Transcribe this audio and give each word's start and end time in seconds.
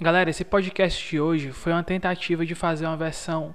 Galera, 0.00 0.30
esse 0.30 0.44
podcast 0.44 1.10
de 1.10 1.20
hoje 1.20 1.50
foi 1.50 1.72
uma 1.72 1.82
tentativa 1.82 2.46
de 2.46 2.54
fazer 2.54 2.86
uma 2.86 2.96
versão 2.96 3.52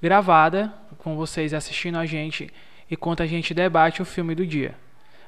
gravada, 0.00 0.72
com 0.96 1.14
vocês 1.14 1.52
assistindo 1.52 1.98
a 1.98 2.06
gente 2.06 2.50
enquanto 2.90 3.22
a 3.22 3.26
gente 3.26 3.52
debate 3.52 4.00
o 4.00 4.04
filme 4.06 4.34
do 4.34 4.46
dia. 4.46 4.74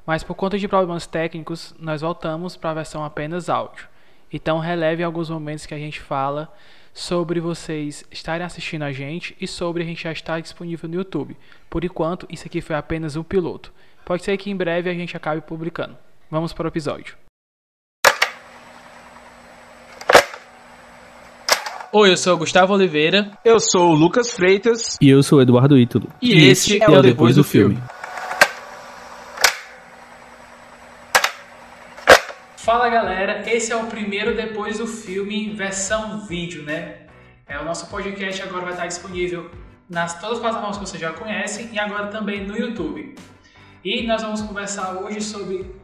Mas 0.06 0.24
por 0.24 0.34
conta 0.34 0.58
de 0.58 0.66
problemas 0.66 1.06
técnicos, 1.06 1.74
nós 1.79 2.00
voltamos 2.00 2.56
para 2.56 2.71
a 2.71 2.74
versão 2.74 3.04
apenas 3.04 3.50
áudio. 3.50 3.87
Então 4.32 4.58
releve 4.58 5.03
alguns 5.03 5.29
momentos 5.29 5.66
que 5.66 5.74
a 5.74 5.79
gente 5.79 6.00
fala 6.00 6.51
sobre 6.95 7.38
vocês 7.38 8.03
estarem 8.11 8.47
assistindo 8.47 8.85
a 8.85 8.93
gente 8.93 9.37
e 9.38 9.47
sobre 9.47 9.83
a 9.83 9.87
gente 9.87 10.04
já 10.04 10.13
estar 10.13 10.41
disponível 10.41 10.88
no 10.88 10.95
YouTube. 10.95 11.37
Por 11.69 11.85
enquanto, 11.85 12.27
isso 12.31 12.47
aqui 12.47 12.63
foi 12.63 12.77
apenas 12.77 13.15
um 13.15 13.23
piloto. 13.23 13.71
Pode 14.07 14.25
ser 14.25 14.35
que 14.38 14.49
em 14.49 14.57
breve 14.57 14.88
a 14.88 14.95
gente 14.95 15.19
acabe 15.19 15.43
publicando. 15.43 15.99
Vamos 16.30 16.55
para 16.55 16.65
o 16.65 16.69
episódio. 16.69 17.26
Oi, 21.98 22.12
eu 22.12 22.16
sou 22.19 22.34
o 22.34 22.37
Gustavo 22.37 22.74
Oliveira. 22.74 23.30
Eu 23.42 23.59
sou 23.59 23.92
o 23.92 23.95
Lucas 23.95 24.30
Freitas. 24.30 24.98
E 25.00 25.09
eu 25.09 25.23
sou 25.23 25.38
o 25.38 25.41
Eduardo 25.41 25.78
Ítalo. 25.78 26.06
E, 26.20 26.34
e 26.34 26.50
esse 26.50 26.77
é, 26.77 26.84
é 26.84 26.91
o 26.91 27.00
Depois 27.00 27.36
do, 27.36 27.41
do 27.41 27.48
filme. 27.48 27.77
filme. 27.77 27.91
Fala 32.59 32.91
galera, 32.91 33.50
esse 33.50 33.72
é 33.72 33.77
o 33.77 33.86
primeiro 33.86 34.36
Depois 34.36 34.77
do 34.77 34.86
Filme 34.86 35.55
versão 35.55 36.20
vídeo, 36.27 36.64
né? 36.64 36.96
É, 37.48 37.59
o 37.59 37.64
nosso 37.64 37.86
podcast 37.86 38.42
agora 38.42 38.64
vai 38.64 38.72
estar 38.74 38.86
disponível 38.88 39.50
nas 39.88 40.20
todas 40.20 40.36
as 40.36 40.42
plataformas 40.42 40.77
que 40.77 40.86
vocês 40.86 41.00
já 41.00 41.14
conhecem 41.14 41.70
e 41.72 41.78
agora 41.78 42.08
também 42.08 42.47
no 42.47 42.58
YouTube. 42.58 43.14
E 43.83 44.06
nós 44.06 44.20
vamos 44.20 44.42
conversar 44.42 44.98
hoje 44.98 45.22
sobre. 45.22 45.74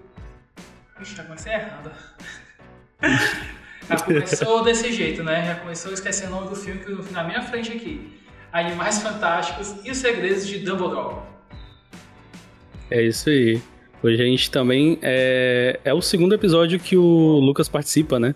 Ixi, 1.00 1.16
tá 1.16 1.22
começando 1.22 1.54
errado. 1.54 1.90
Já 3.88 3.96
começou 3.98 4.64
desse 4.64 4.92
jeito, 4.92 5.22
né? 5.22 5.44
Já 5.46 5.54
começou 5.56 5.92
esquecendo 5.92 6.32
o 6.32 6.36
nome 6.36 6.50
do 6.50 6.56
filme 6.56 6.80
que 6.80 6.90
eu 6.90 7.04
na 7.10 7.24
minha 7.24 7.42
frente 7.42 7.72
aqui. 7.72 8.12
Animais 8.52 9.02
Fantásticos 9.02 9.74
e 9.84 9.90
os 9.90 9.98
Segredos 9.98 10.46
de 10.46 10.58
Dumbledore. 10.58 11.22
É 12.90 13.02
isso 13.02 13.30
aí. 13.30 13.60
Hoje 14.02 14.20
a 14.20 14.26
gente 14.26 14.50
também 14.50 14.98
é, 15.00 15.80
é 15.84 15.94
o 15.94 16.02
segundo 16.02 16.34
episódio 16.34 16.78
que 16.78 16.96
o 16.96 17.38
Lucas 17.38 17.68
participa, 17.68 18.18
né? 18.18 18.34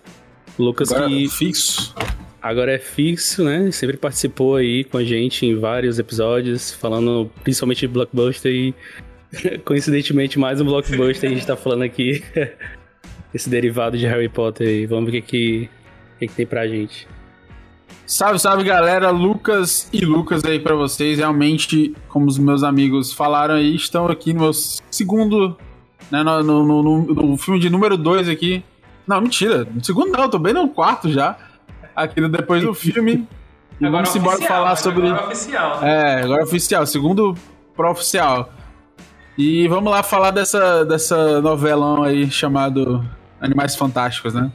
O 0.57 0.63
Lucas 0.63 0.91
agora 0.91 1.07
que 1.07 1.25
é 1.25 1.29
fixo. 1.29 1.93
Agora 2.41 2.71
é 2.71 2.79
fixo, 2.79 3.43
né? 3.43 3.69
Sempre 3.71 3.97
participou 3.97 4.55
aí 4.55 4.83
com 4.83 4.97
a 4.97 5.03
gente 5.03 5.45
em 5.45 5.55
vários 5.55 5.99
episódios, 5.99 6.73
falando 6.73 7.29
principalmente 7.43 7.81
de 7.81 7.87
blockbuster 7.87 8.51
e 8.51 8.73
coincidentemente 9.65 10.39
mais 10.39 10.61
um 10.61 10.65
blockbuster 10.65 11.29
a 11.29 11.33
gente 11.33 11.45
tá 11.45 11.57
falando 11.57 11.83
aqui 11.83 12.23
esse 13.33 13.49
derivado 13.49 13.97
de 13.97 14.05
Harry 14.05 14.29
Potter 14.29 14.67
aí. 14.67 14.85
Vamos 14.85 15.11
ver 15.11 15.19
o 15.19 15.21
que, 15.21 15.27
que, 15.27 15.69
que, 16.19 16.27
que 16.27 16.33
tem 16.33 16.45
pra 16.45 16.67
gente. 16.67 17.07
Salve, 18.05 18.39
salve 18.39 18.63
galera, 18.63 19.09
Lucas 19.09 19.89
e 19.91 20.05
Lucas 20.05 20.43
aí 20.45 20.59
para 20.59 20.75
vocês. 20.75 21.17
Realmente, 21.17 21.93
como 22.07 22.27
os 22.27 22.37
meus 22.37 22.63
amigos 22.63 23.11
falaram 23.11 23.55
aí, 23.55 23.75
estão 23.75 24.07
aqui 24.07 24.33
no 24.33 24.41
meu 24.41 24.53
segundo, 24.53 25.57
né, 26.09 26.23
no, 26.23 26.41
no, 26.41 26.63
no, 26.83 27.01
no 27.01 27.37
filme 27.37 27.59
de 27.59 27.69
número 27.69 27.97
2 27.97 28.29
aqui. 28.29 28.63
Não, 29.05 29.19
mentira, 29.19 29.67
no 29.73 29.83
segundo 29.83 30.11
não, 30.11 30.29
tô 30.29 30.39
bem 30.39 30.53
no 30.53 30.69
quarto 30.69 31.11
já. 31.11 31.37
Aqui 31.95 32.21
no 32.21 32.29
depois 32.29 32.63
do 32.63 32.73
filme. 32.73 33.27
E 33.79 33.85
agora 33.85 34.05
vamos 34.05 34.15
embora 34.15 34.41
falar 34.41 34.75
sobre. 34.75 35.07
Agora 35.07 35.23
é 35.23 35.27
oficial. 35.27 35.81
Né? 35.81 35.89
É, 35.91 36.23
agora 36.23 36.41
é 36.41 36.43
oficial, 36.43 36.85
segundo 36.85 37.35
pro 37.75 37.91
oficial. 37.91 38.53
E 39.37 39.67
vamos 39.67 39.91
lá 39.91 40.01
falar 40.01 40.31
dessa, 40.31 40.83
dessa 40.83 41.39
novelão 41.41 42.01
aí 42.01 42.29
chamado 42.31 43.07
Animais 43.39 43.75
Fantásticos, 43.75 44.33
né? 44.33 44.51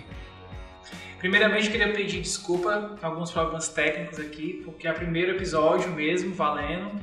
Primeiramente, 1.21 1.71
queria 1.71 1.93
pedir 1.93 2.21
desculpa 2.21 2.97
alguns 3.01 3.31
problemas 3.31 3.69
técnicos 3.69 4.19
aqui, 4.19 4.61
porque 4.65 4.89
é 4.89 4.91
o 4.91 4.95
primeiro 4.95 5.31
episódio 5.31 5.89
mesmo, 5.93 6.35
valendo. 6.35 7.01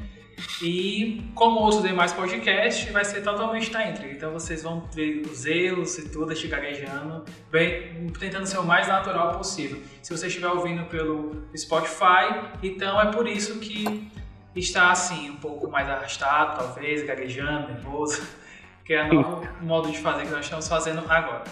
E 0.62 1.32
como 1.34 1.66
os 1.66 1.82
demais 1.82 2.12
podcasts, 2.12 2.92
vai 2.92 3.06
ser 3.06 3.22
totalmente 3.22 3.72
na 3.72 3.88
entre. 3.88 4.12
Então 4.12 4.34
vocês 4.34 4.64
vão 4.64 4.82
ver 4.94 5.22
os 5.26 5.46
erros 5.46 5.98
e 6.00 6.10
tudo, 6.10 6.34
este 6.34 6.50
gaguejando, 6.50 7.24
bem, 7.50 8.08
tentando 8.20 8.46
ser 8.46 8.58
o 8.58 8.64
mais 8.66 8.90
natural 8.90 9.38
possível. 9.38 9.82
Se 10.02 10.12
você 10.16 10.28
estiver 10.28 10.50
ouvindo 10.50 10.84
pelo 10.86 11.44
Spotify, 11.56 12.52
então 12.62 13.00
é 13.00 13.06
por 13.10 13.26
isso 13.26 13.58
que 13.60 14.12
está 14.56 14.92
assim, 14.92 15.30
um 15.30 15.36
pouco 15.38 15.70
mais 15.70 15.90
arrastado, 15.90 16.58
talvez, 16.58 17.06
gaguejando, 17.06 17.68
nervoso 17.68 18.22
que 18.90 18.94
é 18.96 19.04
o 19.04 19.14
novo 19.14 19.48
modo 19.62 19.92
de 19.92 20.00
fazer 20.00 20.26
que 20.26 20.32
nós 20.32 20.46
estamos 20.46 20.68
fazendo 20.68 21.04
agora. 21.08 21.44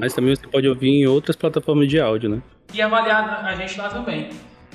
Mas 0.00 0.14
também 0.14 0.34
você 0.34 0.46
pode 0.46 0.66
ouvir 0.66 0.88
em 0.88 1.06
outras 1.06 1.36
plataformas 1.36 1.86
de 1.86 2.00
áudio, 2.00 2.30
né? 2.30 2.42
E 2.72 2.80
avaliar 2.80 3.44
a 3.44 3.54
gente 3.54 3.78
lá 3.78 3.90
também. 3.90 4.30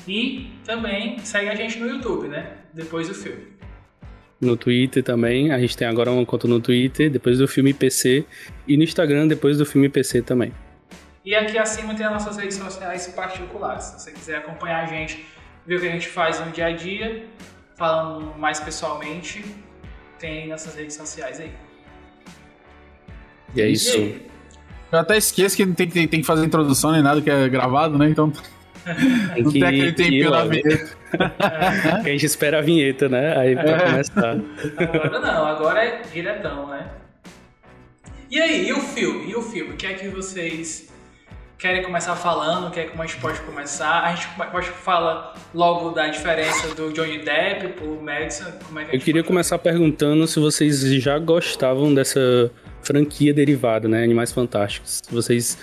E 0.08 0.52
também 0.64 1.18
segue 1.18 1.50
a 1.50 1.56
gente 1.56 1.80
no 1.80 1.88
YouTube, 1.88 2.28
né? 2.28 2.52
Depois 2.72 3.08
do 3.08 3.16
filme. 3.16 3.48
No 4.40 4.56
Twitter 4.56 5.02
também, 5.02 5.52
a 5.52 5.58
gente 5.58 5.76
tem 5.76 5.88
agora 5.88 6.12
uma 6.12 6.24
conta 6.24 6.48
no 6.48 6.60
Twitter, 6.60 7.10
depois 7.10 7.40
do 7.40 7.48
filme 7.48 7.74
PC, 7.74 8.24
e 8.68 8.78
no 8.78 8.84
Instagram, 8.84 9.28
depois 9.28 9.58
do 9.58 9.66
filme 9.66 9.90
PC 9.90 10.22
também. 10.22 10.54
E 11.26 11.34
aqui 11.34 11.58
acima 11.58 11.96
tem 11.96 12.06
as 12.06 12.12
nossas 12.12 12.38
redes 12.38 12.58
sociais 12.58 13.08
particulares. 13.16 13.86
Se 13.86 14.00
você 14.00 14.12
quiser 14.12 14.38
acompanhar 14.38 14.84
a 14.84 14.86
gente, 14.86 15.26
ver 15.66 15.78
o 15.78 15.80
que 15.80 15.88
a 15.88 15.92
gente 15.92 16.10
faz 16.10 16.40
no 16.42 16.52
dia 16.52 16.68
a 16.68 16.72
dia, 16.74 17.26
falando 17.84 18.34
mais 18.40 18.62
pessoalmente, 18.62 19.44
tem 20.18 20.48
nossas 20.48 20.74
redes 20.74 20.96
sociais 20.96 21.42
aí. 21.42 21.52
E 23.54 23.62
é 23.62 23.68
isso. 23.68 23.98
Eu 24.90 25.00
até 25.00 25.18
esqueço 25.18 25.58
que 25.58 25.66
não 25.66 25.74
tem, 25.74 25.90
tem, 25.90 26.08
tem 26.08 26.22
que 26.22 26.26
fazer 26.26 26.46
introdução 26.46 26.94
nem 26.94 27.04
nada 27.04 27.22
que 27.22 27.30
é 27.30 27.50
gravado, 27.50 27.98
né? 27.98 28.10
Então. 28.10 28.32
Tem 29.34 29.44
não 29.44 29.52
tem 29.52 29.64
aquele 29.64 29.94
tempinho 29.94 30.30
na 30.30 30.44
vinheta. 30.44 30.98
que 32.04 32.10
a 32.10 32.12
gente 32.12 32.26
espera 32.26 32.60
a 32.60 32.62
vinheta, 32.62 33.08
né? 33.08 33.38
Aí 33.38 33.56
pra 33.56 33.70
é. 33.70 33.92
começar. 33.92 34.38
Agora 34.78 35.20
não, 35.22 35.46
agora 35.46 35.86
é 35.86 36.02
diretão, 36.02 36.68
né? 36.68 36.90
E 38.30 38.42
aí, 38.42 38.68
e 38.68 38.74
o 38.74 38.82
filme? 38.82 39.32
E 39.32 39.36
o 39.38 39.42
filme? 39.42 39.74
O 39.74 39.78
que 39.78 39.88
é 39.88 39.94
que 39.94 40.10
vocês 40.10 40.93
querem 41.64 41.82
começar 41.82 42.14
falando? 42.18 42.68
O 42.68 42.72
que 42.72 42.82
é 42.82 42.84
que 42.84 43.02
a 43.02 43.06
gente 43.06 43.22
pode 43.22 43.40
começar? 43.40 44.04
A 44.04 44.14
gente 44.14 44.28
pode 44.52 44.68
falar 44.68 45.34
logo 45.54 45.92
da 45.92 46.10
diferença 46.10 46.76
do 46.76 46.92
Johnny 46.92 47.20
Depp 47.20 47.70
pro 47.70 48.04
Madison? 48.04 48.52
Como 48.68 48.80
é 48.80 48.86
que 48.86 48.96
Eu 48.98 49.00
queria 49.00 49.24
começar 49.24 49.58
perguntando 49.58 50.28
se 50.28 50.42
vocês 50.42 50.82
já 51.02 51.18
gostavam 51.18 51.94
dessa 51.94 52.52
franquia 52.82 53.34
derivada, 53.34 53.88
né? 53.88 54.04
Animais 54.04 54.34
Fantásticos. 54.34 55.00
Se 55.06 55.16
vocês 55.16 55.58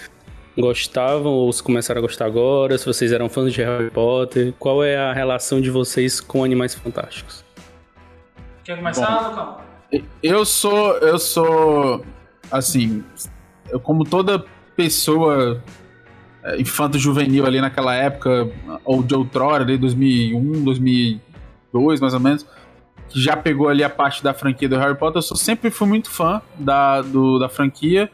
gostavam 0.56 1.32
ou 1.32 1.52
se 1.52 1.62
começaram 1.62 1.98
a 1.98 2.02
gostar 2.02 2.24
agora, 2.24 2.78
se 2.78 2.86
vocês 2.86 3.12
eram 3.12 3.28
fãs 3.28 3.52
de 3.52 3.62
Harry 3.62 3.90
Potter, 3.90 4.54
qual 4.58 4.82
é 4.82 4.96
a 4.96 5.12
relação 5.12 5.60
de 5.60 5.70
vocês 5.70 6.18
com 6.18 6.42
Animais 6.42 6.74
Fantásticos? 6.74 7.44
Quer 8.64 8.78
começar, 8.78 9.28
Lucão? 9.28 9.58
Eu 10.22 10.46
sou, 10.46 10.96
eu 10.96 11.18
sou, 11.18 12.02
assim, 12.50 13.04
eu, 13.68 13.78
como 13.78 14.02
toda 14.02 14.42
pessoa 14.74 15.62
infanto-juvenil 16.58 17.46
ali 17.46 17.60
naquela 17.60 17.94
época, 17.94 18.50
ou 18.84 19.02
de 19.02 19.14
outrora, 19.14 19.62
ali 19.62 19.76
2001, 19.76 20.64
2002, 20.64 22.00
mais 22.00 22.14
ou 22.14 22.20
menos, 22.20 22.46
que 23.08 23.20
já 23.20 23.36
pegou 23.36 23.68
ali 23.68 23.82
a 23.82 23.90
parte 23.90 24.22
da 24.22 24.32
franquia 24.32 24.68
do 24.68 24.78
Harry 24.78 24.96
Potter, 24.96 25.18
eu 25.18 25.36
sempre 25.36 25.70
fui 25.70 25.86
muito 25.86 26.10
fã 26.10 26.40
da, 26.58 27.02
do, 27.02 27.38
da 27.38 27.48
franquia. 27.48 28.10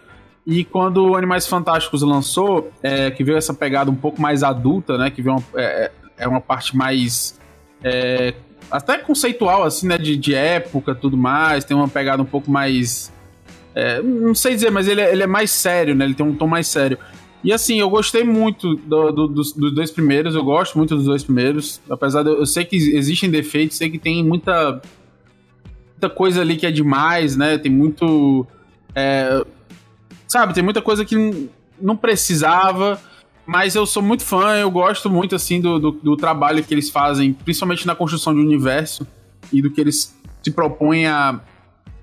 E 0.47 0.65
quando 0.65 1.17
Animais 1.17 1.47
Fantásticos 1.47 2.03
lançou, 2.03 2.71
é, 2.83 3.11
que 3.11 3.25
veio 3.25 3.37
essa 3.37 3.53
pegada 3.53 3.91
um 3.91 3.97
pouco 3.97 4.21
mais 4.23 4.45
adulta, 4.45 4.97
né? 4.97 5.11
Que 5.11 5.21
veio 5.21 5.37
uma, 5.37 5.45
é, 5.57 5.65
é, 5.85 5.93
é 6.19 6.29
uma 6.29 6.41
parte 6.41 6.77
mais. 6.77 7.39
É, 7.83 8.33
até 8.71 8.97
conceitual, 8.99 9.65
assim, 9.65 9.89
né? 9.89 9.99
De, 9.99 10.17
de 10.17 10.35
época 10.35 10.95
tudo 10.95 11.17
mais. 11.17 11.65
Tem 11.65 11.77
uma 11.77 11.89
pegada 11.89 12.23
um 12.23 12.27
pouco 12.27 12.49
mais. 12.49 13.13
É, 13.75 14.01
não 14.01 14.37
sei 14.37 14.55
dizer, 14.55 14.71
mas 14.71 14.87
ele, 14.87 15.01
é, 15.01 15.13
ele 15.13 15.25
é 15.25 15.27
mais 15.27 15.51
sério, 15.51 15.97
né? 15.97 16.05
Ele 16.05 16.15
tem 16.15 16.25
um 16.25 16.35
tom 16.35 16.47
mais 16.47 16.69
sério. 16.69 16.97
E 17.45 17.53
assim, 17.53 17.79
eu 17.79 17.89
gostei 17.89 18.25
muito 18.25 18.75
do, 18.77 19.13
do, 19.13 19.29
dos, 19.29 19.53
dos, 19.53 19.75
dois 19.75 19.91
primeiros, 19.91 20.35
eu 20.35 20.43
gosto 20.43 20.77
muito 20.77 20.97
dos 20.97 21.05
dois 21.05 21.23
primeiros. 21.23 21.81
Apesar 21.89 22.23
de 22.23 22.31
eu, 22.31 22.47
sei 22.47 22.65
que 22.65 22.77
existem 22.77 23.31
defeitos, 23.31 23.77
sei 23.77 23.91
que 23.91 23.99
tem 23.99 24.25
muita, 24.25 24.81
muita 25.93 26.11
coisa 26.11 26.41
ali 26.41 26.57
que 26.57 26.67
é 26.67 26.71
demais, 26.71 27.37
né? 27.37 27.57
Tem 27.59 27.71
muito. 27.71 28.47
É, 28.95 29.45
sabe, 30.27 30.55
tem 30.55 30.63
muita 30.63 30.83
coisa 30.83 31.05
que 31.05 31.49
não 31.81 31.97
precisava. 31.97 33.01
Mas 33.47 33.77
eu 33.77 33.87
sou 33.87 34.03
muito 34.03 34.25
fã, 34.25 34.57
eu 34.57 34.69
gosto 34.69 35.09
muito 35.09 35.37
assim 35.37 35.61
do, 35.61 35.79
do, 35.79 35.93
do 35.93 36.17
trabalho 36.17 36.65
que 36.65 36.75
eles 36.75 36.91
fazem, 36.91 37.33
principalmente 37.33 37.87
na 37.87 37.95
construção 37.95 38.35
de 38.35 38.41
universo 38.41 39.07
e 39.53 39.63
do 39.63 39.71
que 39.71 39.81
eles 39.81 40.17
se 40.43 40.51
propõem 40.51 41.07
a, 41.07 41.41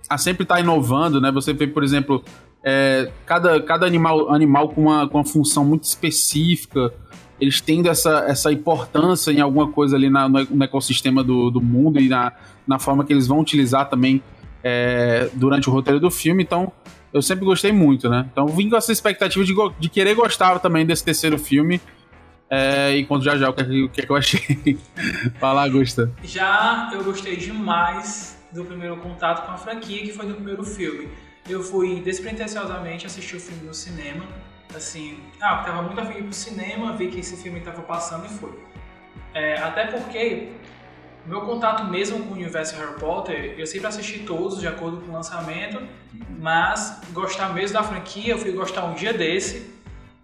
a 0.09 0.17
sempre 0.17 0.43
estar 0.43 0.55
tá 0.55 0.61
inovando, 0.61 1.19
né? 1.19 1.31
Você 1.31 1.51
vê, 1.51 1.67
por 1.67 1.83
exemplo, 1.83 2.23
é, 2.63 3.11
cada, 3.25 3.61
cada 3.61 3.85
animal, 3.85 4.33
animal 4.33 4.69
com, 4.69 4.83
uma, 4.83 5.07
com 5.07 5.17
uma 5.17 5.25
função 5.25 5.65
muito 5.65 5.83
específica, 5.83 6.93
eles 7.39 7.59
tendo 7.59 7.89
essa, 7.89 8.25
essa 8.27 8.51
importância 8.51 9.31
em 9.31 9.41
alguma 9.41 9.71
coisa 9.71 9.95
ali 9.95 10.09
na, 10.09 10.29
no 10.29 10.63
ecossistema 10.63 11.23
do, 11.23 11.49
do 11.49 11.59
mundo 11.59 11.99
e 11.99 12.07
na, 12.07 12.31
na 12.65 12.79
forma 12.79 13.03
que 13.03 13.11
eles 13.11 13.27
vão 13.27 13.39
utilizar 13.39 13.89
também 13.89 14.23
é, 14.63 15.29
durante 15.33 15.69
o 15.69 15.73
roteiro 15.73 15.99
do 15.99 16.09
filme. 16.09 16.41
Então, 16.41 16.71
eu 17.11 17.21
sempre 17.21 17.43
gostei 17.43 17.71
muito, 17.71 18.09
né? 18.09 18.27
Então, 18.31 18.47
vim 18.47 18.69
com 18.69 18.77
essa 18.77 18.91
expectativa 18.91 19.43
de, 19.43 19.53
de 19.79 19.89
querer 19.89 20.15
gostar 20.15 20.57
também 20.59 20.85
desse 20.85 21.03
terceiro 21.03 21.37
filme. 21.37 21.81
É, 22.49 22.95
e 22.95 23.05
conto 23.05 23.23
já 23.23 23.35
já 23.35 23.49
o 23.49 23.53
que, 23.53 23.61
é 23.61 23.65
o 23.65 23.85
é 23.85 23.89
que 23.89 24.09
eu 24.11 24.15
achei. 24.15 24.77
Fala, 25.39 25.63
Augusta. 25.63 26.11
Já 26.23 26.91
eu 26.93 27.03
gostei 27.03 27.35
demais 27.35 28.37
do 28.53 28.63
primeiro 28.63 28.95
contato 28.97 29.45
com 29.45 29.51
a 29.51 29.57
franquia, 29.57 30.03
que 30.03 30.13
foi 30.13 30.27
do 30.27 30.35
primeiro 30.35 30.63
filme. 30.63 31.09
Eu 31.47 31.61
fui 31.61 31.99
despretensiosamente 31.99 33.05
assistir 33.05 33.35
o 33.35 33.39
filme 33.39 33.65
no 33.65 33.73
cinema. 33.73 34.25
Assim, 34.73 35.19
ah, 35.41 35.57
tava 35.57 35.81
muito 35.81 35.99
afim 35.99 36.13
de 36.13 36.19
ir 36.19 36.23
pro 36.23 36.33
cinema, 36.33 36.93
vi 36.93 37.09
que 37.09 37.19
esse 37.19 37.37
filme 37.37 37.59
tava 37.59 37.81
passando 37.81 38.25
e 38.25 38.29
fui. 38.29 38.51
É, 39.33 39.57
até 39.57 39.87
porque 39.87 40.49
meu 41.25 41.41
contato 41.41 41.85
mesmo 41.85 42.25
com 42.25 42.31
o 42.31 42.33
universo 42.33 42.75
Harry 42.75 42.99
Potter, 42.99 43.55
eu 43.57 43.65
sempre 43.67 43.87
assisti 43.87 44.19
todos 44.19 44.59
de 44.59 44.67
acordo 44.67 44.97
com 44.97 45.11
o 45.11 45.13
lançamento, 45.13 45.81
mas 46.39 47.01
gostar 47.11 47.53
mesmo 47.53 47.77
da 47.77 47.83
franquia, 47.83 48.33
eu 48.33 48.37
fui 48.37 48.51
gostar 48.51 48.85
um 48.85 48.93
dia 48.93 49.13
desse, 49.13 49.73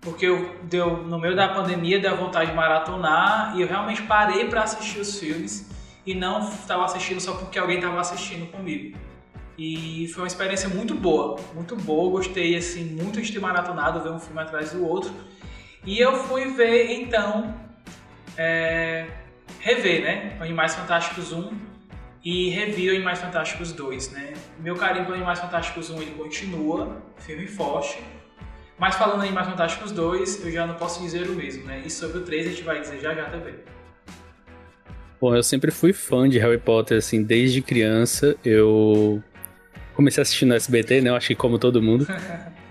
porque 0.02 0.26
eu 0.26 0.56
deu 0.64 0.98
no 0.98 1.20
meio 1.20 1.36
da 1.36 1.50
pandemia 1.50 2.00
deu 2.00 2.16
vontade 2.16 2.52
de 2.52 2.56
maratonar 2.56 3.54
e 3.56 3.62
eu 3.62 3.68
realmente 3.68 4.02
parei 4.04 4.48
para 4.48 4.64
assistir 4.64 5.00
os 5.00 5.20
filmes 5.20 5.70
e 6.06 6.14
não 6.14 6.50
estava 6.50 6.86
assistindo 6.86 7.20
só 7.20 7.34
porque 7.34 7.60
alguém 7.60 7.78
estava 7.78 8.00
assistindo 8.00 8.50
comigo. 8.52 8.98
E 9.60 10.08
foi 10.14 10.24
uma 10.24 10.28
experiência 10.28 10.70
muito 10.70 10.96
boa, 10.96 11.38
muito 11.54 11.76
boa. 11.76 12.10
Gostei 12.12 12.56
assim 12.56 12.86
muito 12.86 13.22
de 13.22 13.30
ter 13.30 13.40
maratonado, 13.40 14.02
ver 14.02 14.10
um 14.10 14.18
filme 14.18 14.40
atrás 14.40 14.72
do 14.72 14.88
outro. 14.88 15.12
E 15.86 16.00
eu 16.00 16.16
fui 16.16 16.46
ver 16.54 16.94
então 16.94 17.54
é, 18.38 19.06
rever, 19.60 20.02
né? 20.02 20.38
Animais 20.40 20.76
Fantásticos 20.76 21.34
1 21.34 21.52
e 22.24 22.50
revi 22.52 22.90
Animais 22.90 23.20
Fantásticos 23.20 23.74
2, 23.74 24.12
né? 24.12 24.34
Meu 24.60 24.78
carinho 24.78 25.06
por 25.06 25.14
Animais 25.14 25.42
Fantásticos 25.42 25.90
1 25.90 26.02
ele 26.04 26.12
continua, 26.12 27.04
firme 27.18 27.44
e 27.44 27.48
forte. 27.48 28.00
Mas 28.78 28.96
falando 28.96 29.26
em 29.26 29.28
Animais 29.28 29.50
Fantásticos 29.50 29.92
2, 29.92 30.46
eu 30.46 30.52
já 30.54 30.66
não 30.66 30.76
posso 30.76 31.02
dizer 31.02 31.28
o 31.28 31.34
mesmo, 31.34 31.66
né? 31.66 31.84
E 31.86 31.90
sobre 31.90 32.20
o 32.20 32.22
3 32.22 32.48
a 32.48 32.50
gente 32.52 32.64
vai 32.64 32.80
dizer 32.80 33.02
já 33.02 33.14
já 33.14 33.26
também. 33.26 33.56
Bom, 35.20 35.36
eu 35.36 35.44
sempre 35.44 35.70
fui 35.70 35.92
fã 35.92 36.30
de 36.30 36.40
Harry 36.40 36.58
Potter, 36.58 36.98
assim, 36.98 37.22
desde 37.22 37.62
criança. 37.62 38.38
Eu 38.42 39.22
comecei 40.00 40.22
a 40.22 40.24
assistir 40.24 40.46
no 40.46 40.56
SBT, 40.56 41.02
né? 41.02 41.10
Eu 41.10 41.16
acho 41.16 41.28
que 41.28 41.36
como 41.36 41.60
todo 41.60 41.82
mundo. 41.82 42.08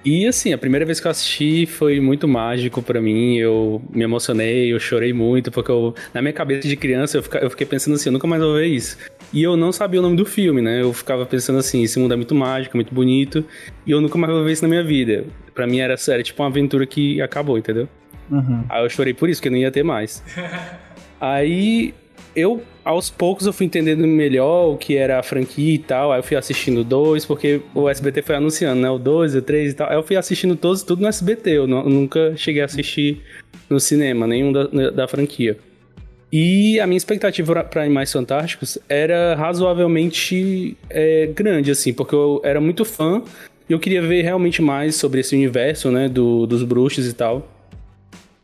E 0.03 0.27
assim, 0.27 0.55
a 0.55 0.59
primeira 0.59 0.87
vez 0.87 0.99
que 0.99 1.07
eu 1.07 1.11
assisti 1.11 1.67
foi 1.67 2.01
muito 2.01 2.27
mágico 2.27 2.81
para 2.81 3.03
mim. 3.03 3.37
Eu 3.37 3.83
me 3.93 4.03
emocionei, 4.03 4.73
eu 4.73 4.81
chorei 4.81 5.13
muito, 5.13 5.51
porque 5.51 5.71
eu, 5.71 5.95
na 6.15 6.23
minha 6.23 6.33
cabeça 6.33 6.67
de 6.67 6.75
criança 6.75 7.19
eu, 7.19 7.23
fica, 7.23 7.39
eu 7.39 7.51
fiquei 7.51 7.67
pensando 7.67 7.95
assim, 7.97 8.09
eu 8.09 8.15
nunca 8.15 8.27
mais 8.27 8.41
vou 8.43 8.55
ver 8.55 8.67
isso. 8.67 8.97
E 9.31 9.43
eu 9.43 9.59
não 9.59 9.71
sabia 9.73 10.01
o 10.01 10.03
nome 10.03 10.17
do 10.17 10.25
filme, 10.25 10.63
né? 10.63 10.81
Eu 10.81 10.95
ficava 10.95 11.27
pensando 11.27 11.59
assim, 11.59 11.83
esse 11.83 11.99
mundo 11.99 12.15
é 12.15 12.17
muito 12.17 12.35
mágico, 12.35 12.79
muito 12.79 12.95
bonito, 12.95 13.45
e 13.85 13.91
eu 13.91 14.01
nunca 14.01 14.17
mais 14.17 14.33
vou 14.33 14.43
ver 14.43 14.53
isso 14.53 14.63
na 14.63 14.69
minha 14.69 14.83
vida. 14.83 15.27
Para 15.55 15.67
mim 15.67 15.81
era, 15.81 15.97
era 16.09 16.23
tipo 16.23 16.43
uma 16.43 16.49
aventura 16.49 16.87
que 16.87 17.21
acabou, 17.21 17.59
entendeu? 17.59 17.87
Uhum. 18.31 18.65
Aí 18.71 18.83
eu 18.83 18.89
chorei 18.89 19.13
por 19.13 19.29
isso, 19.29 19.43
porque 19.43 19.51
não 19.51 19.59
ia 19.59 19.71
ter 19.71 19.83
mais. 19.83 20.25
Aí 21.21 21.93
eu, 22.35 22.63
aos 22.89 23.11
poucos, 23.11 23.45
eu 23.45 23.53
fui 23.53 23.67
entendendo 23.67 24.07
melhor 24.07 24.73
o 24.73 24.79
que 24.79 24.97
era 24.97 25.19
a 25.19 25.23
franquia 25.23 25.75
e 25.75 25.79
tal. 25.79 26.11
Aí 26.11 26.21
eu 26.21 26.23
fui 26.23 26.39
assistindo 26.39 26.83
dois, 26.83 27.27
porque 27.27 27.61
o 27.75 27.87
SBT 27.87 28.23
foi 28.23 28.37
anunciando, 28.37 28.81
né? 28.81 28.89
O 28.89 28.99
dois, 28.99 29.35
o 29.35 29.43
três 29.43 29.73
e 29.73 29.77
tal. 29.77 29.91
Aí 29.91 29.97
eu 29.97 30.03
fui 30.03 30.17
assistindo 30.17 30.57
todos, 30.57 30.83
tudo 30.83 31.03
no 31.03 31.07
SBT. 31.09 31.51
Eu, 31.51 31.69
eu 31.69 31.91
nunca 31.91 32.35
cheguei 32.35 32.63
a 32.63 32.65
assistir 32.65 33.21
no 33.69 33.79
cinema, 33.79 34.27
nenhum 34.27 34.51
da, 34.51 34.91
da 34.91 35.07
franquia. 35.07 35.59
E 36.33 36.81
a 36.81 36.87
minha 36.87 36.97
expectativa 36.97 37.63
para 37.63 37.83
Animais 37.83 38.11
Fantásticos 38.11 38.79
era 38.89 39.35
razoavelmente 39.35 40.75
é, 40.89 41.27
grande, 41.27 41.71
assim, 41.71 41.93
porque 41.93 42.15
eu 42.15 42.41
era 42.43 42.59
muito 42.59 42.87
fã 42.87 43.23
e 43.69 43.73
eu 43.75 43.79
queria 43.79 44.01
ver 44.01 44.23
realmente 44.23 44.63
mais 44.63 44.97
sobre 44.97 45.21
esse 45.21 45.37
universo, 45.37 45.91
né, 45.91 46.09
do, 46.09 46.47
dos 46.47 46.63
bruxos 46.63 47.07
e 47.07 47.13
tal. 47.13 47.47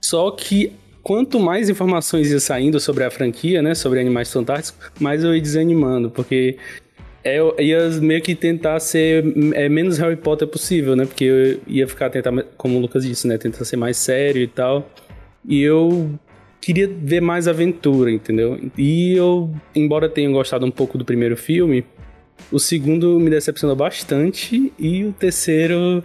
Só 0.02 0.31
que 0.31 0.70
quanto 1.05 1.39
mais 1.39 1.69
informações 1.69 2.33
ia 2.33 2.41
saindo 2.41 2.81
sobre 2.81 3.05
a 3.05 3.11
franquia, 3.11 3.61
né, 3.61 3.75
sobre 3.75 4.01
Animais 4.01 4.33
Fantásticos, 4.33 4.91
mais 4.99 5.23
eu 5.23 5.35
ia 5.35 5.41
desanimando, 5.41 6.11
porque 6.11 6.56
eu 7.23 7.55
ia 7.59 7.89
meio 8.01 8.23
que 8.23 8.35
tentar 8.35 8.81
ser 8.81 9.23
é, 9.55 9.69
menos 9.69 9.99
Harry 9.99 10.17
Potter 10.17 10.49
possível, 10.49 10.97
né, 10.97 11.05
porque 11.05 11.25
eu 11.25 11.61
ia 11.67 11.87
ficar 11.87 12.09
tentar, 12.09 12.33
como 12.56 12.79
o 12.79 12.81
Lucas 12.81 13.05
disse, 13.05 13.29
né, 13.29 13.37
tentar 13.37 13.65
ser 13.67 13.77
mais 13.77 13.99
sério 13.99 14.43
e 14.43 14.49
tal. 14.49 14.91
E 15.47 15.61
eu 15.61 16.19
queria 16.59 16.89
ver 16.89 17.21
mais 17.21 17.47
aventura, 17.47 18.11
entendeu? 18.11 18.59
E 18.79 19.15
eu, 19.15 19.55
embora 19.75 20.09
tenha 20.09 20.31
gostado 20.31 20.65
um 20.65 20.71
pouco 20.71 20.97
do 20.97 21.05
primeiro 21.05 21.37
filme, 21.37 21.85
o 22.50 22.59
segundo 22.59 23.21
me 23.21 23.29
decepcionou 23.29 23.77
bastante 23.77 24.73
e 24.79 25.05
o 25.05 25.12
terceiro 25.12 26.03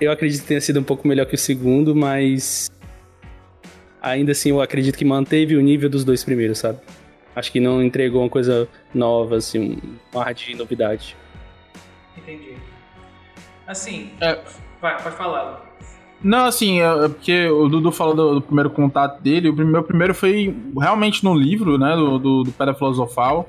eu 0.00 0.10
acredito 0.10 0.42
que 0.42 0.48
tenha 0.48 0.60
sido 0.60 0.80
um 0.80 0.84
pouco 0.84 1.06
melhor 1.06 1.26
que 1.26 1.36
o 1.36 1.38
segundo, 1.38 1.94
mas 1.94 2.68
ainda 4.02 4.32
assim 4.32 4.50
eu 4.50 4.60
acredito 4.60 4.96
que 4.96 5.04
manteve 5.04 5.56
o 5.56 5.60
nível 5.60 5.88
dos 5.88 6.04
dois 6.04 6.24
primeiros, 6.24 6.58
sabe? 6.58 6.78
Acho 7.34 7.52
que 7.52 7.60
não 7.60 7.82
entregou 7.82 8.22
uma 8.22 8.28
coisa 8.28 8.68
nova, 8.92 9.36
assim, 9.36 9.78
uma 10.12 10.24
ar 10.24 10.34
de 10.34 10.54
novidade. 10.56 11.16
Entendi. 12.16 12.54
Assim, 13.66 14.10
é. 14.20 14.40
vai, 14.80 15.00
pode 15.00 15.14
falar. 15.14 15.68
Não, 16.22 16.46
assim, 16.46 16.80
é, 16.80 17.04
é 17.04 17.08
porque 17.08 17.48
o 17.48 17.68
Dudu 17.68 17.92
falou 17.92 18.14
do, 18.14 18.34
do, 18.34 18.42
primeiro 18.42 18.70
contato 18.70 19.22
dele. 19.22 19.50
O 19.50 19.54
meu 19.54 19.84
primeiro 19.84 20.14
foi 20.14 20.56
realmente 20.76 21.22
no 21.22 21.34
livro, 21.34 21.78
né, 21.78 21.94
do, 21.94 22.18
do, 22.18 22.42
do 22.44 22.52
Pedra 22.52 22.74
Filosofal. 22.74 23.48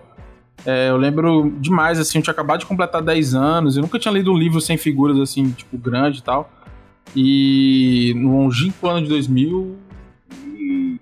É, 0.66 0.90
eu 0.90 0.98
lembro 0.98 1.51
demais, 1.60 2.00
assim, 2.00 2.19
eu 2.19 2.24
tinha 2.24 2.34
acabado 2.34 2.60
de 2.60 2.66
completar 2.66 3.01
10 3.01 3.34
anos, 3.34 3.78
eu 3.78 3.81
nunca 3.81 3.98
tinha 3.98 4.13
lido 4.13 4.31
um 4.31 4.38
livro 4.38 4.60
sem 4.60 4.78
figuras, 4.78 5.18
assim, 5.18 5.50
tipo, 5.51 5.78
grande 5.78 6.19
e 6.19 6.22
tal. 6.22 6.51
E 7.16 8.13
no 8.16 8.38
longínquo 8.38 8.88
ano 8.88 9.01
de 9.01 9.10
2000, 9.10 9.78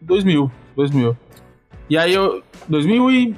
2000, 0.08 0.50
2000. 0.76 1.18
E 1.90 1.98
aí 1.98 2.14
eu 2.14 2.42
2001, 2.68 3.36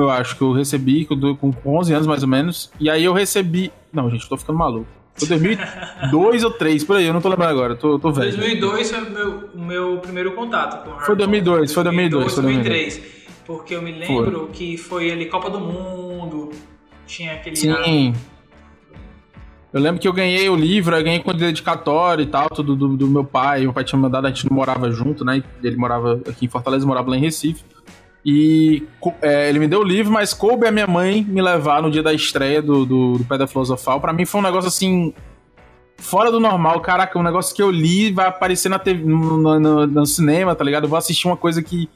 eu 0.00 0.10
acho 0.10 0.36
que 0.36 0.42
eu 0.42 0.52
recebi, 0.52 1.04
com 1.04 1.52
11 1.64 1.94
anos 1.94 2.06
mais 2.06 2.22
ou 2.22 2.28
menos. 2.28 2.70
E 2.80 2.88
aí 2.88 3.04
eu 3.04 3.12
recebi, 3.12 3.72
não, 3.92 4.08
gente, 4.10 4.28
tô 4.28 4.36
ficando 4.36 4.58
maluco. 4.58 4.86
Foi 5.14 5.28
2002 5.28 6.42
ou 6.44 6.50
3, 6.50 6.84
por 6.84 6.96
aí, 6.96 7.06
eu 7.06 7.12
não 7.12 7.20
tô 7.20 7.28
lembrando 7.28 7.50
agora, 7.50 7.76
tô, 7.76 7.98
tô 7.98 8.10
velho. 8.10 8.36
2002 8.36 8.90
foi 8.90 9.02
o 9.02 9.10
meu, 9.10 9.50
o 9.54 9.60
meu 9.60 9.98
primeiro 9.98 10.32
contato 10.32 10.84
com 10.84 10.92
Harry 10.92 11.04
Foi 11.04 11.16
2002, 11.16 11.72
foi 11.72 11.84
2002, 11.84 12.32
foi 12.32 12.42
2003. 12.42 12.94
2003. 12.94 13.22
Porque 13.44 13.74
eu 13.74 13.82
me 13.82 13.92
lembro 13.92 14.40
foi. 14.40 14.48
que 14.52 14.76
foi 14.76 15.10
ali 15.10 15.26
Copa 15.26 15.50
do 15.50 15.60
Mundo, 15.60 16.50
tinha 17.06 17.34
aquele... 17.34 17.56
Sim. 17.56 18.14
Eu 19.72 19.80
lembro 19.80 20.00
que 20.00 20.06
eu 20.06 20.12
ganhei 20.12 20.48
o 20.50 20.54
livro, 20.54 20.94
eu 20.94 21.02
ganhei 21.02 21.20
com 21.20 21.32
dedicatório 21.32 22.22
e 22.22 22.26
tal, 22.26 22.50
tudo 22.50 22.76
do, 22.76 22.94
do, 22.94 23.08
meu 23.08 23.24
pai. 23.24 23.62
Meu 23.62 23.72
pai 23.72 23.84
tinha 23.84 23.98
mandado, 23.98 24.26
a 24.26 24.28
gente 24.28 24.48
não 24.48 24.54
morava 24.54 24.90
junto, 24.90 25.24
né? 25.24 25.42
Ele 25.62 25.76
morava 25.76 26.20
aqui 26.28 26.44
em 26.44 26.48
Fortaleza, 26.48 26.86
morava 26.86 27.10
lá 27.10 27.16
em 27.16 27.20
Recife. 27.20 27.64
E 28.24 28.86
é, 29.22 29.48
ele 29.48 29.58
me 29.58 29.66
deu 29.66 29.80
o 29.80 29.84
livro, 29.84 30.12
mas 30.12 30.34
coube 30.34 30.66
a 30.66 30.70
minha 30.70 30.86
mãe 30.86 31.24
me 31.24 31.40
levar 31.40 31.80
no 31.80 31.90
dia 31.90 32.02
da 32.02 32.12
estreia 32.12 32.60
do, 32.60 32.84
do, 32.84 33.18
do 33.18 33.24
Pedra 33.24 33.46
Filosofal. 33.46 33.98
Pra 33.98 34.12
mim 34.12 34.26
foi 34.26 34.40
um 34.40 34.44
negócio 34.44 34.68
assim. 34.68 35.14
Fora 35.96 36.30
do 36.30 36.40
normal, 36.40 36.80
caraca, 36.80 37.18
um 37.18 37.22
negócio 37.22 37.54
que 37.54 37.62
eu 37.62 37.70
li 37.70 38.12
vai 38.12 38.26
aparecer 38.26 38.68
na 38.68 38.78
TV, 38.78 39.04
no, 39.04 39.58
no, 39.58 39.86
no 39.86 40.06
cinema, 40.06 40.54
tá 40.54 40.64
ligado? 40.64 40.84
Eu 40.84 40.88
vou 40.88 40.98
assistir 40.98 41.28
uma 41.28 41.36
coisa 41.36 41.62
que 41.62 41.88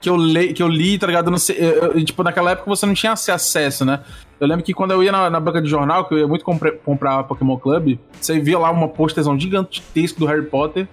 que 0.00 0.08
eu, 0.08 0.16
le, 0.16 0.52
que 0.52 0.62
eu 0.62 0.68
li, 0.68 0.98
tá 0.98 1.06
ligado? 1.06 1.36
Sei, 1.38 1.56
eu, 1.58 1.92
eu, 1.92 2.04
tipo, 2.04 2.22
naquela 2.22 2.52
época 2.52 2.68
você 2.68 2.86
não 2.86 2.94
tinha 2.94 3.12
acesso, 3.12 3.84
né? 3.84 4.00
Eu 4.40 4.46
lembro 4.46 4.64
que 4.64 4.72
quando 4.72 4.92
eu 4.92 5.02
ia 5.02 5.10
na, 5.10 5.28
na 5.28 5.40
banca 5.40 5.60
de 5.60 5.68
jornal, 5.68 6.04
que 6.04 6.14
eu 6.14 6.18
ia 6.18 6.28
muito 6.28 6.44
compre, 6.44 6.72
comprar 6.84 7.24
Pokémon 7.24 7.58
Club, 7.58 7.98
você 8.20 8.38
via 8.38 8.58
lá 8.58 8.70
uma 8.70 8.88
posterzão 8.88 9.38
gigantesco 9.38 10.20
do 10.20 10.26
Harry 10.26 10.44
Potter. 10.44 10.86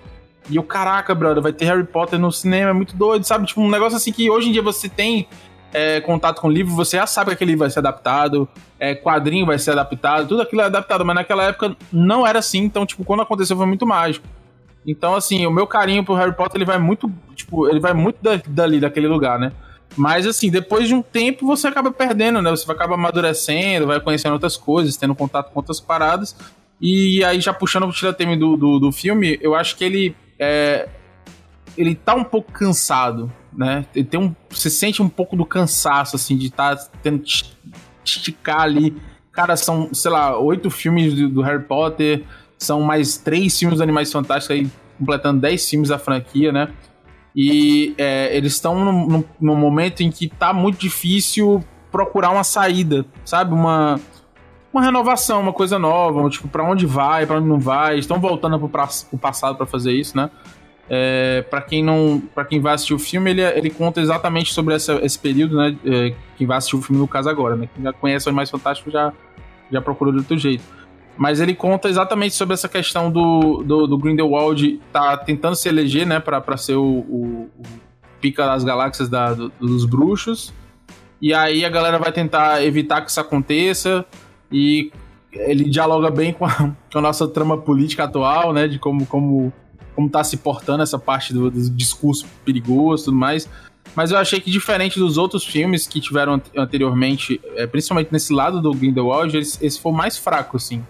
E 0.49 0.55
eu, 0.55 0.63
caraca, 0.63 1.13
brother, 1.13 1.41
vai 1.41 1.53
ter 1.53 1.65
Harry 1.65 1.83
Potter 1.83 2.19
no 2.19 2.31
cinema, 2.31 2.71
é 2.71 2.73
muito 2.73 2.95
doido, 2.95 3.23
sabe? 3.23 3.45
Tipo, 3.45 3.61
um 3.61 3.69
negócio 3.69 3.97
assim 3.97 4.11
que 4.11 4.29
hoje 4.29 4.49
em 4.49 4.51
dia 4.51 4.61
você 4.61 4.89
tem 4.89 5.27
é, 5.73 6.01
contato 6.01 6.39
com 6.39 6.47
o 6.47 6.51
livro, 6.51 6.73
você 6.73 6.97
já 6.97 7.05
sabe 7.07 7.29
que 7.29 7.33
aquele 7.33 7.51
livro 7.51 7.65
vai 7.65 7.69
ser 7.69 7.79
adaptado, 7.79 8.47
é, 8.79 8.95
quadrinho 8.95 9.45
vai 9.45 9.59
ser 9.59 9.71
adaptado, 9.71 10.27
tudo 10.27 10.41
aquilo 10.41 10.61
é 10.61 10.65
adaptado, 10.65 11.03
mas 11.03 11.15
naquela 11.15 11.43
época 11.43 11.75
não 11.91 12.25
era 12.25 12.39
assim, 12.39 12.59
então, 12.59 12.85
tipo, 12.85 13.03
quando 13.03 13.21
aconteceu 13.21 13.57
foi 13.57 13.65
muito 13.65 13.85
mágico. 13.85 14.27
Então, 14.85 15.15
assim, 15.15 15.45
o 15.45 15.51
meu 15.51 15.65
carinho 15.65 16.03
pro 16.03 16.13
Harry 16.13 16.33
Potter, 16.33 16.57
ele 16.57 16.65
vai 16.65 16.77
muito, 16.77 17.11
tipo, 17.33 17.67
ele 17.67 17.79
vai 17.79 17.93
muito 17.93 18.17
dali, 18.47 18.79
daquele 18.79 19.07
lugar, 19.07 19.39
né? 19.39 19.51
Mas, 19.97 20.27
assim, 20.27 20.49
depois 20.49 20.87
de 20.87 20.93
um 20.93 21.01
tempo 21.01 21.45
você 21.45 21.67
acaba 21.67 21.91
perdendo, 21.91 22.41
né? 22.41 22.51
Você 22.51 22.69
acaba 22.71 22.95
amadurecendo, 22.95 23.87
vai 23.87 23.99
conhecendo 23.99 24.33
outras 24.33 24.57
coisas, 24.57 24.97
tendo 24.97 25.15
contato 25.15 25.51
com 25.51 25.59
outras 25.59 25.79
paradas. 25.79 26.35
E 26.79 27.23
aí, 27.23 27.39
já 27.39 27.53
puxando 27.53 27.83
o 27.87 27.91
tira-teme 27.91 28.35
do, 28.37 28.57
do, 28.57 28.79
do, 28.79 28.91
filme, 28.91 29.39
eu 29.41 29.55
acho 29.55 29.75
que 29.77 29.83
ele 29.83 30.15
é, 30.37 30.89
ele 31.77 31.95
tá 31.95 32.13
um 32.13 32.23
pouco 32.23 32.51
cansado, 32.51 33.31
né? 33.53 33.85
Ele 33.95 34.05
tem 34.05 34.19
um, 34.19 34.35
você 34.49 34.69
sente 34.69 35.01
um 35.01 35.09
pouco 35.09 35.35
do 35.35 35.45
cansaço, 35.45 36.15
assim, 36.15 36.37
de 36.37 36.47
estar 36.47 36.75
tá 36.75 36.87
tendo 37.01 37.23
esticar 38.03 38.61
ali. 38.61 38.95
Cara, 39.31 39.55
são, 39.55 39.93
sei 39.93 40.11
lá, 40.11 40.37
oito 40.37 40.69
filmes 40.69 41.13
do, 41.13 41.29
do 41.29 41.41
Harry 41.41 41.63
Potter, 41.63 42.23
são 42.65 42.81
mais 42.81 43.17
três 43.17 43.57
filmes 43.57 43.77
do 43.77 43.83
Animais 43.83 44.11
Fantásticos 44.11 44.55
aí, 44.55 44.69
completando 44.97 45.41
dez 45.41 45.67
filmes 45.69 45.89
da 45.89 45.99
franquia, 45.99 46.51
né? 46.51 46.69
E 47.35 47.93
é, 47.97 48.35
eles 48.35 48.53
estão 48.53 48.75
num, 49.39 49.55
momento 49.55 50.01
em 50.01 50.09
que 50.09 50.27
tá 50.27 50.53
muito 50.53 50.79
difícil 50.79 51.63
procurar 51.91 52.29
uma 52.29 52.43
saída, 52.43 53.05
sabe? 53.25 53.53
Uma, 53.53 53.99
uma 54.73 54.81
renovação, 54.81 55.41
uma 55.41 55.51
coisa 55.51 55.77
nova, 55.77 56.29
tipo, 56.29 56.47
para 56.47 56.63
onde 56.63 56.85
vai, 56.85 57.25
para 57.25 57.37
onde 57.37 57.47
não 57.47 57.59
vai. 57.59 57.97
Estão 57.97 58.19
voltando 58.19 58.57
pro, 58.57 58.69
pra, 58.69 58.87
pro 59.09 59.19
passado 59.19 59.57
para 59.57 59.65
fazer 59.65 59.91
isso, 59.91 60.15
né? 60.15 60.29
É, 60.89 61.41
para 61.49 61.61
quem 61.61 61.83
não, 61.83 62.21
para 62.33 62.45
quem 62.45 62.61
vai 62.61 62.75
assistir 62.75 62.93
o 62.93 62.99
filme, 62.99 63.31
ele, 63.31 63.41
ele 63.41 63.69
conta 63.69 63.99
exatamente 63.99 64.53
sobre 64.53 64.75
essa, 64.75 64.93
esse 65.03 65.19
período, 65.19 65.57
né? 65.57 65.75
É, 65.85 66.15
quem 66.37 66.47
vai 66.47 66.57
assistir 66.57 66.75
o 66.75 66.81
filme 66.81 67.01
no 67.01 67.07
caso 67.07 67.27
agora, 67.27 67.55
né? 67.55 67.67
Quem 67.73 67.83
já 67.83 67.91
conhece 67.91 68.27
o 68.27 68.29
Animais 68.29 68.49
Fantásticos 68.49 68.93
já 68.93 69.11
já 69.71 69.81
procurou 69.81 70.13
de 70.13 70.19
outro 70.19 70.37
jeito. 70.37 70.63
Mas 71.17 71.39
ele 71.39 71.55
conta 71.55 71.87
exatamente 71.87 72.35
sobre 72.35 72.53
essa 72.53 72.67
questão 72.67 73.09
do, 73.09 73.63
do, 73.63 73.87
do 73.87 73.97
Grindelwald 73.97 74.81
tá 74.91 75.15
tentando 75.15 75.55
se 75.55 75.69
eleger, 75.69 76.05
né, 76.05 76.19
para 76.19 76.57
ser 76.57 76.75
o, 76.75 76.83
o, 76.83 77.49
o, 77.57 77.63
pica 78.19 78.45
das 78.45 78.63
galáxias 78.63 79.07
da, 79.07 79.33
do, 79.33 79.49
dos 79.59 79.85
bruxos. 79.85 80.53
E 81.21 81.33
aí 81.33 81.63
a 81.63 81.69
galera 81.69 81.97
vai 81.97 82.11
tentar 82.11 82.63
evitar 82.63 83.01
que 83.01 83.09
isso 83.09 83.19
aconteça. 83.19 84.05
E 84.51 84.91
ele 85.31 85.69
dialoga 85.69 86.11
bem 86.11 86.33
com 86.33 86.45
a, 86.45 86.53
com 86.91 86.99
a 86.99 87.01
nossa 87.01 87.27
trama 87.27 87.57
política 87.57 88.03
atual, 88.03 88.51
né, 88.51 88.67
de 88.67 88.77
como, 88.77 89.05
como, 89.05 89.53
como 89.95 90.09
tá 90.09 90.21
se 90.21 90.35
portando 90.37 90.83
essa 90.83 90.99
parte 90.99 91.33
do, 91.33 91.49
do 91.49 91.69
discurso 91.69 92.27
perigoso 92.43 93.03
e 93.03 93.05
tudo 93.05 93.17
mais. 93.17 93.49
Mas 93.95 94.11
eu 94.11 94.17
achei 94.17 94.41
que 94.41 94.51
diferente 94.51 94.99
dos 94.99 95.17
outros 95.17 95.45
filmes 95.45 95.87
que 95.87 96.01
tiveram 96.01 96.41
anteriormente, 96.57 97.39
é, 97.55 97.65
principalmente 97.65 98.11
nesse 98.11 98.33
lado 98.33 98.61
do 98.61 98.73
Grindelwald, 98.73 99.37
esse, 99.37 99.79
foi 99.79 99.93
mais 99.93 100.17
fraco, 100.17 100.57
assim 100.57 100.83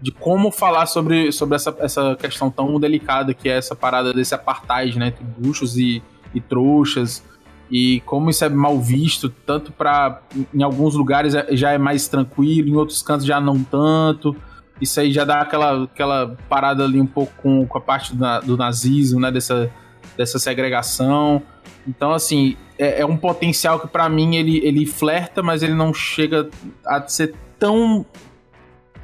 de 0.00 0.12
como 0.12 0.50
falar 0.50 0.86
sobre, 0.86 1.32
sobre 1.32 1.56
essa, 1.56 1.74
essa 1.78 2.16
questão 2.16 2.50
tão 2.50 2.78
delicada 2.78 3.32
que 3.32 3.48
é 3.48 3.56
essa 3.56 3.74
parada 3.74 4.12
desse 4.12 4.34
apartheid, 4.34 4.98
né, 4.98 5.08
entre 5.08 5.24
bruxos 5.24 5.76
e, 5.76 6.02
e 6.34 6.40
trouxas, 6.40 7.24
e 7.70 8.00
como 8.00 8.30
isso 8.30 8.44
é 8.44 8.48
mal 8.48 8.78
visto, 8.78 9.28
tanto 9.28 9.72
para 9.72 10.20
em 10.54 10.62
alguns 10.62 10.94
lugares 10.94 11.34
é, 11.34 11.56
já 11.56 11.72
é 11.72 11.78
mais 11.78 12.06
tranquilo, 12.06 12.68
em 12.68 12.76
outros 12.76 13.02
cantos 13.02 13.26
já 13.26 13.40
não 13.40 13.62
tanto. 13.62 14.36
Isso 14.80 15.00
aí 15.00 15.10
já 15.10 15.24
dá 15.24 15.40
aquela, 15.40 15.84
aquela 15.84 16.36
parada 16.48 16.84
ali 16.84 17.00
um 17.00 17.06
pouco 17.06 17.32
com, 17.42 17.66
com 17.66 17.78
a 17.78 17.80
parte 17.80 18.14
do, 18.14 18.40
do 18.42 18.56
nazismo, 18.56 19.18
né, 19.18 19.32
dessa, 19.32 19.70
dessa 20.16 20.38
segregação. 20.38 21.42
Então, 21.88 22.12
assim, 22.12 22.56
é, 22.78 23.00
é 23.00 23.06
um 23.06 23.16
potencial 23.16 23.80
que 23.80 23.88
para 23.88 24.08
mim 24.08 24.36
ele, 24.36 24.58
ele 24.58 24.86
flerta, 24.86 25.42
mas 25.42 25.62
ele 25.62 25.74
não 25.74 25.92
chega 25.92 26.48
a 26.84 27.00
ser 27.08 27.34
tão 27.58 28.04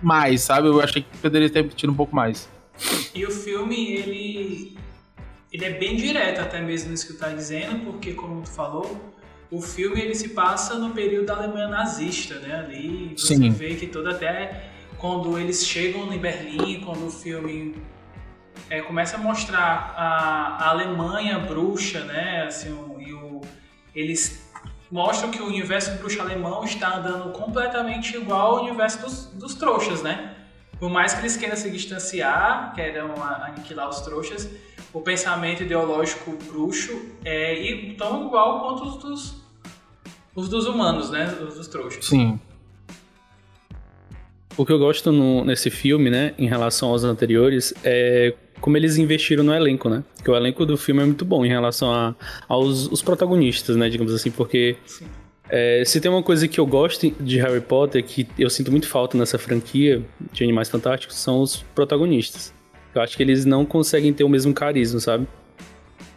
mais, 0.05 0.43
sabe? 0.43 0.69
Eu 0.69 0.81
achei 0.81 1.03
que 1.03 1.19
poderia 1.19 1.49
ter 1.51 1.69
tido 1.71 1.93
um 1.93 1.97
pouco 1.97 2.15
mais. 2.15 2.49
E 3.15 3.25
o 3.27 3.31
filme, 3.31 3.93
ele, 3.93 4.79
ele 5.53 5.65
é 5.65 5.71
bem 5.71 5.97
direto 5.97 6.41
até 6.41 6.61
mesmo 6.61 6.91
nisso 6.91 7.07
que 7.07 7.13
tu 7.13 7.19
tá 7.19 7.29
dizendo, 7.29 7.85
porque 7.85 8.13
como 8.13 8.43
tu 8.43 8.51
falou, 8.51 9.13
o 9.51 9.61
filme 9.61 10.01
ele 10.01 10.15
se 10.15 10.31
passa 10.31 10.75
no 10.79 10.91
período 10.91 11.27
da 11.27 11.37
Alemanha 11.37 11.69
nazista, 11.69 12.39
né? 12.39 12.57
Ali 12.57 13.15
você 13.17 13.37
Sim. 13.37 13.51
vê 13.51 13.75
que 13.75 13.87
todo 13.87 14.09
até 14.09 14.71
quando 14.99 15.39
eles 15.39 15.67
chegam 15.67 16.13
em 16.13 16.19
Berlim, 16.19 16.81
quando 16.81 17.07
o 17.07 17.11
filme 17.11 17.75
é, 18.71 18.81
começa 18.81 19.17
a 19.17 19.21
mostrar 19.21 19.95
a, 19.97 20.65
a 20.65 20.69
Alemanha 20.71 21.39
bruxa, 21.39 22.05
né? 22.05 22.45
Assim, 22.47 22.73
o, 22.73 23.01
e 23.01 23.13
o, 23.13 23.41
eles 23.95 24.42
mostram 24.93 25.31
que 25.31 25.41
o 25.41 25.47
universo 25.47 25.91
bruxo 25.93 26.21
alemão 26.21 26.63
está 26.65 26.99
andando 26.99 27.33
completamente 27.33 28.15
igual 28.15 28.59
ao 28.59 28.65
universo 28.65 29.01
dos, 29.01 29.25
dos 29.33 29.55
trouxas, 29.55 30.03
né? 30.03 30.37
Por 30.79 30.91
mais 30.91 31.15
que 31.15 31.21
eles 31.21 31.35
queiram 31.35 31.57
se 31.57 31.71
distanciar, 31.71 32.75
queiram 32.75 33.11
aniquilar 33.23 33.89
os 33.89 34.01
trouxas, 34.03 34.51
o 34.93 35.01
pensamento 35.01 35.63
ideológico 35.63 36.37
bruxo 36.45 36.93
é 37.25 37.95
tão 37.97 38.27
igual 38.27 38.61
quanto 38.61 38.85
os 38.85 38.97
dos, 38.97 39.43
os 40.35 40.49
dos 40.51 40.67
humanos, 40.67 41.09
né? 41.11 41.27
Os 41.41 41.55
dos 41.55 41.69
trouxas. 41.69 42.05
Sim. 42.05 42.39
O 44.57 44.67
que 44.67 44.73
eu 44.73 44.79
gosto 44.79 45.11
no, 45.11 45.45
nesse 45.45 45.71
filme, 45.71 46.11
né, 46.11 46.35
em 46.39 46.47
relação 46.47 46.91
aos 46.91 47.05
anteriores, 47.05 47.73
é 47.83 48.35
como 48.61 48.77
eles 48.77 48.97
investiram 48.97 49.43
no 49.43 49.53
elenco, 49.53 49.89
né? 49.89 50.05
Porque 50.15 50.31
o 50.31 50.37
elenco 50.37 50.65
do 50.65 50.77
filme 50.77 51.03
é 51.03 51.05
muito 51.05 51.25
bom 51.25 51.45
em 51.45 51.49
relação 51.49 51.93
a, 51.93 52.15
aos 52.49 52.87
os 52.87 53.03
protagonistas, 53.03 53.75
né? 53.77 53.89
Digamos 53.89 54.15
assim, 54.15 54.31
porque 54.31 54.77
é, 55.49 55.83
se 55.85 56.01
tem 56.01 56.11
uma 56.11 56.23
coisa 56.23 56.47
que 56.47 56.61
eu 56.61 56.67
gosto 56.67 57.11
de 57.21 57.39
Harry 57.39 57.61
Potter, 57.61 58.05
que 58.05 58.27
eu 58.39 58.49
sinto 58.49 58.71
muito 58.71 58.87
falta 58.87 59.19
nessa 59.19 59.39
franquia 59.39 60.03
de 60.33 60.45
Animais 60.45 60.69
Fantásticos, 60.71 61.17
são 61.17 61.41
os 61.41 61.57
protagonistas. 61.75 62.55
Eu 62.95 63.03
acho 63.03 63.17
que 63.17 63.23
eles 63.23 63.45
não 63.45 63.65
conseguem 63.65 64.13
ter 64.13 64.23
o 64.23 64.29
mesmo 64.29 64.55
carisma, 64.55 65.01
sabe? 65.01 65.27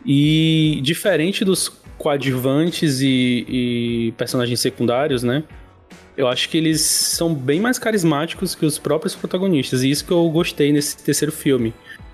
E 0.06 0.80
diferente 0.84 1.44
dos 1.44 1.68
coadjuvantes 1.98 3.02
e, 3.02 3.46
e 3.50 4.14
personagens 4.18 4.60
secundários, 4.60 5.24
né? 5.24 5.44
Eu 6.18 6.28
acho 6.28 6.50
que 6.50 6.58
eles 6.58 6.82
são 6.82 7.34
bem 7.34 7.60
mais 7.60 7.78
carismáticos 7.78 8.56
que 8.56 8.66
os 8.66 8.80
próprios 8.80 9.16
protagonistas. 9.16 9.84
E 9.84 9.90
isso 9.90 10.06
que 10.06 10.12
eu 10.12 10.30
gostei 10.30 10.72
nesse 10.72 10.98
terceiro 11.04 11.32
filme 11.32 11.74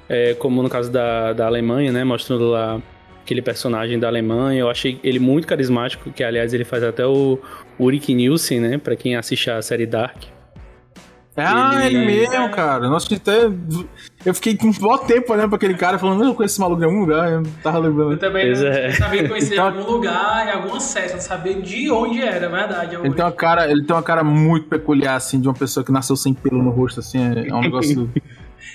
é, 0.10 0.34
como 0.34 0.62
no 0.62 0.70
caso 0.70 0.92
da, 0.92 1.32
da 1.32 1.46
Alemanha, 1.46 1.90
né? 1.90 2.04
Mostrando 2.04 2.50
lá 2.50 2.82
aquele 3.24 3.42
personagem 3.42 3.98
da 3.98 4.08
Alemanha. 4.08 4.60
Eu 4.60 4.70
achei 4.70 5.00
ele 5.04 5.20
muito 5.20 5.48
carismático, 5.48 6.12
que 6.12 6.22
aliás 6.22 6.54
ele 6.54 6.66
faz 6.66 6.84
até 6.84 7.06
o 7.06 7.40
Ulrich 7.80 8.14
Nielsen, 8.14 8.60
né? 8.60 8.78
Pra 8.78 8.96
quem 8.96 9.16
assiste 9.16 9.50
a 9.50 9.62
série 9.62 9.86
Dark. 9.86 10.24
Ah, 11.48 11.86
ele, 11.86 11.98
ele 11.98 12.06
mesmo, 12.06 12.50
cara. 12.50 12.90
Nossa, 12.90 13.14
até. 13.16 13.50
Eu 14.26 14.34
fiquei 14.34 14.56
com 14.56 14.68
um 14.68 14.72
bom 14.72 14.98
tempo 15.00 15.34
olhando 15.34 15.50
pra 15.50 15.56
aquele 15.56 15.74
cara 15.74 15.98
falando, 15.98 16.24
eu 16.24 16.36
conheço 16.36 16.54
esse 16.54 16.62
maluco 16.62 16.82
em 16.82 16.86
algum 16.86 17.00
lugar, 17.00 17.32
eu 17.32 17.44
tava 17.64 17.80
lembrando. 17.80 18.12
Eu 18.12 18.20
também 18.20 18.46
pois 18.46 18.62
não 18.62 18.68
é. 18.68 18.92
sabia 18.92 19.28
conhecer 19.28 19.54
então... 19.54 19.70
em 19.70 19.78
algum 19.80 19.92
lugar, 19.92 20.48
em 20.48 20.52
algum 20.52 20.76
acesso, 20.76 21.16
não 21.16 21.22
sabia 21.22 21.60
de 21.60 21.90
onde 21.90 22.22
era, 22.22 22.46
é 22.46 22.50
verdade. 22.50 22.96
Ele 22.96 23.14
tem, 23.14 23.26
uma 23.26 23.32
cara, 23.32 23.72
ele 23.72 23.84
tem 23.84 23.96
uma 23.96 24.04
cara 24.04 24.24
muito 24.24 24.68
peculiar, 24.68 25.16
assim, 25.16 25.42
de 25.42 25.48
uma 25.48 25.56
pessoa 25.56 25.84
que 25.84 25.92
nasceu 25.92 26.16
sem 26.16 26.34
pelo 26.34 26.62
no 26.62 26.70
rosto, 26.70 27.00
assim, 27.00 27.18
é, 27.18 27.48
é 27.48 27.56
um 27.56 27.62
negócio. 27.62 28.10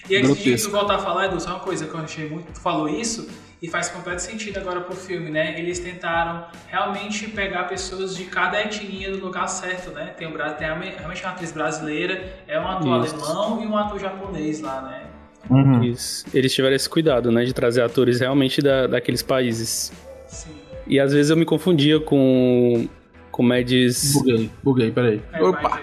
E 0.09 0.17
antes 0.17 0.37
de 0.37 0.57
tu 0.57 0.71
voltar 0.71 0.97
a 0.97 0.99
falar, 0.99 1.27
Edu, 1.27 1.41
só 1.41 1.51
uma 1.51 1.61
coisa 1.61 1.85
que 1.85 1.93
eu 1.93 1.99
achei 1.99 2.29
muito. 2.29 2.53
Tu 2.53 2.61
falou 2.61 2.89
isso 2.89 3.27
e 3.61 3.69
faz 3.69 3.89
completo 3.89 4.21
sentido 4.21 4.59
agora 4.59 4.81
pro 4.81 4.95
filme, 4.95 5.31
né? 5.31 5.59
Eles 5.59 5.79
tentaram 5.79 6.47
realmente 6.69 7.29
pegar 7.29 7.65
pessoas 7.65 8.17
de 8.17 8.25
cada 8.25 8.61
etnia 8.61 9.11
no 9.11 9.19
lugar 9.19 9.47
certo, 9.49 9.91
né? 9.91 10.15
Tem, 10.17 10.27
um, 10.27 10.33
tem 10.33 10.69
realmente 10.69 11.23
uma 11.23 11.33
atriz 11.33 11.53
brasileira, 11.53 12.23
é 12.47 12.59
um 12.61 12.69
ator 12.69 13.05
isso. 13.05 13.15
alemão 13.15 13.63
e 13.63 13.67
um 13.67 13.77
ator 13.77 13.99
japonês 13.99 14.61
lá, 14.61 14.83
né? 14.83 15.03
Uhum. 15.49 15.83
Isso. 15.85 16.27
Eles 16.35 16.53
tiveram 16.53 16.75
esse 16.75 16.89
cuidado, 16.89 17.31
né? 17.31 17.45
De 17.45 17.53
trazer 17.53 17.83
atores 17.83 18.21
realmente 18.21 18.61
da, 18.61 18.87
daqueles 18.87 19.23
países. 19.23 19.93
Sim. 20.27 20.51
E 20.87 21.01
às 21.01 21.13
vezes 21.13 21.31
eu 21.31 21.37
me 21.37 21.45
confundia 21.45 21.99
com 21.99 22.89
comédias. 23.31 24.13
Buguei, 24.15 24.51
buguei, 24.63 24.91
peraí. 24.91 25.23
É, 25.33 25.43
Opa! 25.43 25.81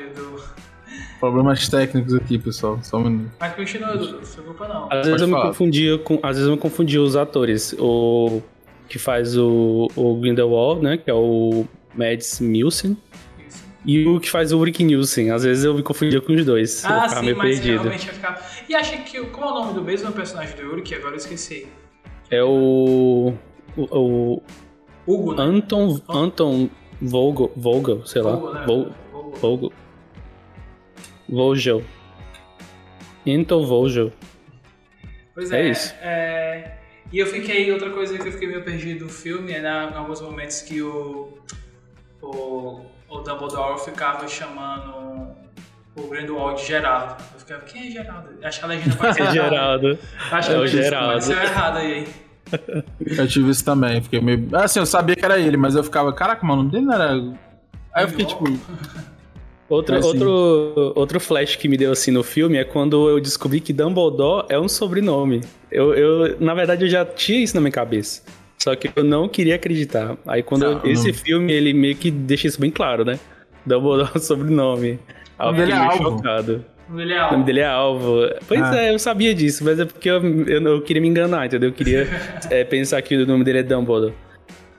Problemas 1.24 1.70
técnicos 1.70 2.14
aqui, 2.14 2.38
pessoal. 2.38 2.78
Só 2.82 2.98
um 2.98 3.04
minuto. 3.06 3.32
Mas 3.40 3.56
continua, 3.56 3.96
Dudu. 3.96 4.18
Não 4.18 4.26
se 4.26 4.36
preocupa, 4.36 4.68
não. 4.68 4.90
Às 4.92 5.06
vezes, 5.08 5.22
eu 5.22 5.28
me 5.30 5.42
confundia 5.42 5.98
com, 5.98 6.20
às 6.22 6.36
vezes 6.36 6.50
eu 6.50 6.52
me 6.52 6.60
confundia 6.60 7.02
os 7.02 7.16
atores. 7.16 7.74
O 7.80 8.42
que 8.90 9.00
faz 9.00 9.38
o, 9.38 9.88
o 9.96 10.16
Grindelwald, 10.16 10.84
né? 10.84 10.98
Que 10.98 11.10
é 11.10 11.14
o 11.14 11.66
Mads 11.96 12.42
Nielsen. 12.42 12.98
E 13.86 14.06
o 14.06 14.20
que 14.20 14.30
faz 14.30 14.52
o 14.52 14.58
Ulrich 14.58 14.84
Nielsen. 14.84 15.32
Às 15.32 15.46
vezes 15.46 15.64
eu 15.64 15.74
me 15.74 15.82
confundia 15.82 16.20
com 16.20 16.34
os 16.34 16.46
dois. 16.46 16.84
Ah, 16.84 17.08
sim, 17.08 17.22
meio 17.22 17.38
mas 17.38 17.56
perdido. 17.56 17.84
realmente 17.84 18.06
ia 18.06 18.14
ficar... 18.14 18.52
E 18.68 18.76
achei 18.76 18.98
que... 18.98 19.22
Qual 19.28 19.48
é 19.48 19.52
o 19.54 19.56
nome 19.62 19.74
do 19.76 19.82
mesmo 19.82 20.12
personagem 20.12 20.58
do 20.58 20.72
Ulrich? 20.72 20.94
Agora 20.94 21.14
eu 21.14 21.18
esqueci. 21.20 21.68
É 22.30 22.44
o... 22.44 23.34
O... 23.78 23.88
o 23.96 24.42
Hugo, 25.08 25.36
né? 25.36 25.42
Anton... 25.42 26.02
Anton 26.10 26.70
Vogel, 27.02 27.50
Vogel 27.56 28.06
sei 28.06 28.22
lá. 28.22 28.36
Né? 28.36 28.66
Vogel. 28.68 28.92
Vogel. 29.40 29.72
Vogel. 31.34 31.84
Into 33.26 33.66
Vogel. 33.66 34.12
Pois 35.34 35.52
é, 35.52 35.62
é 35.62 35.70
isso. 35.70 35.94
É... 36.02 36.72
E 37.12 37.20
eu 37.20 37.28
fiquei, 37.28 37.72
outra 37.72 37.90
coisa 37.90 38.18
que 38.18 38.28
eu 38.28 38.32
fiquei 38.32 38.48
meio 38.48 38.64
perdido 38.64 39.06
no 39.06 39.10
filme 39.10 39.52
é 39.52 39.62
na, 39.62 39.92
em 39.92 39.96
alguns 39.96 40.22
momentos 40.22 40.62
que 40.62 40.82
o, 40.82 41.38
o, 42.22 42.82
o 43.10 43.18
Dumbledore 43.20 43.80
ficava 43.80 44.28
chamando 44.28 45.36
o 45.96 46.08
Grindelwald 46.08 46.60
de 46.60 46.68
Geraldo. 46.68 47.24
Eu 47.34 47.40
ficava, 47.40 47.62
quem 47.62 47.88
é 47.88 47.92
Geraldo? 47.92 48.30
Acho 48.44 48.60
que 48.60 48.66
a 48.66 48.68
legenda 48.68 48.96
pode 48.96 49.14
ser 49.16 49.32
Geraldo. 49.32 50.00
Acho 50.32 50.50
que 50.50 50.56
é 50.56 50.60
o 50.60 50.68
Geraldo. 50.68 51.22
Ser 51.24 51.44
errado 51.44 51.78
aí. 51.78 52.08
Eu 53.00 53.28
tive 53.28 53.50
isso 53.50 53.64
também, 53.64 54.02
fiquei 54.02 54.22
meio. 54.22 54.48
Assim, 54.54 54.80
eu 54.80 54.86
sabia 54.86 55.16
que 55.16 55.26
era 55.26 55.40
ele, 55.40 55.58
mas 55.58 55.76
eu 55.76 55.84
ficava, 55.84 56.14
caraca, 56.14 56.46
mano, 56.46 56.64
não 56.64 56.94
era. 56.94 57.14
Aí 57.94 58.04
eu 58.04 58.10
fiquei 58.10 58.26
tipo. 58.26 58.44
Outro, 59.74 59.96
assim. 59.96 60.08
outro, 60.08 60.94
outro 60.96 61.20
flash 61.20 61.56
que 61.56 61.68
me 61.68 61.76
deu 61.76 61.92
assim 61.92 62.12
no 62.12 62.22
filme 62.22 62.58
é 62.58 62.64
quando 62.64 63.10
eu 63.10 63.20
descobri 63.20 63.60
que 63.60 63.74
Dumbledore 63.74 64.46
é 64.48 64.60
um 64.60 64.68
sobrenome. 64.68 65.42
Eu, 65.72 65.96
eu, 65.96 66.38
na 66.40 66.54
verdade, 66.54 66.86
eu 66.86 66.90
já 66.90 67.04
tinha 67.04 67.44
isso 67.44 67.56
na 67.56 67.62
minha 67.62 67.72
cabeça. 67.72 68.22
Só 68.60 68.76
que 68.76 68.92
eu 68.96 69.04
não 69.04 69.28
queria 69.28 69.56
acreditar. 69.56 70.16
Aí 70.28 70.44
quando 70.44 70.62
não, 70.62 70.82
eu, 70.84 70.92
esse 70.92 71.08
não. 71.08 71.14
filme, 71.16 71.52
ele 71.52 71.74
meio 71.74 71.96
que 71.96 72.12
deixa 72.12 72.48
isso 72.48 72.62
bem 72.62 72.70
claro, 72.70 73.04
né? 73.04 73.20
Dumbledore 73.66 74.12
é 74.14 74.18
um 74.18 74.22
sobrenome. 74.22 75.00
Aí 75.40 75.48
eu 75.50 75.56
fiquei 75.56 75.74
é 75.74 75.76
meio 75.76 75.92
alvo. 75.92 76.04
chocado. 76.04 76.66
O 76.88 76.94
nome 76.94 77.06
dele 77.06 77.14
é 77.14 77.18
Alvo. 77.18 77.34
O 77.34 77.34
nome 77.34 77.46
dele 77.46 77.60
é 77.62 77.66
Alvo. 77.66 78.30
Pois 78.48 78.62
ah. 78.62 78.78
é, 78.78 78.94
eu 78.94 79.00
sabia 79.00 79.34
disso, 79.34 79.64
mas 79.64 79.80
é 79.80 79.86
porque 79.86 80.10
eu, 80.10 80.22
eu, 80.46 80.62
eu 80.62 80.82
queria 80.82 81.02
me 81.02 81.08
enganar, 81.08 81.48
entendeu? 81.48 81.70
Eu 81.70 81.74
queria 81.74 82.08
é, 82.52 82.64
pensar 82.64 83.02
que 83.02 83.16
o 83.16 83.26
nome 83.26 83.44
dele 83.44 83.60
é 83.60 83.64
Dumbledore. 83.64 84.14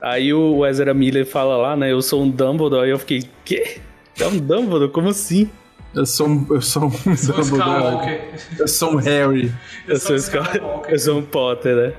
Aí 0.01 0.33
o 0.33 0.65
Ezra 0.65 0.93
Miller 0.93 1.25
fala 1.25 1.57
lá, 1.57 1.75
né? 1.75 1.91
Eu 1.91 2.01
sou 2.01 2.23
um 2.23 2.29
Dumbledore. 2.29 2.85
Aí 2.85 2.91
eu 2.91 2.99
fiquei, 2.99 3.23
quê? 3.43 3.79
É 4.19 4.27
um 4.27 4.37
Dumbledore? 4.37 4.91
Como 4.91 5.09
assim? 5.09 5.49
Eu 5.93 6.05
sou 6.05 6.27
um, 6.27 6.45
eu 6.49 6.61
sou 6.61 6.85
um 6.85 6.89
Dumbledore. 6.89 8.21
Eu 8.57 8.67
sou 8.67 8.93
um 8.93 8.95
Harry. 8.97 9.51
Eu, 9.87 9.93
eu 9.93 9.99
sou, 9.99 10.19
sou 10.19 10.41
um 10.41 10.81
Eu 10.87 10.99
sou 10.99 11.19
um 11.19 11.21
Potter, 11.23 11.75
né? 11.75 11.93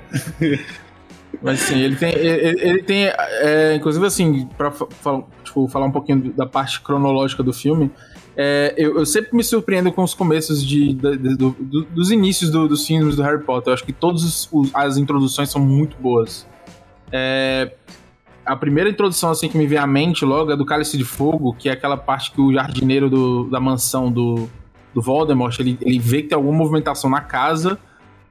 Mas 1.42 1.60
sim, 1.60 1.78
ele 1.78 1.96
tem. 1.96 2.14
Ele, 2.14 2.60
ele 2.60 2.82
tem. 2.82 3.06
É, 3.06 3.74
inclusive, 3.74 4.04
assim, 4.06 4.48
pra 4.56 4.72
tipo, 5.44 5.68
falar 5.68 5.86
um 5.86 5.92
pouquinho 5.92 6.32
da 6.32 6.46
parte 6.46 6.80
cronológica 6.80 7.42
do 7.42 7.52
filme, 7.52 7.90
é, 8.36 8.74
eu, 8.76 8.98
eu, 8.98 9.06
sempre 9.06 9.34
me 9.34 9.42
surpreendo 9.42 9.92
com 9.92 10.02
os 10.02 10.14
começos 10.14 10.64
de, 10.64 10.92
de, 10.92 11.16
de 11.16 11.36
do, 11.36 11.56
do, 11.58 11.84
dos 11.84 12.10
inícios 12.10 12.50
do, 12.50 12.68
dos 12.68 12.86
filmes 12.86 13.16
do 13.16 13.22
Harry 13.22 13.42
Potter. 13.42 13.70
Eu 13.70 13.74
acho 13.74 13.84
que 13.84 13.92
todas 13.92 14.48
as 14.74 14.96
introduções 14.96 15.50
são 15.50 15.60
muito 15.60 15.96
boas. 15.96 16.46
É, 17.12 17.72
a 18.46 18.54
primeira 18.54 18.88
introdução 18.88 19.30
assim 19.30 19.48
que 19.48 19.58
me 19.58 19.66
vem 19.66 19.78
à 19.78 19.86
mente 19.86 20.24
logo 20.24 20.52
é 20.52 20.56
do 20.56 20.64
Cálice 20.64 20.96
de 20.96 21.04
Fogo, 21.04 21.52
que 21.52 21.68
é 21.68 21.72
aquela 21.72 21.96
parte 21.96 22.30
que 22.30 22.40
o 22.40 22.52
jardineiro 22.52 23.10
do, 23.10 23.50
da 23.50 23.58
mansão 23.58 24.10
do, 24.10 24.48
do 24.94 25.02
Voldemort, 25.02 25.58
ele, 25.58 25.76
ele 25.82 25.98
vê 25.98 26.22
que 26.22 26.28
tem 26.28 26.36
alguma 26.36 26.56
movimentação 26.56 27.10
na 27.10 27.20
casa, 27.20 27.76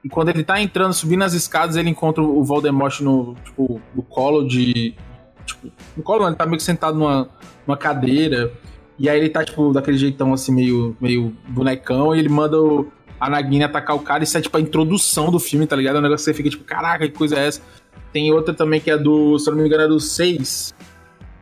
e 0.02 0.08
quando 0.08 0.30
ele 0.30 0.42
tá 0.42 0.60
entrando, 0.60 0.94
subindo 0.94 1.22
as 1.22 1.34
escadas, 1.34 1.76
ele 1.76 1.90
encontra 1.90 2.22
o 2.22 2.42
Voldemort 2.42 3.00
no, 3.00 3.34
tipo, 3.44 3.80
no 3.94 4.02
colo 4.02 4.46
de... 4.46 4.94
Tipo, 5.44 5.70
no 5.96 6.02
colo 6.02 6.20
não, 6.20 6.28
ele 6.28 6.36
tá 6.36 6.46
meio 6.46 6.56
que 6.56 6.62
sentado 6.62 6.98
numa, 6.98 7.28
numa 7.66 7.76
cadeira, 7.76 8.52
e 8.98 9.10
aí 9.10 9.18
ele 9.18 9.28
tá, 9.28 9.44
tipo, 9.44 9.72
daquele 9.72 9.98
jeitão 9.98 10.32
assim, 10.32 10.52
meio, 10.52 10.96
meio 10.98 11.36
bonecão, 11.46 12.14
e 12.16 12.18
ele 12.18 12.30
manda 12.30 12.58
o, 12.58 12.90
a 13.18 13.30
Nagini 13.30 13.64
atacar 13.64 13.96
o 13.96 14.00
cara, 14.00 14.24
isso 14.24 14.36
é 14.36 14.40
tipo 14.40 14.56
a 14.56 14.60
introdução 14.60 15.30
do 15.30 15.38
filme, 15.38 15.66
tá 15.66 15.74
ligado? 15.74 15.96
É 15.96 15.98
um 15.98 16.02
negócio 16.02 16.24
que 16.24 16.30
você 16.30 16.34
fica 16.34 16.50
tipo, 16.50 16.64
caraca, 16.64 17.06
que 17.08 17.14
coisa 17.14 17.36
é 17.36 17.46
essa? 17.46 17.62
Tem 18.12 18.32
outra 18.32 18.54
também 18.54 18.80
que 18.80 18.90
é 18.90 18.98
do, 18.98 19.38
se 19.38 19.50
não 19.50 19.56
me 19.56 19.66
engano, 19.66 19.84
é 19.84 19.88
do 19.88 19.98
6, 19.98 20.74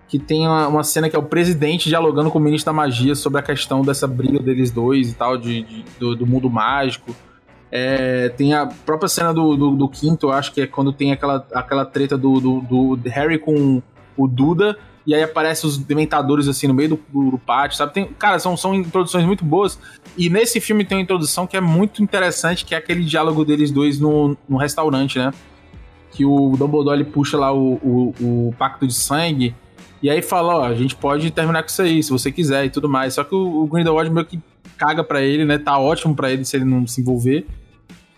que 0.09 0.19
tem 0.19 0.47
uma, 0.47 0.69
uma, 0.69 0.85
cena 0.85 1.11
que 1.11 1.17
é 1.17 1.19
o 1.19 1.23
presidente 1.23 1.89
dialogando 1.89 2.31
com 2.31 2.39
o 2.39 2.41
ministro 2.41 2.67
da 2.67 2.73
magia 2.73 3.15
sobre 3.15 3.41
a 3.41 3.43
questão 3.43 3.83
dessa 3.83 4.07
briga 4.07 4.39
deles 4.39 4.71
dois 4.71 5.11
e 5.11 5.15
tal, 5.15 5.37
de, 5.37 5.63
de 5.63 5.85
do, 5.99 6.15
do, 6.15 6.27
mundo 6.27 6.49
mágico. 6.49 7.15
É, 7.71 8.29
tem 8.29 8.55
a 8.55 8.67
própria 8.67 9.09
cena 9.09 9.35
do, 9.35 9.57
do, 9.57 9.77
do, 9.77 9.89
quinto, 9.89 10.29
eu 10.29 10.33
acho 10.33 10.53
que 10.53 10.61
é 10.61 10.67
quando 10.67 10.93
tem 10.93 11.11
aquela, 11.11 11.45
aquela 11.53 11.85
treta 11.85 12.17
do, 12.17 12.41
do 12.41 13.01
Harry 13.07 13.39
com 13.39 13.83
o 14.17 14.29
Duda 14.29 14.79
e 15.07 15.15
aí 15.15 15.23
aparecem 15.23 15.69
os 15.69 15.77
dementadores 15.77 16.49
assim 16.49 16.67
no 16.67 16.75
meio 16.75 16.91
do, 16.91 17.31
do 17.31 17.39
pátio, 17.39 17.77
sabe? 17.77 17.93
Tem, 17.93 18.07
cara, 18.07 18.39
são, 18.39 18.57
são 18.57 18.75
introduções 18.75 19.25
muito 19.25 19.45
boas. 19.45 19.79
E 20.17 20.31
nesse 20.31 20.61
filme 20.61 20.85
tem 20.85 20.97
uma 20.97 21.03
introdução 21.03 21.47
que 21.47 21.57
é 21.57 21.61
muito 21.61 22.03
interessante, 22.03 22.65
que 22.65 22.75
é 22.75 22.79
aquele 22.79 23.05
diálogo 23.05 23.45
deles 23.45 23.71
dois 23.71 24.01
no, 24.01 24.37
no 24.49 24.57
restaurante, 24.57 25.19
né? 25.19 25.31
Que 26.11 26.25
o 26.25 26.57
Dumbledore 26.57 26.97
ele 26.97 27.05
puxa 27.05 27.37
lá 27.37 27.53
o, 27.53 27.75
o, 27.75 28.15
o 28.21 28.55
pacto 28.59 28.87
de 28.87 28.95
sangue. 28.95 29.55
E 30.03 30.09
aí 30.09 30.23
fala, 30.23 30.57
ó, 30.57 30.65
a 30.65 30.75
gente 30.75 30.97
pode 30.97 31.31
terminar 31.31 31.63
com 31.63 31.69
isso 31.69 31.83
aí, 31.83 32.03
se 32.03 32.11
você 32.11 32.33
quiser 32.33 32.65
e 32.65 32.71
tudo 32.71 32.89
mais. 32.89 33.15
Só 33.15 33.25
que 33.25 33.35
o, 33.35 33.63
o 33.63 33.67
Grindelwald 33.67 34.11
meio 34.11 34.27
que 34.27 34.41
caga 34.79 35.05
para 35.05 35.21
ele, 35.21 35.45
né? 35.45 35.59
Tá 35.59 35.79
ótimo 35.79 36.15
para 36.15 36.31
ele 36.31 36.45
se 36.45 36.57
ele 36.57 36.65
não 36.65 36.87
se 36.87 37.01
envolver. 37.01 37.47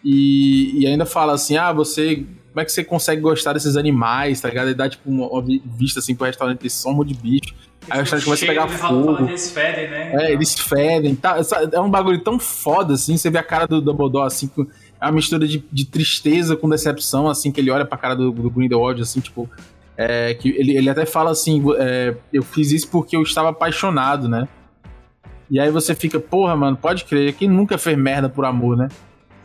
E, 0.05 0.83
e 0.83 0.87
ainda 0.87 1.05
fala 1.05 1.33
assim, 1.33 1.57
ah, 1.57 1.73
você 1.73 2.25
como 2.56 2.62
é 2.62 2.64
que 2.64 2.72
você 2.72 2.82
consegue 2.82 3.20
gostar 3.20 3.52
desses 3.52 3.76
animais, 3.76 4.40
tá 4.40 4.48
ligado? 4.48 4.70
E 4.70 4.75
dá, 4.75 4.88
tipo, 4.88 5.10
uma, 5.10 5.26
uma 5.26 5.44
vista, 5.76 6.00
assim, 6.00 6.14
pro 6.14 6.25
restaurante 6.25 6.62
de 6.62 6.70
som 6.70 7.04
de 7.04 7.12
bicho. 7.12 7.54
Aí 7.90 7.98
o 7.98 8.00
restaurante 8.00 8.25
começa 8.25 8.44
a 8.46 8.48
pegar 8.48 8.66
fogo. 8.66 9.28
Eles 9.28 9.50
fedem, 9.50 9.90
né? 9.90 10.12
É, 10.14 10.32
eles 10.32 10.54
fedem. 10.54 11.14
Tá, 11.14 11.36
é 11.70 11.78
um 11.78 11.90
bagulho 11.90 12.18
tão 12.25 12.38
foda, 12.38 12.94
assim, 12.94 13.18
você 13.18 13.28
vê 13.28 13.36
a 13.36 13.42
cara 13.42 13.66
do 13.66 13.82
Dumbledore, 13.82 14.26
assim, 14.26 14.50
é 14.98 15.04
uma 15.04 15.12
mistura 15.12 15.46
de, 15.46 15.62
de 15.70 15.84
tristeza 15.84 16.56
com 16.56 16.66
decepção, 16.66 17.28
assim, 17.28 17.52
que 17.52 17.60
ele 17.60 17.70
olha 17.70 17.84
pra 17.84 17.98
cara 17.98 18.16
do, 18.16 18.32
do 18.32 18.50
Grindelwald, 18.50 19.02
assim, 19.02 19.20
tipo... 19.20 19.50
É, 19.94 20.32
que 20.32 20.48
ele, 20.48 20.76
ele 20.76 20.88
até 20.88 21.04
fala 21.04 21.30
assim, 21.30 21.62
é, 21.78 22.14
eu 22.32 22.42
fiz 22.42 22.72
isso 22.72 22.88
porque 22.88 23.16
eu 23.16 23.22
estava 23.22 23.50
apaixonado, 23.50 24.28
né? 24.28 24.48
E 25.50 25.60
aí 25.60 25.70
você 25.70 25.94
fica, 25.94 26.18
porra, 26.18 26.56
mano, 26.56 26.76
pode 26.76 27.04
crer, 27.04 27.34
quem 27.34 27.48
nunca 27.48 27.76
fez 27.76 27.98
merda 27.98 28.30
por 28.30 28.46
amor, 28.46 28.78
né? 28.78 28.88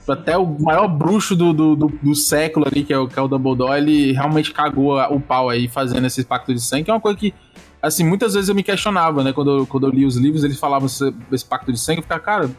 Até 0.07 0.37
o 0.37 0.45
maior 0.59 0.87
bruxo 0.87 1.35
do, 1.35 1.53
do, 1.53 1.75
do, 1.75 1.87
do 2.01 2.15
século 2.15 2.65
ali, 2.67 2.83
que 2.83 2.91
é, 2.91 2.97
o, 2.97 3.07
que 3.07 3.17
é 3.17 3.21
o 3.21 3.27
Dumbledore, 3.27 3.77
ele 3.77 4.11
realmente 4.11 4.51
cagou 4.51 4.99
o 4.99 5.19
pau 5.19 5.49
aí 5.49 5.67
fazendo 5.67 6.07
esse 6.07 6.23
pacto 6.23 6.53
de 6.53 6.59
sangue, 6.59 6.85
que 6.85 6.91
é 6.91 6.93
uma 6.93 6.99
coisa 6.99 7.17
que, 7.17 7.33
assim, 7.81 8.03
muitas 8.03 8.33
vezes 8.33 8.49
eu 8.49 8.55
me 8.55 8.63
questionava, 8.63 9.23
né? 9.23 9.31
Quando 9.31 9.59
eu, 9.59 9.67
quando 9.67 9.87
eu 9.87 9.91
li 9.91 10.05
os 10.05 10.17
livros, 10.17 10.43
eles 10.43 10.59
falavam 10.59 10.87
esse, 10.87 11.13
esse 11.31 11.45
pacto 11.45 11.71
de 11.71 11.79
sangue, 11.79 11.99
eu 11.99 12.03
ficava, 12.03 12.19
cara, 12.19 12.51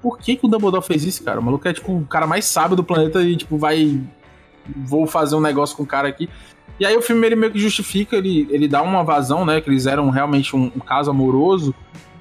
por 0.00 0.18
que, 0.18 0.36
que 0.36 0.46
o 0.46 0.48
Dumbledore 0.48 0.84
fez 0.84 1.04
isso, 1.04 1.22
cara? 1.22 1.40
O 1.40 1.42
maluco 1.42 1.66
é, 1.68 1.72
tipo, 1.72 1.92
o 1.92 2.06
cara 2.06 2.26
mais 2.26 2.44
sábio 2.46 2.76
do 2.76 2.84
planeta 2.84 3.22
e, 3.22 3.36
tipo, 3.36 3.58
vai. 3.58 4.00
Vou 4.74 5.06
fazer 5.06 5.36
um 5.36 5.40
negócio 5.40 5.76
com 5.76 5.82
o 5.82 5.86
cara 5.86 6.08
aqui. 6.08 6.28
E 6.78 6.84
aí 6.84 6.96
o 6.96 7.02
filme 7.02 7.24
ele 7.26 7.36
meio 7.36 7.52
que 7.52 7.58
justifica, 7.58 8.16
ele, 8.16 8.46
ele 8.50 8.68
dá 8.68 8.82
uma 8.82 9.02
vazão, 9.02 9.44
né? 9.44 9.60
Que 9.60 9.70
eles 9.70 9.86
eram 9.86 10.10
realmente 10.10 10.54
um, 10.54 10.64
um 10.76 10.80
caso 10.80 11.10
amoroso 11.10 11.74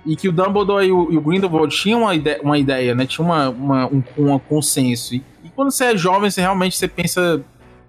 e 0.06 0.16
que 0.16 0.30
o 0.30 0.32
Dumbledore 0.32 0.86
e 0.86 0.92
o, 0.92 1.12
e 1.12 1.18
o 1.18 1.22
Grindelwald 1.22 1.76
tinham 1.76 2.02
uma 2.02 2.14
ideia, 2.14 2.40
uma 2.42 2.58
ideia 2.58 2.94
né? 2.94 3.06
Tinha 3.06 3.26
uma, 3.26 3.50
uma, 3.50 3.88
um, 3.88 4.04
um 4.18 4.40
consenso. 4.40 5.16
E, 5.16 5.24
e, 5.44 5.50
quando 5.50 5.72
você 5.72 5.86
é 5.86 5.98
jovem, 5.98 6.30
você 6.30 6.42
realmente 6.42 6.78
você 6.78 6.88
pensa 6.88 7.44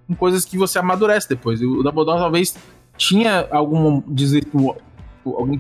em 0.09 0.15
coisas 0.15 0.45
que 0.45 0.57
você 0.57 0.79
amadurece 0.79 1.29
depois. 1.29 1.61
E 1.61 1.67
o 1.67 1.83
Dumbledore 1.83 2.19
talvez 2.19 2.57
tinha 2.97 3.47
algum 3.51 4.03
desvirtuo, 4.07 4.77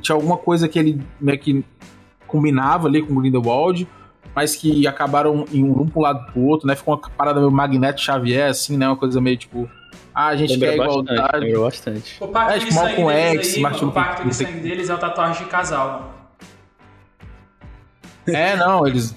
tinha 0.01 0.16
alguma 0.16 0.37
coisa 0.37 0.66
que 0.69 0.79
ele 0.79 1.01
meio 1.21 1.38
que 1.38 1.64
combinava 2.27 2.88
ali 2.88 3.03
com 3.03 3.12
o 3.12 3.21
Grindelwald, 3.21 3.87
mas 4.35 4.57
que 4.57 4.87
acabaram 4.87 5.45
em 5.53 5.64
um 5.64 5.87
pro 5.87 6.01
lado 6.01 6.33
pro 6.33 6.42
outro, 6.42 6.66
né? 6.66 6.75
Ficou 6.75 6.95
uma 6.95 7.11
parada 7.16 7.40
meio 7.40 7.53
Magneto 7.53 8.01
Xavier, 8.01 8.51
assim, 8.51 8.77
né? 8.77 8.87
Uma 8.87 8.97
coisa 8.97 9.21
meio 9.21 9.37
tipo. 9.37 9.69
Ah, 10.14 10.29
a 10.29 10.37
gente 10.37 10.55
Lembra 10.55 10.71
quer 10.71 10.77
bastante, 10.79 11.12
igualdade. 11.12 11.53
bastante. 11.59 12.16
O 12.21 12.29
pacto 12.29 12.53
é, 12.55 12.59
tipo, 12.59 12.75
Malcolm 12.75 13.12
X, 13.12 13.59
Martin 13.59 13.85
O 13.85 13.92
pacto 13.92 14.29
de 14.29 14.35
sangue 14.35 14.61
deles 14.61 14.88
é 14.88 14.95
o 14.95 14.99
tatuagem 14.99 15.45
de 15.45 15.51
casal. 15.51 16.15
É, 18.29 18.57
não, 18.57 18.87
eles. 18.87 19.15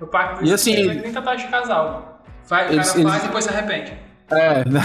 O 0.00 0.06
pacto 0.06 0.44
e 0.44 0.52
assim, 0.52 0.72
ele... 0.72 1.00
nem 1.00 1.12
tatuagem 1.12 1.46
de 1.46 1.50
casal. 1.50 2.22
Vai, 2.48 2.72
eles, 2.72 2.90
o 2.90 2.94
cara 2.94 3.00
eles... 3.00 3.10
faz 3.10 3.22
e 3.22 3.26
depois 3.26 3.44
se 3.44 3.50
arrepende. 3.50 3.92
É, 4.30 4.68
né? 4.68 4.80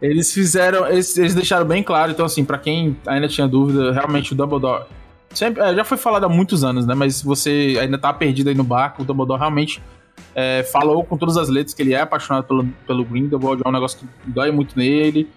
eles 0.00 0.32
fizeram. 0.32 0.86
Eles, 0.86 1.16
eles 1.16 1.34
deixaram 1.34 1.64
bem 1.64 1.82
claro, 1.82 2.12
então, 2.12 2.26
assim, 2.26 2.44
para 2.44 2.58
quem 2.58 2.96
ainda 3.06 3.28
tinha 3.28 3.48
dúvida, 3.48 3.92
realmente 3.92 4.32
o 4.32 4.36
Dumbledore. 4.36 4.84
Sempre, 5.30 5.62
é, 5.62 5.74
já 5.74 5.84
foi 5.84 5.96
falado 5.96 6.24
há 6.24 6.28
muitos 6.28 6.62
anos, 6.62 6.86
né? 6.86 6.94
Mas 6.94 7.20
você 7.20 7.76
ainda 7.80 7.98
tá 7.98 8.12
perdido 8.12 8.48
aí 8.48 8.54
no 8.54 8.62
barco, 8.62 9.02
o 9.02 9.04
Dumbledore 9.04 9.40
realmente 9.40 9.82
é, 10.34 10.62
falou 10.64 11.04
com 11.04 11.16
todas 11.16 11.36
as 11.36 11.48
letras 11.48 11.74
que 11.74 11.82
ele 11.82 11.94
é 11.94 12.00
apaixonado 12.00 12.44
pelo, 12.44 12.64
pelo 12.86 13.04
Grindelwald, 13.04 13.62
é 13.64 13.68
um 13.68 13.72
negócio 13.72 13.98
que 13.98 14.06
dói 14.30 14.50
muito 14.50 14.76
nele. 14.78 15.28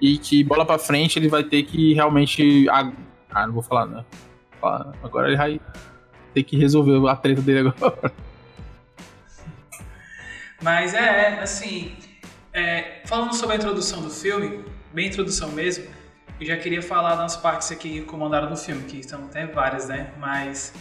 E 0.00 0.18
que 0.18 0.44
bola 0.44 0.66
pra 0.66 0.78
frente 0.78 1.18
ele 1.18 1.28
vai 1.28 1.42
ter 1.42 1.62
que 1.62 1.94
realmente. 1.94 2.68
Ah, 2.68 3.46
não 3.46 3.54
vou 3.54 3.62
falar, 3.62 3.86
né? 3.86 4.04
Agora 4.62 5.28
ele 5.28 5.36
vai 5.36 5.60
ter 6.34 6.42
que 6.42 6.56
resolver 6.56 7.08
a 7.08 7.16
treta 7.16 7.40
dele 7.40 7.68
agora. 7.68 8.12
Mas 10.62 10.94
é, 10.94 11.40
assim, 11.40 11.96
é, 12.52 13.02
falando 13.04 13.34
sobre 13.34 13.54
a 13.54 13.58
introdução 13.58 14.00
do 14.02 14.10
filme, 14.10 14.64
bem 14.92 15.08
introdução 15.08 15.50
mesmo, 15.52 15.86
eu 16.40 16.46
já 16.46 16.56
queria 16.56 16.82
falar 16.82 17.14
das 17.14 17.36
partes 17.36 17.70
aqui 17.70 17.88
que 17.88 18.02
comandaram 18.02 18.48
do 18.48 18.56
filme, 18.56 18.82
que 18.84 19.02
são 19.02 19.24
até 19.24 19.46
várias, 19.46 19.88
né? 19.88 20.10
Mas 20.18 20.74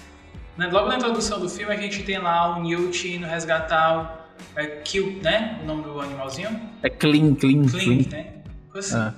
né, 0.57 0.67
logo 0.67 0.88
na 0.88 0.95
introdução 0.95 1.39
do 1.39 1.49
filme 1.49 1.73
a 1.73 1.77
gente 1.77 2.03
tem 2.03 2.17
lá 2.17 2.57
o 2.57 2.63
Newt 2.63 3.07
indo 3.07 3.25
resgatar 3.25 4.27
o 4.55 4.59
é, 4.59 4.67
Kill, 4.81 5.19
né? 5.21 5.59
O 5.61 5.65
nome 5.65 5.83
do 5.83 5.99
animalzinho? 5.99 6.59
É 6.81 6.89
Clean, 6.89 7.35
Clean, 7.35 7.65
Clean. 7.65 8.03
Clean. 8.03 8.09
né? 8.09 8.33
Assim. 8.73 8.97
Ah. 8.97 9.13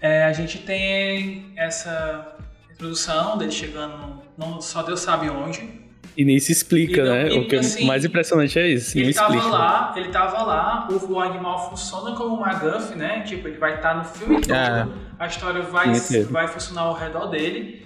É, 0.00 0.24
a 0.24 0.32
gente 0.32 0.58
tem 0.58 1.52
essa 1.56 2.33
introdução 2.74 3.38
dele 3.38 3.52
chegando, 3.52 4.22
não, 4.36 4.60
só 4.60 4.82
Deus 4.82 5.00
sabe 5.00 5.30
onde. 5.30 5.84
E 6.16 6.24
nem 6.24 6.38
se 6.38 6.52
explica, 6.52 7.04
não, 7.04 7.12
né? 7.12 7.24
o 7.32 7.48
que 7.48 7.56
é 7.56 7.58
assim, 7.58 7.86
mais 7.86 8.04
impressionante 8.04 8.56
é 8.58 8.68
isso. 8.68 8.96
Ele 8.96 9.12
tava 9.12 9.34
explica. 9.34 9.56
lá, 9.56 9.94
ele 9.96 10.08
tava 10.10 10.42
lá, 10.44 10.88
o, 10.88 11.18
animal 11.18 11.70
funciona 11.70 12.14
como 12.14 12.36
uma 12.36 12.46
MacGuff, 12.46 12.94
né? 12.96 13.22
Tipo, 13.22 13.48
ele 13.48 13.58
vai 13.58 13.76
estar 13.76 13.90
tá 13.90 13.94
no 13.96 14.04
filme 14.04 14.40
todo, 14.40 14.54
é. 14.54 14.86
a 15.18 15.26
história 15.26 15.62
vai, 15.62 15.92
vai 16.30 16.46
funcionar 16.46 16.82
ao 16.82 16.94
redor 16.94 17.26
dele. 17.26 17.84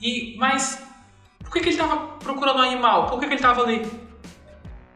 E, 0.00 0.36
mas, 0.36 0.82
por 1.42 1.52
que, 1.52 1.60
que 1.60 1.68
ele 1.70 1.78
tava 1.78 1.96
procurando 2.18 2.58
um 2.58 2.62
animal? 2.62 3.06
Por 3.06 3.20
que, 3.20 3.26
que 3.26 3.34
ele 3.34 3.40
tava 3.40 3.62
ali? 3.62 3.86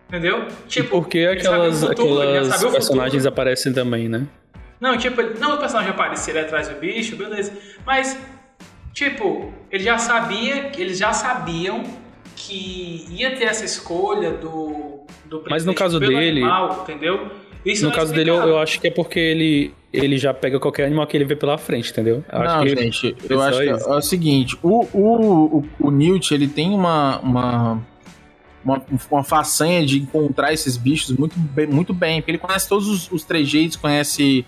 Entendeu? 0.08 0.46
Tipo, 0.68 1.00
porque 1.00 1.20
aquelas, 1.20 1.80
futuro, 1.80 2.20
aquelas 2.20 2.62
personagens 2.64 3.24
aparecem 3.24 3.72
também, 3.72 4.08
né? 4.08 4.26
Não, 4.78 4.98
tipo, 4.98 5.22
não 5.40 5.54
o 5.54 5.58
personagem 5.58 5.90
aparecer 5.90 6.36
atrás 6.36 6.68
do 6.68 6.74
bicho, 6.74 7.16
beleza. 7.16 7.52
Mas 7.86 8.18
Tipo, 8.96 9.52
ele 9.70 9.84
já 9.84 9.98
sabia, 9.98 10.72
eles 10.74 10.96
já 10.96 11.12
sabiam 11.12 11.84
que 12.34 13.04
ia 13.10 13.36
ter 13.36 13.44
essa 13.44 13.62
escolha 13.62 14.30
do, 14.30 15.00
do 15.26 15.44
Mas 15.50 15.66
no 15.66 15.74
caso 15.74 16.00
dele, 16.00 16.40
animal, 16.40 16.80
entendeu? 16.82 17.30
Isso 17.62 17.84
no 17.84 17.92
é 17.92 17.94
caso 17.94 18.14
dele, 18.14 18.30
eu, 18.30 18.36
eu, 18.36 18.58
acho 18.58 18.80
que 18.80 18.88
é 18.88 18.90
porque 18.90 19.18
ele, 19.20 19.74
ele 19.92 20.16
já 20.16 20.32
pega 20.32 20.58
qualquer 20.58 20.86
animal 20.86 21.06
que 21.06 21.14
ele 21.14 21.26
vê 21.26 21.36
pela 21.36 21.58
frente, 21.58 21.90
entendeu? 21.90 22.24
Eu 22.32 22.38
não, 22.38 22.46
acho 22.46 22.68
gente, 22.68 23.12
que 23.12 23.30
eu 23.30 23.42
acho 23.42 23.58
que 23.58 23.68
é, 23.68 23.74
o 23.74 24.00
seguinte, 24.00 24.58
o, 24.62 24.86
o, 24.94 25.58
o, 25.58 25.64
o 25.78 25.90
Newt, 25.90 26.32
ele 26.32 26.48
tem 26.48 26.70
uma, 26.70 27.18
uma, 27.18 27.86
uma, 28.64 28.82
uma 29.10 29.24
façanha 29.24 29.84
de 29.84 29.98
encontrar 29.98 30.54
esses 30.54 30.78
bichos 30.78 31.14
muito 31.14 31.38
bem, 31.38 31.66
muito 31.66 31.92
bem, 31.92 32.22
porque 32.22 32.30
ele 32.30 32.38
conhece 32.38 32.66
todos 32.66 32.88
os, 32.88 33.12
os 33.12 33.24
trejeitos, 33.24 33.76
conhece 33.76 34.46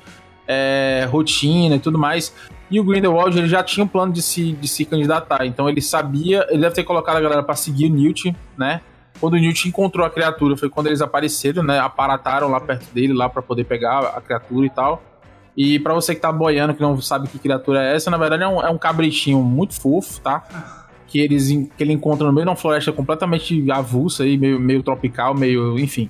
é, 0.49 1.07
rotina 1.11 1.77
e 1.77 1.79
tudo 1.79 1.99
mais. 1.99 2.35
E 2.71 2.81
o 2.81 2.85
Grindelwald 2.85 3.39
ele 3.39 3.49
já 3.49 3.63
tinha 3.63 3.85
um 3.85 3.89
plano 3.89 4.13
de 4.13 4.23
se, 4.23 4.53
de 4.53 4.67
se 4.67 4.85
candidatar, 4.85 5.47
então 5.47 5.69
ele 5.69 5.81
sabia, 5.81 6.47
ele 6.51 6.61
deve 6.61 6.75
ter 6.75 6.85
colocado 6.85 7.17
a 7.17 7.21
galera 7.21 7.43
para 7.43 7.55
seguir 7.55 7.87
o 7.87 7.95
Newt, 7.95 8.35
né? 8.57 8.81
Quando 9.21 9.35
o 9.35 9.37
Newt 9.37 9.69
encontrou 9.69 10.07
a 10.07 10.11
criatura 10.11 10.57
foi 10.57 10.69
quando 10.69 10.87
eles 10.87 11.01
apareceram, 11.01 11.63
né? 11.63 11.79
Aparataram 11.79 12.49
lá 12.49 12.61
perto 12.61 12.93
dele 12.93 13.13
lá 13.13 13.29
para 13.29 13.43
poder 13.43 13.65
pegar 13.65 14.01
a 14.01 14.21
criatura 14.21 14.67
e 14.67 14.71
tal. 14.71 15.03
E 15.57 15.79
para 15.81 15.93
você 15.93 16.15
que 16.15 16.21
tá 16.21 16.31
boiando, 16.31 16.73
que 16.73 16.81
não 16.81 17.01
sabe 17.01 17.27
que 17.27 17.39
criatura 17.39 17.85
é 17.85 17.97
essa, 17.97 18.11
na 18.11 18.17
verdade 18.17 18.45
é 18.45 18.49
um, 18.49 18.61
é 18.61 18.71
um 18.71 18.79
cabritinho 18.79 19.43
muito 19.43 19.75
fofo, 19.81 20.21
tá? 20.21 20.45
Que, 21.09 21.19
eles, 21.19 21.49
que 21.49 21.83
ele 21.83 21.93
encontra 21.93 22.27
no 22.27 22.33
meio 22.33 22.45
de 22.45 22.51
uma 22.51 22.57
floresta 22.57 22.93
completamente 22.93 23.69
avulsa 23.71 24.23
aí, 24.23 24.39
meio, 24.39 24.61
meio 24.61 24.83
tropical, 24.83 25.35
meio. 25.35 25.79
enfim. 25.79 26.09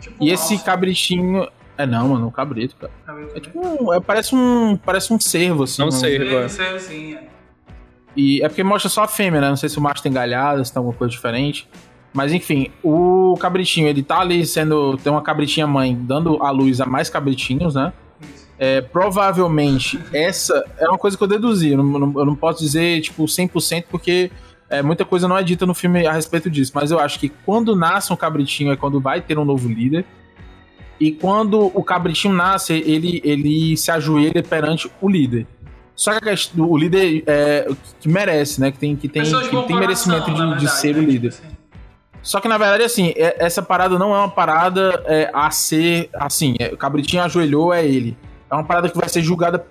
Tipo 0.00 0.16
e 0.24 0.30
esse 0.30 0.58
cabritinho. 0.64 1.46
É 1.78 1.86
não, 1.86 2.08
mano, 2.08 2.26
um 2.26 2.30
cabrito, 2.30 2.74
cara. 2.74 2.92
Cabrito, 3.06 3.36
é 3.36 3.40
tipo 3.40 3.60
um, 3.60 3.94
é, 3.94 4.00
parece 4.00 4.34
um. 4.34 4.76
Parece 4.76 5.12
um 5.12 5.20
cervo, 5.20 5.62
assim. 5.62 5.80
Não 5.80 5.88
um 5.88 5.92
cervo, 5.92 6.38
é. 6.38 6.48
Cervozinho. 6.48 7.20
E 8.16 8.42
é 8.42 8.48
porque 8.48 8.64
mostra 8.64 8.88
só 8.88 9.04
a 9.04 9.08
fêmea, 9.08 9.40
né? 9.40 9.48
Não 9.48 9.56
sei 9.56 9.68
se 9.68 9.78
o 9.78 9.80
macho 9.80 10.02
tem 10.02 10.12
galhada, 10.12 10.64
se 10.64 10.72
tem 10.72 10.80
alguma 10.80 10.96
coisa 10.96 11.12
diferente. 11.12 11.68
Mas 12.12 12.32
enfim, 12.32 12.72
o 12.82 13.36
cabritinho, 13.38 13.86
ele 13.86 14.02
tá 14.02 14.18
ali 14.18 14.44
sendo. 14.44 14.96
Tem 14.96 15.12
uma 15.12 15.22
cabritinha 15.22 15.68
mãe 15.68 15.94
dando 15.94 16.42
a 16.42 16.50
luz 16.50 16.80
a 16.80 16.86
mais 16.86 17.08
cabritinhos, 17.08 17.76
né? 17.76 17.92
É, 18.58 18.80
provavelmente, 18.80 20.00
essa 20.12 20.64
é 20.78 20.88
uma 20.88 20.98
coisa 20.98 21.16
que 21.16 21.22
eu 21.22 21.28
deduzi. 21.28 21.70
Eu 21.70 21.82
não, 21.84 22.12
eu 22.18 22.26
não 22.26 22.34
posso 22.34 22.58
dizer, 22.58 23.00
tipo, 23.02 23.22
100% 23.24 23.84
porque 23.88 24.32
é, 24.68 24.82
muita 24.82 25.04
coisa 25.04 25.28
não 25.28 25.38
é 25.38 25.44
dita 25.44 25.64
no 25.64 25.74
filme 25.74 26.04
a 26.08 26.12
respeito 26.12 26.50
disso. 26.50 26.72
Mas 26.74 26.90
eu 26.90 26.98
acho 26.98 27.20
que 27.20 27.28
quando 27.28 27.76
nasce 27.76 28.12
um 28.12 28.16
cabritinho 28.16 28.72
é 28.72 28.76
quando 28.76 29.00
vai 29.00 29.20
ter 29.20 29.38
um 29.38 29.44
novo 29.44 29.68
líder. 29.68 30.04
E 31.00 31.12
quando 31.12 31.70
o 31.74 31.82
cabritinho 31.82 32.34
nasce, 32.34 32.72
ele, 32.72 33.20
ele 33.24 33.76
se 33.76 33.90
ajoelha 33.90 34.42
perante 34.42 34.90
o 35.00 35.08
líder. 35.08 35.46
Só 35.94 36.18
que 36.20 36.60
o 36.60 36.76
líder 36.76 37.24
é, 37.26 37.68
que 38.00 38.08
merece, 38.08 38.60
né? 38.60 38.70
Que 38.70 38.78
tem, 38.78 38.96
que 38.96 39.08
tem, 39.08 39.22
que 39.22 39.66
tem 39.66 39.76
merecimento 39.76 40.30
de, 40.30 40.36
verdade, 40.38 40.60
de 40.60 40.70
ser 40.70 40.94
né? 40.94 41.00
o 41.00 41.04
líder. 41.04 41.30
Tipo 41.32 41.44
assim. 41.44 41.58
Só 42.22 42.40
que 42.40 42.48
na 42.48 42.58
verdade, 42.58 42.82
assim, 42.82 43.12
é, 43.16 43.36
essa 43.38 43.62
parada 43.62 43.98
não 43.98 44.14
é 44.14 44.18
uma 44.18 44.30
parada 44.30 45.02
é, 45.06 45.30
a 45.32 45.50
ser 45.50 46.08
assim. 46.14 46.54
É, 46.58 46.72
o 46.72 46.76
cabritinho 46.76 47.22
ajoelhou, 47.22 47.72
é 47.72 47.84
ele 47.84 48.16
é 48.50 48.54
uma 48.54 48.64
parada 48.64 48.88
que 48.88 48.96
vai 48.96 49.08
ser 49.08 49.22
julgada 49.22 49.66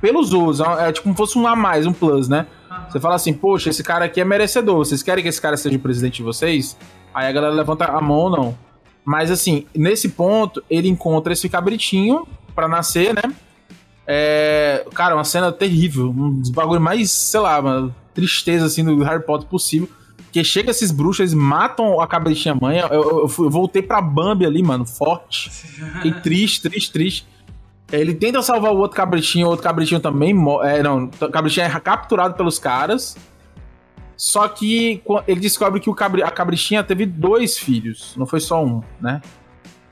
pelos 0.00 0.32
outros. 0.32 0.60
É, 0.60 0.88
é 0.88 0.92
tipo 0.92 1.04
como 1.04 1.16
fosse 1.16 1.38
um 1.38 1.46
a 1.46 1.56
mais, 1.56 1.86
um 1.86 1.92
plus, 1.92 2.28
né? 2.28 2.46
Você 2.88 3.00
fala 3.00 3.14
assim, 3.14 3.32
poxa, 3.32 3.70
esse 3.70 3.82
cara 3.82 4.04
aqui 4.04 4.20
é 4.20 4.24
merecedor. 4.24 4.76
Vocês 4.78 5.02
querem 5.02 5.22
que 5.22 5.28
esse 5.28 5.40
cara 5.40 5.56
seja 5.56 5.76
o 5.76 5.80
presidente 5.80 6.16
de 6.16 6.22
vocês? 6.22 6.76
Aí 7.12 7.26
a 7.26 7.32
galera 7.32 7.54
levanta 7.54 7.84
a 7.84 8.00
mão 8.00 8.18
ou 8.18 8.30
não. 8.30 8.58
Mas 9.04 9.30
assim, 9.30 9.66
nesse 9.74 10.08
ponto, 10.08 10.62
ele 10.70 10.88
encontra 10.88 11.32
esse 11.32 11.48
cabritinho 11.48 12.26
para 12.54 12.66
nascer, 12.66 13.14
né? 13.14 13.22
É, 14.06 14.84
cara, 14.94 15.14
uma 15.14 15.24
cena 15.24 15.52
terrível. 15.52 16.10
Um 16.10 16.40
dos 16.40 16.50
bagulhos 16.50 16.82
mais, 16.82 17.10
sei 17.10 17.40
lá, 17.40 17.90
tristeza 18.14 18.66
assim 18.66 18.84
do 18.84 19.02
Harry 19.02 19.22
Potter 19.24 19.48
possível. 19.48 19.88
Que 20.32 20.42
chega 20.42 20.70
esses 20.70 20.90
bruxos, 20.90 21.20
eles 21.20 21.34
matam 21.34 22.00
a 22.00 22.06
cabritinha 22.06 22.54
mãe. 22.54 22.78
Eu, 22.78 22.88
eu, 22.88 23.30
eu, 23.38 23.50
voltei 23.50 23.82
pra 23.82 24.00
Bambi 24.00 24.44
ali, 24.44 24.62
mano, 24.62 24.84
forte. 24.84 25.50
E 26.04 26.10
triste, 26.20 26.62
triste, 26.62 26.92
triste. 26.92 27.26
Ele 27.92 28.14
tenta 28.14 28.42
salvar 28.42 28.72
o 28.72 28.78
outro 28.78 28.96
cabritinho, 28.96 29.46
o 29.46 29.50
outro 29.50 29.62
cabritinho 29.62 30.00
também. 30.00 30.34
É, 30.62 30.82
não, 30.82 31.04
o 31.04 31.28
cabritinho 31.30 31.66
é 31.66 31.80
capturado 31.80 32.34
pelos 32.34 32.58
caras. 32.58 33.16
Só 34.16 34.46
que 34.48 35.02
ele 35.26 35.40
descobre 35.40 35.80
que 35.80 35.90
o 35.90 35.94
cabri, 35.94 36.22
a 36.22 36.30
cabritinha 36.30 36.82
teve 36.84 37.04
dois 37.04 37.58
filhos, 37.58 38.14
não 38.16 38.26
foi 38.26 38.40
só 38.40 38.64
um, 38.64 38.82
né? 39.00 39.20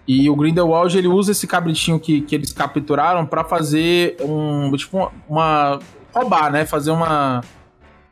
E 0.06 0.28
o 0.28 0.35
Grindelwald 0.35 0.96
ele 0.96 1.06
usa 1.06 1.32
esse 1.32 1.46
cabritinho 1.46 1.98
que, 1.98 2.22
que 2.22 2.35
eles 2.35 2.52
capturaram 2.52 3.24
para 3.24 3.44
fazer 3.44 4.16
um. 4.20 4.74
Tipo, 4.76 5.12
uma. 5.28 5.78
roubar, 6.12 6.50
né? 6.50 6.64
Fazer 6.64 6.90
uma. 6.90 7.40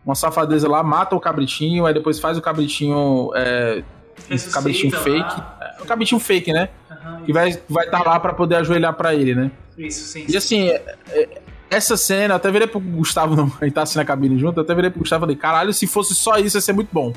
Uma 0.05 0.15
safadeza 0.15 0.67
lá, 0.67 0.83
mata 0.83 1.15
o 1.15 1.21
cabritinho, 1.21 1.85
aí 1.85 1.93
depois 1.93 2.19
faz 2.19 2.39
o 2.39 2.41
cabritinho. 2.41 3.31
É, 3.35 3.83
esse 4.31 4.51
cabritinho 4.51 4.97
fake. 4.97 5.43
É, 5.61 5.83
o 5.83 5.85
cabritinho 5.85 6.21
fake, 6.21 6.53
né? 6.53 6.69
Uhum, 6.91 7.25
que 7.25 7.33
vai 7.33 7.51
estar 7.51 7.63
vai 7.69 7.91
tá 7.91 8.03
lá 8.03 8.21
para 8.21 8.33
poder 8.33 8.57
ajoelhar 8.57 8.95
para 8.95 9.15
ele, 9.15 9.35
né? 9.35 9.51
Isso, 9.77 10.07
sim. 10.07 10.25
E 10.29 10.37
assim, 10.37 10.69
é, 10.69 10.83
é, 11.11 11.40
essa 11.71 11.97
cena, 11.97 12.35
até 12.35 12.51
virei 12.51 12.67
pro 12.67 12.81
Gustavo, 12.81 13.37
não, 13.37 13.47
gente 13.63 13.73
tá 13.73 13.83
assim 13.83 13.99
na 13.99 14.05
cabine 14.05 14.39
junto, 14.39 14.61
até 14.61 14.75
virei 14.75 14.91
pro 14.91 15.01
Gustavo 15.01 15.25
e 15.25 15.27
falei, 15.27 15.37
caralho, 15.37 15.73
se 15.73 15.87
fosse 15.87 16.15
só 16.15 16.37
isso 16.37 16.57
ia 16.57 16.61
ser 16.61 16.73
muito 16.73 16.89
bom. 16.93 17.13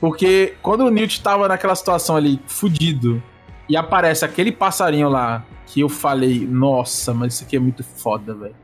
Porque 0.00 0.54
quando 0.62 0.82
o 0.82 0.90
Newt 0.90 1.20
tava 1.20 1.48
naquela 1.48 1.74
situação 1.74 2.16
ali, 2.16 2.40
fudido, 2.46 3.22
e 3.68 3.76
aparece 3.76 4.24
aquele 4.24 4.52
passarinho 4.52 5.08
lá, 5.08 5.44
que 5.66 5.80
eu 5.80 5.88
falei, 5.88 6.46
nossa, 6.46 7.12
mas 7.12 7.34
isso 7.34 7.44
aqui 7.44 7.56
é 7.56 7.60
muito 7.60 7.84
foda, 7.84 8.34
velho. 8.34 8.54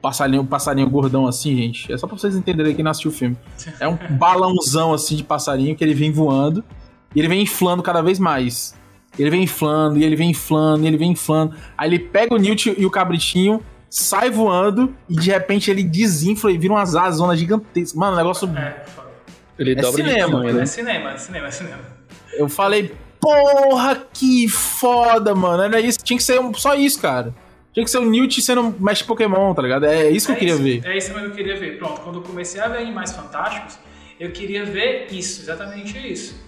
Passarinho, 0.00 0.44
passarinho 0.44 0.88
gordão 0.88 1.26
assim, 1.26 1.56
gente. 1.56 1.92
É 1.92 1.98
só 1.98 2.06
pra 2.06 2.16
vocês 2.16 2.34
entenderem 2.34 2.74
que 2.74 2.82
não 2.82 2.90
assistiu 2.90 3.10
o 3.10 3.14
filme. 3.14 3.36
É 3.78 3.86
um 3.86 3.96
balãozão 4.16 4.92
assim 4.92 5.16
de 5.16 5.24
passarinho 5.24 5.76
que 5.76 5.84
ele 5.84 5.94
vem 5.94 6.10
voando 6.10 6.64
e 7.14 7.18
ele 7.18 7.28
vem 7.28 7.42
inflando 7.42 7.82
cada 7.82 8.02
vez 8.02 8.18
mais. 8.18 8.76
Ele 9.18 9.30
vem 9.30 9.42
inflando, 9.42 9.98
e 9.98 10.04
ele 10.04 10.14
vem 10.14 10.30
inflando, 10.30 10.84
e 10.84 10.86
ele 10.86 10.96
vem 10.96 11.12
inflando. 11.12 11.56
Aí 11.76 11.88
ele 11.88 11.98
pega 11.98 12.34
o 12.34 12.38
Newt 12.38 12.74
e 12.76 12.86
o 12.86 12.90
cabritinho, 12.90 13.60
sai 13.90 14.30
voando, 14.30 14.94
e 15.08 15.14
de 15.14 15.30
repente 15.30 15.70
ele 15.70 15.82
desinfla 15.82 16.50
e 16.50 16.58
vira 16.58 16.74
umas 16.74 16.94
azonas 16.94 17.38
gigantescas. 17.38 17.94
Mano, 17.94 18.14
o 18.14 18.16
negócio. 18.16 18.48
É, 18.56 18.84
ele 19.58 19.72
é 19.72 19.74
dobra 19.74 20.04
cinema, 20.04 20.30
tamanho, 20.30 20.54
né? 20.54 20.62
É 20.62 20.66
cinema, 20.66 21.10
é 21.12 21.16
cinema, 21.18 21.46
é 21.46 21.50
cinema. 21.50 21.98
Eu 22.34 22.48
falei, 22.48 22.94
porra, 23.20 24.06
que 24.12 24.48
foda, 24.48 25.34
mano. 25.34 25.62
Era 25.62 25.80
isso, 25.80 25.98
tinha 26.02 26.16
que 26.16 26.22
ser 26.22 26.40
só 26.54 26.74
isso, 26.74 27.00
cara. 27.00 27.34
Tinha 27.72 27.84
que 27.84 27.90
ser 27.90 27.98
o 27.98 28.04
Newt 28.04 28.40
sendo 28.40 28.74
mestre 28.80 29.06
Pokémon, 29.06 29.54
tá 29.54 29.62
ligado? 29.62 29.84
É 29.86 30.10
isso 30.10 30.26
que 30.26 30.32
é 30.32 30.34
eu 30.34 30.38
queria 30.38 30.54
isso, 30.54 30.62
ver. 30.62 30.82
É 30.84 30.96
isso 30.96 31.12
que 31.12 31.20
eu 31.20 31.30
queria 31.30 31.56
ver. 31.56 31.78
Pronto, 31.78 32.00
quando 32.00 32.16
eu 32.16 32.22
comecei 32.22 32.60
a 32.60 32.68
ver 32.68 32.78
Animais 32.78 33.12
Fantásticos, 33.12 33.78
eu 34.18 34.30
queria 34.32 34.64
ver 34.64 35.06
isso, 35.10 35.42
exatamente 35.42 35.96
isso 35.96 36.47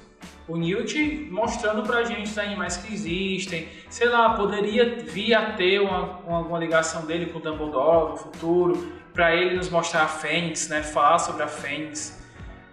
o 0.51 0.57
Newt 0.57 1.29
mostrando 1.31 1.83
pra 1.85 2.03
gente 2.03 2.29
os 2.29 2.39
animais 2.39 2.77
que 2.77 2.93
existem. 2.93 3.69
Sei 3.89 4.09
lá, 4.09 4.31
poderia 4.31 4.97
vir 4.97 5.33
a 5.33 5.53
ter 5.53 5.81
uma, 5.81 6.19
uma, 6.27 6.39
alguma 6.39 6.59
ligação 6.59 7.07
dele 7.07 7.27
com 7.27 7.39
o 7.39 7.43
Dumbledore 7.43 8.11
no 8.11 8.17
futuro, 8.17 8.93
para 9.15 9.35
ele 9.35 9.57
nos 9.57 9.71
mostrar 9.71 10.03
a 10.03 10.09
Fênix, 10.09 10.69
né? 10.69 10.83
Falar 10.83 11.19
sobre 11.19 11.45
a 11.45 11.47
Fênix. 11.47 12.21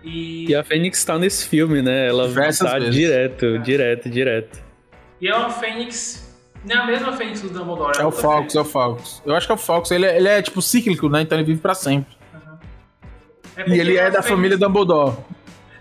E, 0.04 0.50
e 0.50 0.56
a 0.56 0.64
Fênix 0.64 1.04
tá 1.06 1.20
nesse 1.20 1.48
filme, 1.48 1.82
né? 1.82 2.08
Ela 2.08 2.28
Diversas 2.28 2.72
tá 2.72 2.80
vezes. 2.80 2.96
direto, 2.96 3.46
é. 3.46 3.58
direto, 3.60 4.10
direto. 4.10 4.64
E 5.22 5.28
é 5.28 5.36
uma 5.36 5.50
Fênix. 5.52 6.26
Não 6.66 6.76
é 6.76 6.80
a 6.80 6.86
mesma 6.86 7.14
Fênix 7.14 7.42
do 7.42 7.50
Dumbledore. 7.50 7.98
É, 7.98 8.02
é 8.02 8.06
o 8.06 8.12
Falcos, 8.12 8.56
é 8.56 8.60
o 8.60 8.66
Falcos. 8.66 9.22
Eu 9.24 9.36
acho 9.36 9.46
que 9.46 9.52
é 9.52 9.56
o 9.56 9.58
Falcos. 9.58 9.92
Ele, 9.92 10.06
é, 10.06 10.18
ele 10.18 10.28
é 10.28 10.42
tipo 10.42 10.62
cíclico, 10.64 11.10
né? 11.10 11.22
Então 11.22 11.38
ele 11.38 11.46
vive 11.46 11.62
pra 11.62 11.76
sempre. 11.76 12.16
Uhum. 12.34 12.58
É 13.56 13.70
e 13.70 13.80
ele 13.80 13.98
é 13.98 14.06
da 14.06 14.24
Fênix... 14.24 14.30
família 14.30 14.58
Dumbledore. 14.58 15.16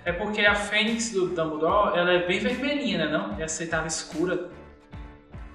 É 0.06 0.12
porque 0.12 0.40
a 0.42 0.54
Fênix 0.54 1.10
do 1.10 1.26
Dumbledore, 1.26 1.98
ela 1.98 2.12
é 2.12 2.24
bem 2.24 2.38
vermelhinha, 2.38 2.96
né, 2.98 3.08
não? 3.08 3.36
E 3.36 3.42
essa 3.42 3.66
tava 3.66 3.88
escura. 3.88 4.48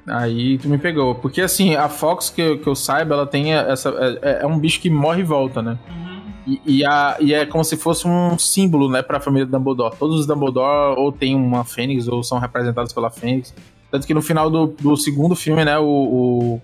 Aí 0.06 0.58
tu 0.58 0.68
me 0.68 0.78
pegou. 0.78 1.16
Porque 1.16 1.40
assim, 1.40 1.76
a 1.76 1.88
Fox, 1.88 2.30
que, 2.30 2.42
eu, 2.42 2.60
que 2.60 2.68
eu 2.68 2.76
saiba, 2.76 3.16
ela 3.16 3.26
tem 3.26 3.54
essa. 3.54 3.90
É, 4.22 4.42
é, 4.42 4.46
um 4.46 4.60
bicho 4.60 4.82
que 4.82 4.90
morre 4.90 5.22
e 5.22 5.24
volta, 5.24 5.62
né? 5.62 5.80
Uhum. 5.90 6.22
E, 6.46 6.62
e, 6.66 6.86
a, 6.86 7.16
e 7.22 7.34
é 7.34 7.46
como 7.46 7.64
se 7.64 7.78
fosse 7.78 8.06
um 8.06 8.38
símbolo, 8.38 8.90
né, 8.90 9.02
pra 9.02 9.22
família 9.22 9.46
Dumbledore. 9.46 9.96
Todos 9.98 10.20
os 10.20 10.28
Dumbledore 10.28 11.00
ou 11.00 11.14
tem 11.14 11.34
uma 11.34 11.64
Fênix 11.64 12.10
ou 12.10 12.22
são 12.22 12.38
representados 12.38 12.92
pela 12.92 13.10
Fênix. 13.10 13.56
Tanto 13.90 14.06
que 14.06 14.14
no 14.14 14.22
final 14.22 14.50
do, 14.50 14.68
do 14.68 14.98
segundo 14.98 15.34
filme, 15.34 15.64
né, 15.64 15.80
o, 15.80 15.86
o, 15.86 16.62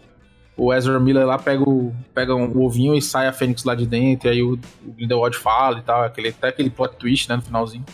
o 0.58 0.74
Ezra 0.74 1.00
Miller 1.00 1.26
lá 1.26 1.38
pega 1.38 1.63
o, 1.63 1.96
pega 2.13 2.36
um, 2.36 2.63
ovinho 2.63 2.96
e 2.96 3.02
sai 3.02 3.28
a 3.28 3.34
Fênix 3.34 3.63
lá 3.63 3.76
de 3.76 3.86
dentro, 3.86 4.28
e 4.28 4.32
aí 4.32 4.41
o, 4.41 4.54
o 4.86 4.91
Grindelwald 4.91 5.38
fala 5.38 5.78
e 5.78 5.82
tal, 5.84 6.04
aquele, 6.04 6.30
até 6.30 6.48
aquele 6.48 6.72
plot 6.72 6.96
twist, 6.96 7.30
né, 7.30 7.36
no 7.36 7.43
finalzinho. 7.43 7.86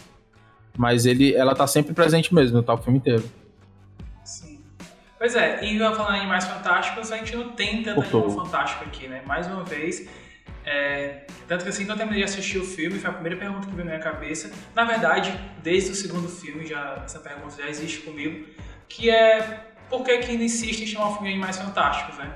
Mas 0.77 1.05
ele, 1.05 1.35
ela 1.35 1.53
tá 1.53 1.67
sempre 1.67 1.93
presente 1.93 2.33
mesmo, 2.33 2.63
tá 2.63 2.73
o 2.73 2.77
filme 2.77 2.97
inteiro. 2.97 3.23
Sim. 4.23 4.59
Pois 5.19 5.35
é, 5.35 5.63
e 5.63 5.77
falar 5.77 6.17
em 6.17 6.21
Animais 6.21 6.45
Fantásticos, 6.45 7.11
a 7.11 7.17
gente 7.17 7.35
não 7.35 7.49
tem 7.49 7.83
tanto 7.83 8.01
animal 8.01 8.29
fantástico 8.29 8.85
aqui, 8.85 9.07
né? 9.07 9.21
Mais 9.25 9.45
uma 9.45 9.63
vez, 9.63 10.07
é, 10.65 11.27
tanto 11.47 11.63
que 11.63 11.69
assim 11.69 11.85
que 11.85 11.91
eu 11.91 11.97
terminei 11.97 12.19
de 12.19 12.25
assistir 12.25 12.57
o 12.57 12.63
filme, 12.63 12.97
foi 12.97 13.09
a 13.09 13.13
primeira 13.13 13.37
pergunta 13.37 13.67
que 13.67 13.73
veio 13.73 13.85
na 13.85 13.91
minha 13.91 14.03
cabeça. 14.03 14.51
Na 14.73 14.85
verdade, 14.85 15.37
desde 15.61 15.91
o 15.91 15.95
segundo 15.95 16.29
filme, 16.29 16.65
já, 16.65 17.01
essa 17.03 17.19
pergunta 17.19 17.61
já 17.61 17.67
existe 17.67 17.99
comigo, 17.99 18.47
que 18.87 19.09
é 19.09 19.73
por 19.89 20.03
que 20.03 20.17
que 20.19 20.33
insiste 20.33 20.83
em 20.83 20.87
chamar 20.87 21.09
o 21.09 21.13
filme 21.13 21.27
de 21.27 21.33
Animais 21.33 21.57
Fantásticos, 21.57 22.17
né? 22.17 22.33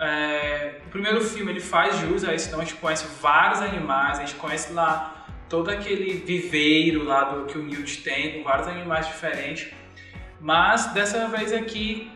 É, 0.00 0.76
o 0.86 0.90
primeiro 0.90 1.20
filme 1.22 1.52
ele 1.52 1.60
faz 1.60 1.98
jus 1.98 2.24
a 2.24 2.34
isso, 2.34 2.48
então 2.48 2.60
a 2.60 2.64
gente 2.64 2.76
conhece 2.76 3.06
vários 3.20 3.60
animais, 3.60 4.18
a 4.18 4.22
gente 4.22 4.36
conhece 4.36 4.72
lá 4.72 5.26
todo 5.48 5.68
aquele 5.68 6.14
viveiro 6.14 7.04
lá 7.04 7.24
do 7.24 7.44
que 7.44 7.58
o 7.58 7.62
Newt 7.62 8.02
tem, 8.02 8.38
com 8.38 8.44
vários 8.44 8.66
animais 8.66 9.06
diferentes. 9.06 9.68
Mas 10.40 10.86
dessa 10.94 11.26
vez 11.28 11.52
aqui, 11.52 12.10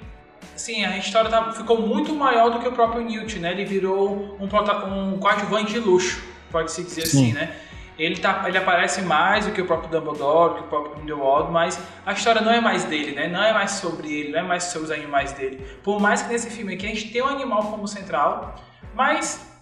sim, 0.57 0.85
a 0.85 0.97
história 0.97 1.29
tá, 1.29 1.53
ficou 1.53 1.83
muito 1.83 2.15
maior 2.15 2.49
do 2.49 2.59
que 2.59 2.69
o 2.69 2.73
próprio 2.73 3.03
Newt, 3.05 3.39
né? 3.39 3.53
Ele 3.53 3.67
virou 3.67 4.39
um, 4.41 4.45
um 4.45 5.19
coadjuvante 5.19 5.73
de 5.73 5.79
luxo, 5.79 6.23
pode-se 6.51 6.83
dizer 6.83 7.07
sim. 7.07 7.19
assim, 7.19 7.33
né? 7.33 7.55
Ele, 7.99 8.17
tá, 8.17 8.45
ele 8.47 8.59
aparece 8.59 9.03
mais 9.03 9.47
do 9.47 9.53
que 9.53 9.63
o 9.63 9.67
próprio 9.67 9.91
Dumbledore, 9.91 10.55
do 10.55 10.59
que 10.59 10.65
o 10.65 10.69
próprio 10.69 10.95
Grindelwald, 10.97 11.53
mas 11.53 11.81
a 12.05 12.13
história 12.13 12.41
não 12.41 12.53
é 12.53 12.61
mais 12.61 12.85
dele, 12.85 13.13
né? 13.13 13.29
Não 13.29 13.43
é 13.43 13.53
mais 13.53 13.73
sobre 13.73 14.13
ele, 14.13 14.33
não 14.33 14.41
é 14.41 14.43
mais 14.43 14.65
sobre 14.65 14.87
os 14.87 14.91
animais 14.91 15.33
dele. 15.33 15.65
Por 15.83 16.01
mais 16.01 16.23
que 16.23 16.33
nesse 16.33 16.51
filme 16.51 16.75
aqui 16.75 16.87
a 16.87 16.89
gente 16.89 17.11
tenha 17.11 17.25
um 17.25 17.29
animal 17.29 17.63
como 17.65 17.87
central, 17.87 18.57
mas 18.95 19.55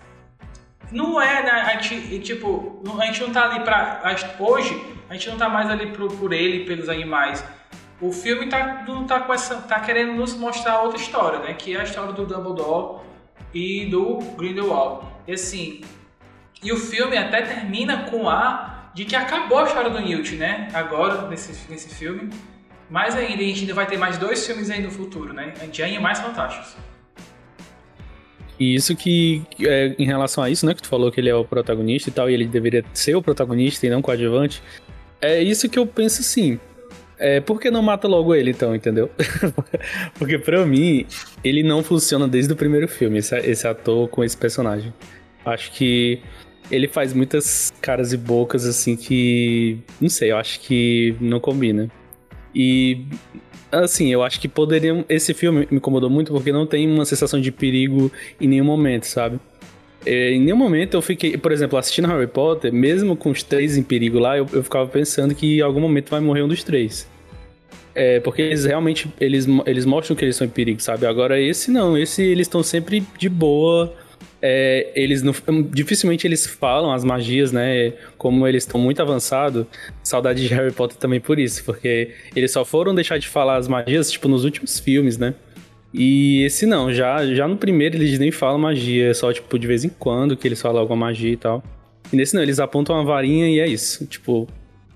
não 0.91 1.21
é, 1.21 1.43
né? 1.43 1.51
A 1.51 1.81
gente, 1.81 2.19
tipo, 2.21 2.83
a 2.99 3.05
gente 3.07 3.23
não 3.23 3.33
tá 3.33 3.51
ali 3.51 3.61
pra. 3.61 4.03
Hoje, 4.39 4.83
a 5.09 5.15
gente 5.15 5.29
não 5.31 5.37
tá 5.37 5.49
mais 5.49 5.71
ali 5.71 5.93
por, 5.93 6.11
por 6.17 6.33
ele, 6.33 6.65
pelos 6.65 6.89
animais. 6.89 7.45
O 8.01 8.11
filme 8.13 8.49
tá, 8.49 8.83
não 8.87 9.05
tá, 9.05 9.21
com 9.21 9.33
essa, 9.33 9.57
tá 9.63 9.79
querendo 9.79 10.15
nos 10.15 10.35
mostrar 10.35 10.81
outra 10.81 10.99
história, 10.99 11.39
né? 11.39 11.55
Que 11.55 11.77
é 11.77 11.81
a 11.81 11.85
história 11.85 12.13
do 12.13 12.27
Dumbledore 12.27 13.01
e 13.55 13.87
do 13.87 14.19
Grindelwald. 14.37 15.07
E 15.27 15.33
assim, 15.35 15.83
e 16.63 16.73
o 16.73 16.77
filme 16.77 17.17
até 17.17 17.43
termina 17.43 18.05
com 18.05 18.29
a 18.29 18.91
de 18.95 19.05
que 19.05 19.17
acabou 19.17 19.59
a 19.59 19.65
história 19.65 19.91
do 19.91 20.01
Newt, 20.01 20.35
né? 20.37 20.69
Agora, 20.73 21.29
nesse, 21.29 21.71
nesse 21.71 21.89
filme. 21.95 22.31
Mais 22.91 23.17
ainda, 23.17 23.43
a 23.43 23.47
gente 23.47 23.61
ainda 23.61 23.75
vai 23.75 23.87
ter 23.87 23.97
mais 23.97 24.19
dois 24.19 24.47
filmes 24.47 24.69
aí 24.71 24.83
no 24.83 24.91
futuro, 24.91 25.33
né? 25.33 25.55
De 25.73 25.83
Animais 25.83 26.21
Fantásticos. 26.21 26.77
E 28.61 28.75
isso 28.75 28.95
que, 28.95 29.43
é, 29.61 29.95
em 29.99 30.05
relação 30.05 30.45
a 30.45 30.51
isso, 30.51 30.67
né, 30.67 30.75
que 30.75 30.83
tu 30.83 30.89
falou 30.89 31.11
que 31.11 31.19
ele 31.19 31.31
é 31.31 31.35
o 31.35 31.45
protagonista 31.45 32.11
e 32.11 32.13
tal, 32.13 32.31
e 32.31 32.35
ele 32.35 32.47
deveria 32.47 32.85
ser 32.93 33.17
o 33.17 33.23
protagonista 33.23 33.87
e 33.87 33.91
não 33.91 34.03
coadjuvante, 34.03 34.63
é 35.21 35.43
isso 35.43 35.69
que 35.69 35.79
eu 35.79 35.87
penso 35.87 36.21
assim. 36.21 36.61
É, 37.19 37.41
por 37.41 37.61
que 37.61 37.71
não 37.71 37.83
mata 37.83 38.07
logo 38.07 38.35
ele, 38.35 38.51
então, 38.51 38.75
entendeu? 38.75 39.11
Porque 40.19 40.39
pra 40.39 40.67
mim, 40.67 41.07
ele 41.43 41.63
não 41.63 41.83
funciona 41.83 42.29
desde 42.29 42.53
o 42.53 42.57
primeiro 42.57 42.87
filme, 42.87 43.19
esse, 43.19 43.37
esse 43.39 43.67
ator 43.67 44.09
com 44.09 44.23
esse 44.23 44.37
personagem. 44.37 44.93
Acho 45.45 45.73
que 45.73 46.21
ele 46.73 46.89
faz 46.89 47.13
muitas 47.13 47.71
caras 47.83 48.13
e 48.15 48.17
bocas, 48.17 48.65
assim, 48.65 48.97
que. 48.97 49.79
Não 50.01 50.09
sei, 50.09 50.33
eu 50.33 50.39
acho 50.39 50.59
que 50.61 51.15
não 51.21 51.39
combina. 51.39 51.91
E. 52.55 53.05
Assim, 53.71 54.11
eu 54.13 54.23
acho 54.23 54.41
que 54.41 54.49
poderiam. 54.49 55.05
Esse 55.09 55.35
filme 55.35 55.69
me 55.71 55.77
incomodou 55.77 56.09
muito 56.09 56.33
porque 56.33 56.51
não 56.51 56.67
tem 56.67 56.91
uma 56.91 57.05
sensação 57.05 57.41
de 57.41 57.53
perigo 57.53 58.11
em 58.41 58.49
nenhum 58.49 58.65
momento, 58.65 59.05
sabe? 59.05 59.39
É, 60.05 60.33
em 60.33 60.41
nenhum 60.41 60.57
momento 60.57 60.95
eu 60.95 61.03
fiquei, 61.03 61.37
por 61.37 61.53
exemplo, 61.53 61.79
assistindo 61.79 62.09
Harry 62.09 62.27
Potter, 62.27 62.73
mesmo 62.73 63.15
com 63.15 63.31
os 63.31 63.43
três 63.43 63.77
em 63.77 63.83
perigo 63.83 64.19
lá, 64.19 64.37
eu, 64.37 64.47
eu 64.53 64.65
ficava 64.65 64.89
pensando 64.89 65.33
que 65.35 65.59
em 65.59 65.61
algum 65.61 65.81
momento 65.81 66.11
vai 66.11 66.21
morrer 66.21 66.43
um 66.43 66.49
dos 66.49 66.65
três. 66.65 67.09
É, 67.95 68.19
porque 68.21 68.41
eles 68.43 68.65
realmente 68.65 69.09
eles, 69.21 69.47
eles 69.67 69.85
mostram 69.85 70.17
que 70.17 70.25
eles 70.25 70.35
são 70.35 70.47
em 70.47 70.51
perigo, 70.51 70.81
sabe? 70.81 71.07
Agora 71.07 71.39
esse 71.41 71.71
não, 71.71 71.97
esse 71.97 72.23
eles 72.23 72.47
estão 72.47 72.63
sempre 72.63 73.05
de 73.19 73.29
boa, 73.29 73.95
é, 74.43 74.91
eles 74.97 75.23
não, 75.23 75.33
dificilmente 75.71 76.27
eles 76.27 76.45
falam 76.45 76.93
as 76.93 77.05
magias, 77.05 77.53
né? 77.53 77.93
Como 78.19 78.47
eles 78.47 78.65
estão 78.65 78.81
muito 78.81 79.01
avançados. 79.01 79.67
Saudade 80.03 80.47
de 80.47 80.53
Harry 80.53 80.73
Potter 80.73 80.97
também 80.97 81.21
por 81.21 81.39
isso, 81.39 81.65
porque 81.65 82.11
eles 82.35 82.51
só 82.51 82.65
foram 82.65 82.93
deixar 82.93 83.19
de 83.19 83.29
falar 83.29 83.57
as 83.57 83.69
magias, 83.69 84.11
tipo, 84.11 84.27
nos 84.27 84.45
últimos 84.45 84.81
filmes, 84.81 85.17
né? 85.17 85.35
E 85.95 86.43
esse 86.43 86.67
não, 86.67 86.93
já, 86.93 87.25
já 87.27 87.47
no 87.47 87.57
primeiro 87.57 87.97
eles 87.97 88.19
nem 88.19 88.33
falam 88.33 88.59
magia, 88.59 89.11
é 89.11 89.15
só, 89.15 89.33
tipo, 89.33 89.59
de 89.59 89.67
vez 89.67 89.85
em 89.85 89.91
quando 89.91 90.37
que 90.37 90.49
eles 90.49 90.61
falam 90.61 90.81
alguma 90.81 91.07
magia 91.07 91.33
e 91.33 91.37
tal. 91.37 91.63
E 92.13 92.17
nesse 92.17 92.35
não, 92.35 92.43
eles 92.43 92.59
apontam 92.59 92.97
uma 92.97 93.05
varinha 93.05 93.49
e 93.49 93.61
é 93.61 93.67
isso. 93.69 94.07
Tipo, 94.07 94.49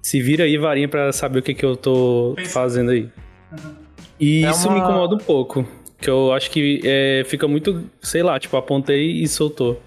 se 0.03 0.21
vira 0.21 0.45
aí 0.45 0.59
varinha 0.59 0.89
para 0.89 1.13
saber 1.13 1.39
o 1.39 1.43
que, 1.43 1.55
que 1.55 1.65
eu 1.65 1.77
tô 1.77 2.35
fazendo 2.47 2.91
aí. 2.91 3.09
E 4.19 4.45
é 4.45 4.51
isso 4.51 4.69
uma... 4.69 4.75
me 4.75 4.81
incomoda 4.81 5.15
um 5.15 5.19
pouco. 5.19 5.67
Que 5.99 6.11
eu 6.11 6.33
acho 6.33 6.51
que 6.51 6.81
é, 6.85 7.23
fica 7.27 7.49
muito, 7.49 7.85
sei 8.03 8.23
lá, 8.23 8.39
tipo, 8.39 8.57
apontei 8.57 9.23
e 9.23 9.27
soltou. 9.27 9.81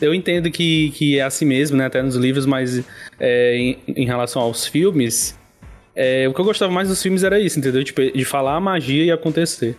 Eu 0.00 0.12
entendo 0.14 0.50
que, 0.50 0.90
que 0.90 1.18
é 1.18 1.22
assim 1.22 1.44
mesmo, 1.44 1.76
né? 1.76 1.86
Até 1.86 2.02
nos 2.02 2.16
livros, 2.16 2.46
mas 2.46 2.84
é, 3.18 3.56
em, 3.56 3.78
em, 3.88 4.04
relação 4.04 4.42
aos 4.42 4.66
filmes, 4.66 5.38
é, 5.94 6.26
o 6.28 6.34
que 6.34 6.40
eu 6.40 6.44
gostava 6.44 6.72
mais 6.72 6.88
dos 6.88 7.00
filmes 7.00 7.22
era 7.22 7.38
isso, 7.38 7.58
entendeu? 7.58 7.84
Tipo, 7.84 8.00
de 8.02 8.24
falar 8.24 8.56
a 8.56 8.60
magia 8.60 9.04
e 9.04 9.10
acontecer. 9.10 9.76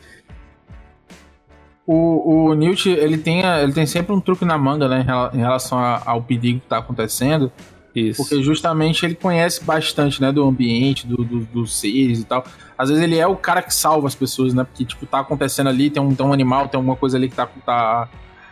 O, 1.85 2.47
o 2.47 2.53
Newt, 2.55 2.89
ele 2.89 3.17
tem, 3.17 3.41
ele 3.41 3.73
tem 3.73 3.85
sempre 3.85 4.13
um 4.13 4.19
truque 4.19 4.45
na 4.45 4.57
manga, 4.57 4.87
né? 4.87 5.05
Em 5.33 5.37
relação 5.37 5.77
ao 5.79 6.21
perigo 6.21 6.59
que 6.59 6.67
tá 6.67 6.77
acontecendo. 6.77 7.51
Isso. 7.95 8.21
Porque 8.21 8.43
justamente 8.43 9.05
ele 9.05 9.15
conhece 9.15 9.63
bastante, 9.63 10.21
né, 10.21 10.29
do 10.31 10.43
ambiente, 10.43 11.07
do, 11.07 11.23
do, 11.23 11.39
dos 11.45 11.79
seres 11.79 12.19
e 12.19 12.25
tal. 12.25 12.43
Às 12.77 12.89
vezes 12.89 13.01
ele 13.01 13.17
é 13.17 13.25
o 13.25 13.37
cara 13.37 13.61
que 13.61 13.73
salva 13.73 14.07
as 14.07 14.13
pessoas, 14.13 14.53
né? 14.53 14.65
Porque, 14.65 14.83
tipo, 14.83 15.05
tá 15.05 15.19
acontecendo 15.19 15.67
ali, 15.67 15.89
tem 15.89 16.03
um, 16.03 16.13
tem 16.13 16.25
um 16.25 16.33
animal, 16.33 16.67
tem 16.67 16.77
alguma 16.77 16.97
coisa 16.97 17.15
ali 17.15 17.29
que 17.29 17.35
tá, 17.35 17.47
tá, 17.65 18.09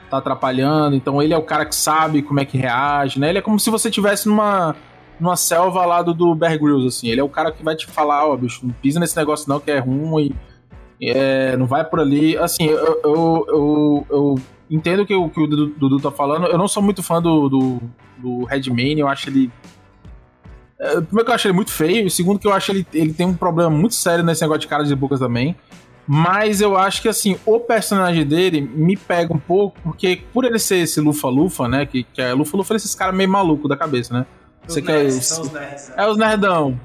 tá 0.10 0.18
atrapalhando. 0.18 0.96
Então 0.96 1.22
ele 1.22 1.34
é 1.34 1.38
o 1.38 1.44
cara 1.44 1.66
que 1.66 1.76
sabe 1.76 2.22
como 2.22 2.40
é 2.40 2.46
que 2.46 2.58
reage, 2.58 3.20
né? 3.20 3.30
Ele 3.30 3.40
é 3.40 3.42
como 3.42 3.60
se 3.60 3.70
você 3.70 3.92
tivesse 3.92 4.30
numa, 4.30 4.78
numa 5.20 5.36
selva 5.36 5.86
lá 5.86 6.02
do, 6.02 6.14
do 6.14 6.34
Bear 6.34 6.58
Grylls, 6.58 6.88
assim. 6.88 7.10
Ele 7.10 7.20
é 7.20 7.24
o 7.24 7.30
cara 7.30 7.52
que 7.52 7.62
vai 7.62 7.76
te 7.76 7.86
falar, 7.86 8.26
ó, 8.26 8.34
oh, 8.34 8.38
bicho, 8.38 8.66
não 8.66 8.74
pisa 8.74 8.98
nesse 8.98 9.18
negócio 9.18 9.50
não, 9.50 9.60
que 9.60 9.72
é 9.72 9.80
ruim. 9.80 10.34
É, 11.02 11.58
não 11.58 11.66
vai 11.66 11.84
por 11.84 12.00
ali. 12.00 12.38
Assim, 12.38 12.68
eu, 12.68 13.02
eu, 13.04 13.46
eu, 13.50 14.08
eu 14.10 14.36
entendo 14.74 15.06
que 15.06 15.14
o 15.14 15.30
que 15.30 15.40
o 15.40 15.48
Dudu 15.48 16.00
tá 16.00 16.12
falando. 16.12 16.48
Eu 16.48 16.58
não 16.58 16.68
sou 16.68 16.82
muito 16.82 17.04
fã 17.04 17.22
do, 17.22 17.48
do, 17.48 17.82
do 18.18 18.44
Redman, 18.46 19.00
eu 19.00 19.08
acho 19.08 19.30
ele. 19.30 19.52
É, 20.80 21.00
primeiro 21.00 21.26
que 21.26 21.30
eu 21.30 21.36
acho 21.36 21.48
ele 21.48 21.54
muito 21.54 21.72
feio, 21.72 22.08
e 22.08 22.10
segundo 22.10 22.40
que 22.40 22.48
eu 22.48 22.54
acho 22.54 22.72
ele, 22.72 22.86
ele 22.92 23.14
tem 23.14 23.26
um 23.26 23.36
problema 23.36 23.70
muito 23.70 23.94
sério 23.94 24.24
nesse 24.24 24.42
negócio 24.42 24.62
de 24.62 24.68
caras 24.68 24.90
e 24.90 24.96
bocas 24.96 25.20
também. 25.20 25.56
Mas 26.06 26.60
eu 26.60 26.76
acho 26.76 27.02
que 27.02 27.08
assim, 27.08 27.38
o 27.46 27.60
personagem 27.60 28.26
dele 28.26 28.60
me 28.60 28.98
pega 28.98 29.32
um 29.34 29.38
pouco, 29.38 29.80
porque 29.84 30.22
por 30.34 30.44
ele 30.44 30.60
ser 30.60 30.78
esse 30.78 31.00
lufa-lufa, 31.00 31.68
né? 31.68 31.86
Que, 31.86 32.04
que 32.04 32.22
é 32.22 32.34
lufa-lufa, 32.34 32.76
esses 32.76 32.96
caras 32.96 33.16
meio 33.16 33.30
maluco 33.30 33.68
da 33.68 33.78
cabeça, 33.78 34.14
né? 34.14 34.26
Você 34.68 34.82
quer. 34.82 35.10
São 35.12 35.44
os 35.44 35.52
nerds, 35.52 35.94
é 35.96 36.08
os 36.08 36.18
nerdão. 36.18 36.80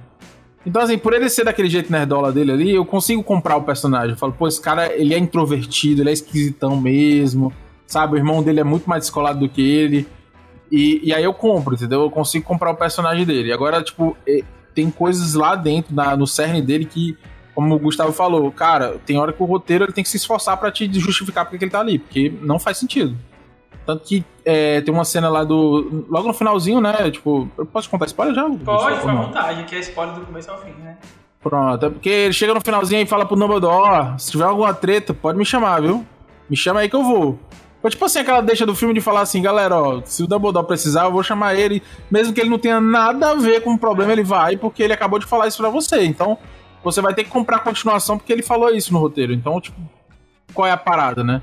Então, 0.67 0.83
assim, 0.83 0.99
por 0.99 1.15
ele 1.15 1.29
ser 1.31 1.45
daquele 1.45 1.71
jeito 1.71 1.91
nerdola 1.91 2.31
dele 2.31 2.53
ali, 2.53 2.75
eu 2.75 2.85
consigo 2.85 3.23
comprar 3.23 3.57
o 3.57 3.63
personagem. 3.63 4.11
Eu 4.11 4.17
falo, 4.19 4.33
pô, 4.33 4.47
esse 4.47 4.61
cara, 4.61 4.93
ele 4.93 5.15
é 5.15 5.19
introvertido, 5.19 6.03
ele 6.03 6.11
é 6.11 6.13
esquisitão 6.13 6.77
mesmo 6.77 7.53
sabe? 7.89 8.15
O 8.15 8.17
irmão 8.17 8.43
dele 8.43 8.61
é 8.61 8.65
muito 8.65 8.89
mais 8.89 9.03
descolado 9.03 9.41
do 9.41 9.49
que 9.49 9.61
ele. 9.61 10.07
E, 10.71 11.01
e 11.03 11.15
aí 11.15 11.25
eu 11.25 11.33
compro, 11.33 11.75
entendeu? 11.75 12.03
Eu 12.03 12.11
consigo 12.11 12.45
comprar 12.45 12.71
o 12.71 12.77
personagem 12.77 13.25
dele. 13.25 13.53
Agora, 13.53 13.83
tipo, 13.83 14.17
tem 14.75 14.91
coisas 14.91 15.35
lá 15.35 15.57
dentro, 15.57 15.95
na, 15.95 16.17
no 16.17 16.27
cerne 16.27 16.63
dele, 16.63 16.85
que, 16.85 17.17
como 17.55 17.75
o 17.75 17.79
Gustavo 17.79 18.13
falou, 18.13 18.53
cara, 18.53 19.01
tem 19.05 19.19
hora 19.19 19.33
que 19.33 19.43
o 19.43 19.47
roteiro 19.47 19.85
ele 19.85 19.93
tem 19.93 20.05
que 20.05 20.11
se 20.11 20.19
esforçar 20.19 20.57
para 20.59 20.71
te 20.71 20.89
justificar 21.01 21.47
porque 21.47 21.65
ele 21.65 21.73
tá 21.73 21.81
ali, 21.81 21.99
porque 21.99 22.33
não 22.43 22.59
faz 22.59 22.77
sentido. 22.77 23.17
Tanto 23.87 24.05
que 24.05 24.23
é, 24.45 24.83
tem 24.83 24.93
uma 24.93 25.05
cena 25.05 25.31
lá 25.31 25.45
do. 25.45 26.05
Logo 26.11 26.29
no 26.29 26.35
finalzinho, 26.35 26.79
né? 26.79 27.11
Tipo, 27.11 27.49
eu 27.57 27.65
posso 27.65 27.89
contar 27.89 28.05
spoiler 28.05 28.35
já? 28.35 28.47
Pode, 28.51 28.97
fica 28.97 29.11
à 29.11 29.15
vontade, 29.15 29.65
que 29.65 29.75
é 29.75 29.79
spoiler 29.79 30.15
do 30.15 30.27
começo 30.27 30.51
ao 30.51 30.61
fim, 30.61 30.73
né? 30.73 30.99
Pronto, 31.41 31.87
é 31.87 31.89
porque 31.89 32.09
ele 32.11 32.35
chega 32.35 32.53
no 32.53 32.61
finalzinho 32.61 33.01
e 33.01 33.07
fala 33.07 33.25
pro 33.25 33.35
Dumbledore: 33.35 34.21
se 34.21 34.31
tiver 34.31 34.45
alguma 34.45 34.75
treta, 34.75 35.15
pode 35.15 35.39
me 35.39 35.45
chamar, 35.47 35.81
viu? 35.81 36.05
Me 36.51 36.57
chama 36.57 36.81
aí 36.81 36.91
que 36.91 36.97
eu 36.97 37.03
vou. 37.03 37.39
Foi 37.81 37.91
tipo 37.91 38.05
assim, 38.05 38.19
aquela 38.19 38.41
deixa 38.41 38.67
do 38.67 38.75
filme 38.75 38.93
de 38.93 39.01
falar 39.01 39.21
assim, 39.21 39.41
galera, 39.41 39.77
ó, 39.77 40.03
se 40.05 40.23
o 40.23 40.27
Dumbledore 40.27 40.67
precisar, 40.67 41.05
eu 41.05 41.13
vou 41.13 41.23
chamar 41.23 41.55
ele, 41.55 41.83
mesmo 42.11 42.35
que 42.35 42.41
ele 42.41 42.51
não 42.51 42.59
tenha 42.59 42.81
nada 42.81 43.31
a 43.31 43.35
ver 43.35 43.63
com 43.63 43.73
o 43.73 43.79
problema, 43.79 44.13
ele 44.13 44.25
vai, 44.25 44.57
porque 44.57 44.83
ele 44.83 44.93
acabou 44.93 45.19
de 45.19 45.27
falar 45.27 45.47
isso 45.47 45.59
pra 45.59 45.71
você. 45.71 46.05
Então, 46.05 46.37
você 46.83 47.01
vai 47.01 47.15
ter 47.15 47.25
que 47.25 47.31
comprar 47.31 47.59
a 47.59 47.61
continuação 47.61 48.19
porque 48.19 48.33
ele 48.33 48.43
falou 48.43 48.71
isso 48.71 48.93
no 48.93 48.99
roteiro. 48.99 49.33
Então, 49.33 49.61
tipo, 49.61 49.81
qual 50.53 50.67
é 50.67 50.73
a 50.73 50.77
parada, 50.77 51.23
né? 51.23 51.43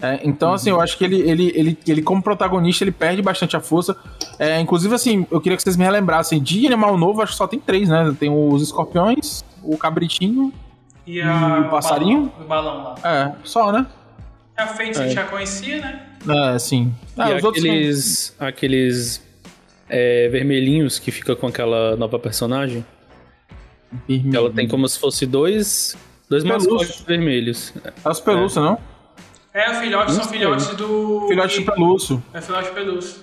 É, 0.00 0.20
então, 0.22 0.52
assim, 0.52 0.68
eu 0.68 0.80
acho 0.80 0.98
que 0.98 1.04
ele, 1.04 1.20
ele, 1.22 1.52
ele, 1.54 1.78
ele, 1.86 2.02
como 2.02 2.22
protagonista, 2.22 2.84
ele 2.84 2.92
perde 2.92 3.22
bastante 3.22 3.56
a 3.56 3.60
força. 3.60 3.96
É, 4.38 4.60
inclusive, 4.60 4.94
assim, 4.94 5.26
eu 5.30 5.40
queria 5.40 5.56
que 5.56 5.62
vocês 5.62 5.76
me 5.76 5.84
relembrassem. 5.84 6.40
De 6.40 6.66
animal 6.66 6.98
novo, 6.98 7.22
acho 7.22 7.32
que 7.32 7.38
só 7.38 7.46
tem 7.46 7.58
três, 7.58 7.88
né? 7.88 8.14
Tem 8.18 8.30
os 8.30 8.62
escorpiões, 8.62 9.42
o 9.62 9.76
cabritinho 9.78 10.52
e, 11.06 11.18
e 11.18 11.22
o 11.22 11.70
passarinho. 11.70 12.30
O 12.38 12.44
balão, 12.44 12.72
o 12.72 12.82
balão 12.82 12.96
lá. 13.02 13.10
É, 13.10 13.32
só, 13.42 13.72
né? 13.72 13.86
É 14.56 14.62
a 14.62 14.66
Fênix 14.68 14.98
é. 14.98 15.02
a 15.02 15.06
gente 15.06 15.14
já 15.14 15.24
conhecia, 15.24 15.80
né? 15.80 16.06
É, 16.28 16.58
sim. 16.58 16.94
Ah, 17.16 17.30
e 17.30 17.34
aqueles, 17.34 17.44
outros... 17.44 18.34
aqueles 18.38 19.26
é, 19.88 20.28
vermelhinhos 20.28 20.98
que 20.98 21.10
fica 21.10 21.36
com 21.36 21.46
aquela 21.46 21.96
nova 21.96 22.18
personagem. 22.18 22.84
Vermelho. 24.08 24.36
Ela 24.36 24.50
tem 24.50 24.66
como 24.66 24.88
se 24.88 24.98
fosse 24.98 25.26
dois, 25.26 25.96
dois 26.28 26.42
mascotes 26.42 27.00
vermelhos. 27.02 27.72
É 28.04 28.08
os 28.08 28.20
pelúcios, 28.20 28.56
é. 28.56 28.60
não? 28.60 28.78
É, 29.52 29.70
os 29.70 29.78
filhotes 29.78 30.14
são 30.14 30.24
filhotes 30.24 30.66
do. 30.74 31.26
Filhote 31.28 31.58
de 31.60 31.64
pelúcio. 31.64 32.22
É 32.34 32.40
filhote 32.40 32.68
de 32.68 32.74
pelúcio. 32.74 33.22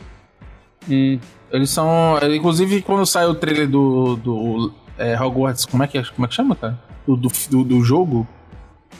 Hum. 0.89 1.19
Eles 1.51 1.69
são. 1.69 2.17
Inclusive, 2.33 2.81
quando 2.81 3.05
sai 3.05 3.27
o 3.27 3.35
trailer 3.35 3.67
do, 3.67 4.15
do 4.15 4.73
é, 4.97 5.19
Hogwarts, 5.19 5.65
como 5.65 5.83
é 5.83 5.87
que, 5.87 5.97
é, 5.97 6.03
como 6.03 6.25
é 6.25 6.27
que 6.27 6.33
chama, 6.33 6.55
cara? 6.55 6.79
Do, 7.05 7.17
do, 7.17 7.63
do 7.63 7.83
jogo, 7.83 8.27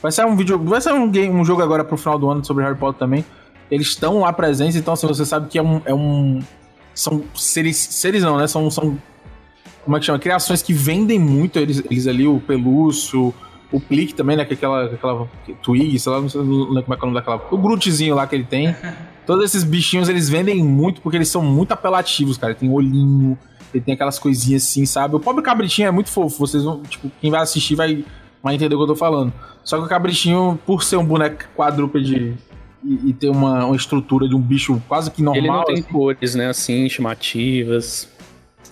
Vai 0.04 0.12
ser 0.12 0.26
um 0.26 0.36
vídeo, 0.36 0.62
vai 0.62 0.82
ser 0.82 0.92
um, 0.92 1.10
game, 1.10 1.34
um 1.34 1.46
jogo 1.46 1.62
agora 1.62 1.82
pro 1.82 1.96
final 1.96 2.20
do 2.20 2.30
ano 2.30 2.44
sobre 2.44 2.62
Harry 2.66 2.78
Potter 2.78 3.00
também. 3.00 3.24
Eles 3.72 3.88
estão 3.88 4.20
lá 4.20 4.34
presentes, 4.34 4.76
então 4.76 4.94
assim, 4.94 5.08
você 5.08 5.26
sabe 5.26 5.48
que 5.48 5.58
é 5.58 5.64
um. 5.64 5.82
É 5.86 5.94
um 5.94 6.42
são 6.94 7.24
seres. 7.34 7.78
Seres 7.78 8.22
não, 8.22 8.38
né? 8.38 8.46
São. 8.46 8.70
são 8.70 8.98
como 9.86 9.96
é 9.96 10.02
que 10.02 10.06
chama? 10.06 10.20
Criações 10.20 10.62
que 10.62 10.74
vendem 10.74 11.18
muito 11.18 11.58
eles, 11.58 11.82
eles 11.90 12.06
ali, 12.06 12.28
o 12.28 12.40
Pelúcio, 12.42 13.34
o 13.72 13.80
Plique 13.80 14.14
também, 14.14 14.36
né? 14.36 14.44
Que 14.44 14.54
é 14.54 14.58
aquela, 14.58 14.86
aquela 14.86 15.28
Twig, 15.64 15.98
sei 15.98 16.12
lá, 16.12 16.20
não 16.20 16.28
sei 16.28 16.42
como 16.42 16.80
é 16.80 16.82
que 16.84 16.92
é 16.92 16.96
o 16.96 17.00
nome 17.00 17.14
daquela. 17.14 17.42
O 17.50 17.58
Grootzinho 17.58 18.16
lá 18.16 18.28
que 18.28 18.36
ele 18.36 18.44
tem. 18.44 18.76
Todos 19.26 19.46
esses 19.46 19.64
bichinhos, 19.64 20.10
eles 20.10 20.28
vendem 20.28 20.62
muito 20.62 21.02
porque 21.02 21.18
eles 21.18 21.30
são 21.30 21.42
muito 21.42 21.72
apelativos, 21.72 22.38
cara. 22.38 22.54
Tem 22.54 22.70
olhinho, 22.70 23.38
ele 23.74 23.82
tem 23.82 23.94
aquelas 23.94 24.20
coisinhas 24.20 24.64
assim, 24.64 24.86
sabe? 24.86 25.16
O 25.16 25.20
pobre 25.20 25.42
cabritinho 25.42 25.88
é 25.88 25.92
muito 25.92 26.10
fofo. 26.10 26.40
Vocês 26.40 26.64
vão, 26.64 26.82
tipo, 26.84 27.10
quem 27.22 27.32
vai 27.32 27.42
assistir 27.42 27.76
vai, 27.76 28.04
vai 28.44 28.56
entender 28.56 28.76
o 28.76 28.78
que 28.78 28.84
eu 28.84 28.88
tô 28.88 28.96
falando. 28.96 29.32
Só 29.64 29.78
que 29.80 29.86
o 29.86 29.88
cabritinho, 29.88 30.60
por 30.66 30.84
ser 30.84 30.98
um 30.98 31.06
boneco 31.06 31.46
quadrúpede 31.56 32.36
e, 32.84 33.10
e 33.10 33.14
ter 33.14 33.30
uma, 33.30 33.66
uma 33.66 33.76
estrutura 33.76 34.28
de 34.28 34.36
um 34.36 34.42
bicho 34.42 34.82
quase 34.88 35.10
que 35.10 35.24
normal. 35.24 35.38
Ele 35.42 35.48
não 35.48 35.64
tem 35.64 35.76
assim, 35.76 35.84
cores, 35.84 36.36
né, 36.36 36.50
assim, 36.50 36.90
chamativas. 36.90 38.10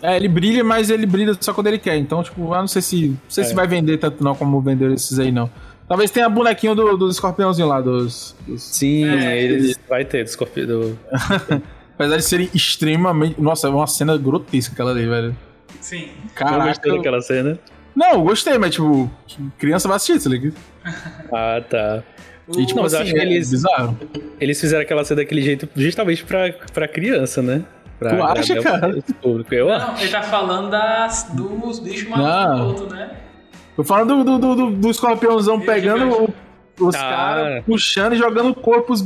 É, 0.01 0.15
ele 0.17 0.27
brilha, 0.27 0.63
mas 0.63 0.89
ele 0.89 1.05
brilha 1.05 1.35
só 1.39 1.53
quando 1.53 1.67
ele 1.67 1.77
quer. 1.77 1.95
Então, 1.97 2.21
tipo, 2.23 2.41
eu 2.41 2.59
não 2.59 2.67
sei 2.67 2.81
se. 2.81 3.07
Não 3.09 3.17
sei 3.29 3.43
É. 3.43 3.47
se 3.47 3.53
vai 3.53 3.67
vender 3.67 3.97
tanto 3.97 4.23
não 4.23 4.35
como 4.35 4.59
vender 4.59 4.91
esses 4.91 5.17
aí, 5.19 5.31
não. 5.31 5.49
Talvez 5.87 6.09
tenha 6.09 6.27
bonequinho 6.29 6.73
do, 6.73 6.97
do 6.97 7.09
escorpiãozinho 7.09 7.67
lá, 7.67 7.79
dos. 7.81 8.35
dos- 8.47 8.63
Sim, 8.63 9.05
É, 9.05 9.41
eles 9.41 9.79
vai 9.87 10.03
ter 10.05 10.23
do 10.23 10.29
Scorpio. 10.29 10.65
Do... 10.67 10.99
Apesar 11.95 12.17
de 12.17 12.23
serem 12.23 12.49
extremamente. 12.53 13.39
Nossa, 13.39 13.67
é 13.67 13.69
uma 13.69 13.85
cena 13.85 14.17
grotesca 14.17 14.73
aquela 14.73 14.91
ali, 14.91 15.05
velho. 15.07 15.35
Sim. 15.79 16.07
Caraca. 16.33 16.67
gostou 16.69 16.95
daquela 16.97 17.21
cena? 17.21 17.59
Não, 17.95 18.23
gostei, 18.23 18.57
mas 18.57 18.73
tipo, 18.75 19.09
criança 19.57 19.87
vai 19.87 19.97
assistir, 19.97 20.21
tá 20.23 20.29
ligado? 20.29 20.53
Ah, 21.33 21.61
tá. 21.69 22.03
E 22.57 22.65
tipo, 22.65 22.75
Não, 22.77 22.83
mas 22.83 22.93
eu 22.93 22.99
assim, 22.99 23.09
acho 23.09 23.13
que 23.13 23.19
é 23.19 23.23
eles- 23.25 23.51
bizarro. 23.51 23.97
Eles 24.39 24.59
fizeram 24.59 24.81
aquela 24.81 25.05
cena 25.05 25.21
daquele 25.21 25.41
jeito 25.41 25.69
justamente 25.75 26.23
pra, 26.25 26.51
pra 26.73 26.87
criança, 26.87 27.41
né? 27.41 27.63
Pra 27.99 28.15
Tu 28.15 28.23
acha, 28.23 28.59
o 28.59 28.63
cara? 28.63 28.97
Público. 29.21 29.53
Eu 29.53 29.71
acho. 29.71 29.87
Não, 29.91 29.99
ele 29.99 30.09
tá 30.09 30.23
falando 30.23 30.69
das, 30.71 31.27
dos 31.33 31.79
bichos 31.79 32.09
malucos 32.09 32.91
né? 32.91 33.11
Tô 33.75 33.83
falando 33.83 34.23
do, 34.23 34.37
do, 34.39 34.55
do, 34.55 34.71
do 34.71 34.89
escorpiãozão 34.89 35.59
pegando 35.61 36.05
gigante. 36.11 36.31
o- 36.31 36.33
os 36.81 36.95
Ah. 36.95 36.99
caras, 36.99 37.63
puxando 37.65 38.13
e 38.13 38.17
jogando 38.17 38.53
corpos 38.55 39.05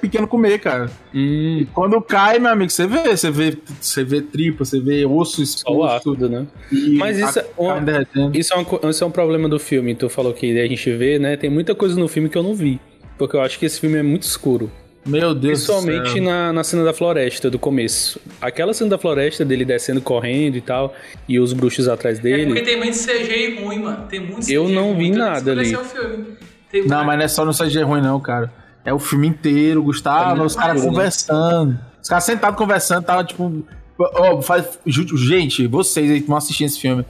pequeno 0.00 0.26
comer, 0.28 0.58
cara. 0.60 0.90
Hum, 1.14 1.66
Quando 1.74 2.00
cai, 2.00 2.38
meu 2.38 2.50
amigo, 2.52 2.70
você 2.70 2.86
vê, 2.86 3.16
você 3.16 3.30
vê, 3.30 3.56
você 3.80 4.04
vê 4.04 4.20
tripa, 4.22 4.64
você 4.64 4.80
vê 4.80 5.04
osso 5.04 5.44
só 5.46 5.68
o 5.70 5.84
exposto. 5.86 6.10
ácido, 6.12 6.28
né? 6.28 6.46
e 6.72 6.96
Mas 6.96 7.18
isso 7.18 7.38
a 7.38 7.42
é 7.42 7.46
uma-. 7.56 8.30
Isso 8.34 8.54
é, 8.54 8.56
um, 8.58 8.90
isso 8.90 9.04
é 9.04 9.06
um 9.06 9.10
problema 9.10 9.48
do 9.48 9.58
filme. 9.58 9.94
Tu 9.94 10.08
falou 10.08 10.32
que 10.32 10.58
a 10.58 10.66
gente 10.66 10.90
vê, 10.92 11.18
né? 11.18 11.36
Tem 11.36 11.50
muita 11.50 11.74
coisa 11.74 11.98
no 11.98 12.08
filme 12.08 12.28
que 12.28 12.36
eu 12.38 12.42
não 12.42 12.54
vi. 12.54 12.80
Porque 13.18 13.34
eu 13.36 13.40
acho 13.40 13.58
que 13.58 13.64
esse 13.66 13.80
filme 13.80 13.96
é 13.98 14.02
muito 14.02 14.22
escuro. 14.24 14.70
Meu 15.06 15.32
Deus 15.32 15.60
do 15.64 15.72
Principalmente 15.72 16.12
céu. 16.14 16.22
na, 16.24 16.52
na 16.52 16.64
cena 16.64 16.82
da 16.82 16.92
floresta, 16.92 17.48
do 17.48 17.60
começo. 17.60 18.20
Aquela 18.40 18.74
cena 18.74 18.90
da 18.90 18.98
floresta, 18.98 19.44
dele 19.44 19.64
descendo 19.64 20.00
correndo 20.00 20.56
e 20.56 20.60
tal, 20.60 20.92
e 21.28 21.38
os 21.38 21.52
bruxos 21.52 21.86
atrás 21.86 22.18
É 22.18 22.20
porque 22.22 22.36
dele. 22.36 22.60
tem 22.62 22.76
muito 22.76 22.98
CGI 22.98 23.60
ruim, 23.62 23.78
mano. 23.78 24.04
Tem 24.08 24.18
muito 24.18 24.40
CGI 24.40 24.54
Eu 24.54 24.68
não 24.68 24.88
ruim, 24.94 24.98
vi 24.98 25.06
então 25.10 25.18
nada 25.20 25.52
ali. 25.52 25.76
o 25.76 25.84
filme. 25.84 26.24
Tem 26.70 26.86
Não, 26.86 27.04
mas 27.04 27.16
não 27.18 27.24
é 27.24 27.28
só 27.28 27.44
no 27.44 27.52
CG 27.52 27.82
ruim, 27.82 28.00
não, 28.02 28.18
cara. 28.20 28.52
É 28.84 28.92
o 28.92 28.98
filme 28.98 29.26
inteiro, 29.26 29.82
Gustavo, 29.82 30.42
É 30.42 30.44
os 30.44 30.54
caras 30.54 30.82
né? 30.82 30.88
conversando. 30.88 31.78
Os 32.02 32.08
caras 32.08 32.24
sentados 32.24 32.56
conversando, 32.58 33.04
tava 33.04 33.24
tipo. 33.24 33.64
Ó, 33.98 34.40
faz, 34.42 34.78
gente, 34.86 35.66
vocês 35.66 36.10
aí 36.10 36.20
que 36.20 36.28
vão 36.28 36.36
assistir 36.36 36.64
esse 36.64 36.78
filme. 36.78 37.04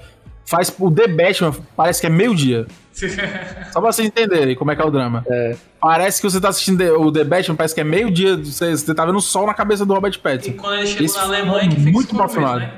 Faz 0.48 0.72
o 0.78 0.90
The 0.90 1.08
Batman, 1.08 1.52
parece 1.76 2.00
que 2.00 2.06
é 2.06 2.10
meio-dia. 2.10 2.66
Só 3.72 3.80
pra 3.80 3.92
vocês 3.92 4.06
entenderem 4.06 4.54
como 4.54 4.70
é 4.70 4.76
que 4.76 4.80
é 4.80 4.84
o 4.84 4.90
drama. 4.90 5.24
É. 5.28 5.56
Parece 5.80 6.20
que 6.22 6.30
você 6.30 6.40
tá 6.40 6.48
assistindo 6.48 6.78
The- 6.78 6.92
o 6.92 7.10
The 7.10 7.24
Batman, 7.24 7.56
parece 7.56 7.74
que 7.74 7.80
é 7.80 7.84
meio-dia. 7.84 8.36
Você, 8.36 8.70
você 8.76 8.94
tá 8.94 9.04
vendo 9.04 9.18
o 9.18 9.20
sol 9.20 9.46
na 9.46 9.52
cabeça 9.54 9.84
do 9.84 9.92
Robert 9.92 10.14
E 10.14 10.18
Pattinson. 10.18 10.56
quando 10.56 10.78
ele 10.78 10.86
chegou 10.86 11.04
Esse 11.04 11.16
na 11.16 11.24
Alemanha, 11.24 11.64
é 11.64 11.68
que 11.68 11.76
fica 11.76 11.90
muito 11.90 12.28
filmado. 12.28 12.60
né? 12.60 12.72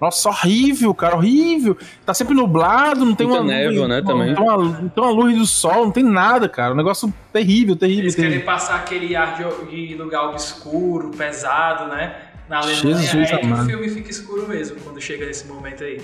Nossa, 0.00 0.28
horrível, 0.30 0.94
cara, 0.94 1.16
horrível. 1.16 1.76
Tá 2.06 2.14
sempre 2.14 2.34
nublado, 2.34 3.04
não 3.04 3.14
tem 3.14 3.26
Muita 3.26 3.42
uma 3.42 3.52
névoa, 3.52 3.86
né, 3.86 4.00
não, 4.00 4.06
também. 4.06 4.28
Não 4.28 4.34
tem, 4.34 4.44
uma, 4.44 4.56
não 4.56 4.88
tem 4.88 5.04
uma 5.04 5.12
luz 5.12 5.38
do 5.38 5.46
sol, 5.46 5.84
não 5.84 5.92
tem 5.92 6.04
nada, 6.04 6.48
cara. 6.48 6.72
Um 6.72 6.76
negócio 6.76 7.12
terrível, 7.32 7.76
terrível. 7.76 8.04
Eles 8.04 8.14
terrível. 8.14 8.38
querem 8.38 8.46
passar 8.46 8.76
aquele 8.76 9.14
ar 9.14 9.36
de, 9.36 9.86
de 9.88 9.94
lugar 9.94 10.30
obscuro, 10.30 11.10
pesado, 11.10 11.88
né? 11.88 12.16
Na 12.48 12.58
Alemanha. 12.58 12.96
Jesus 12.96 13.30
é 13.30 13.36
que 13.36 13.46
o 13.46 13.56
filme 13.66 13.88
fica 13.90 14.10
escuro 14.10 14.48
mesmo 14.48 14.80
quando 14.80 15.00
chega 15.00 15.26
nesse 15.26 15.46
momento 15.46 15.84
aí. 15.84 16.00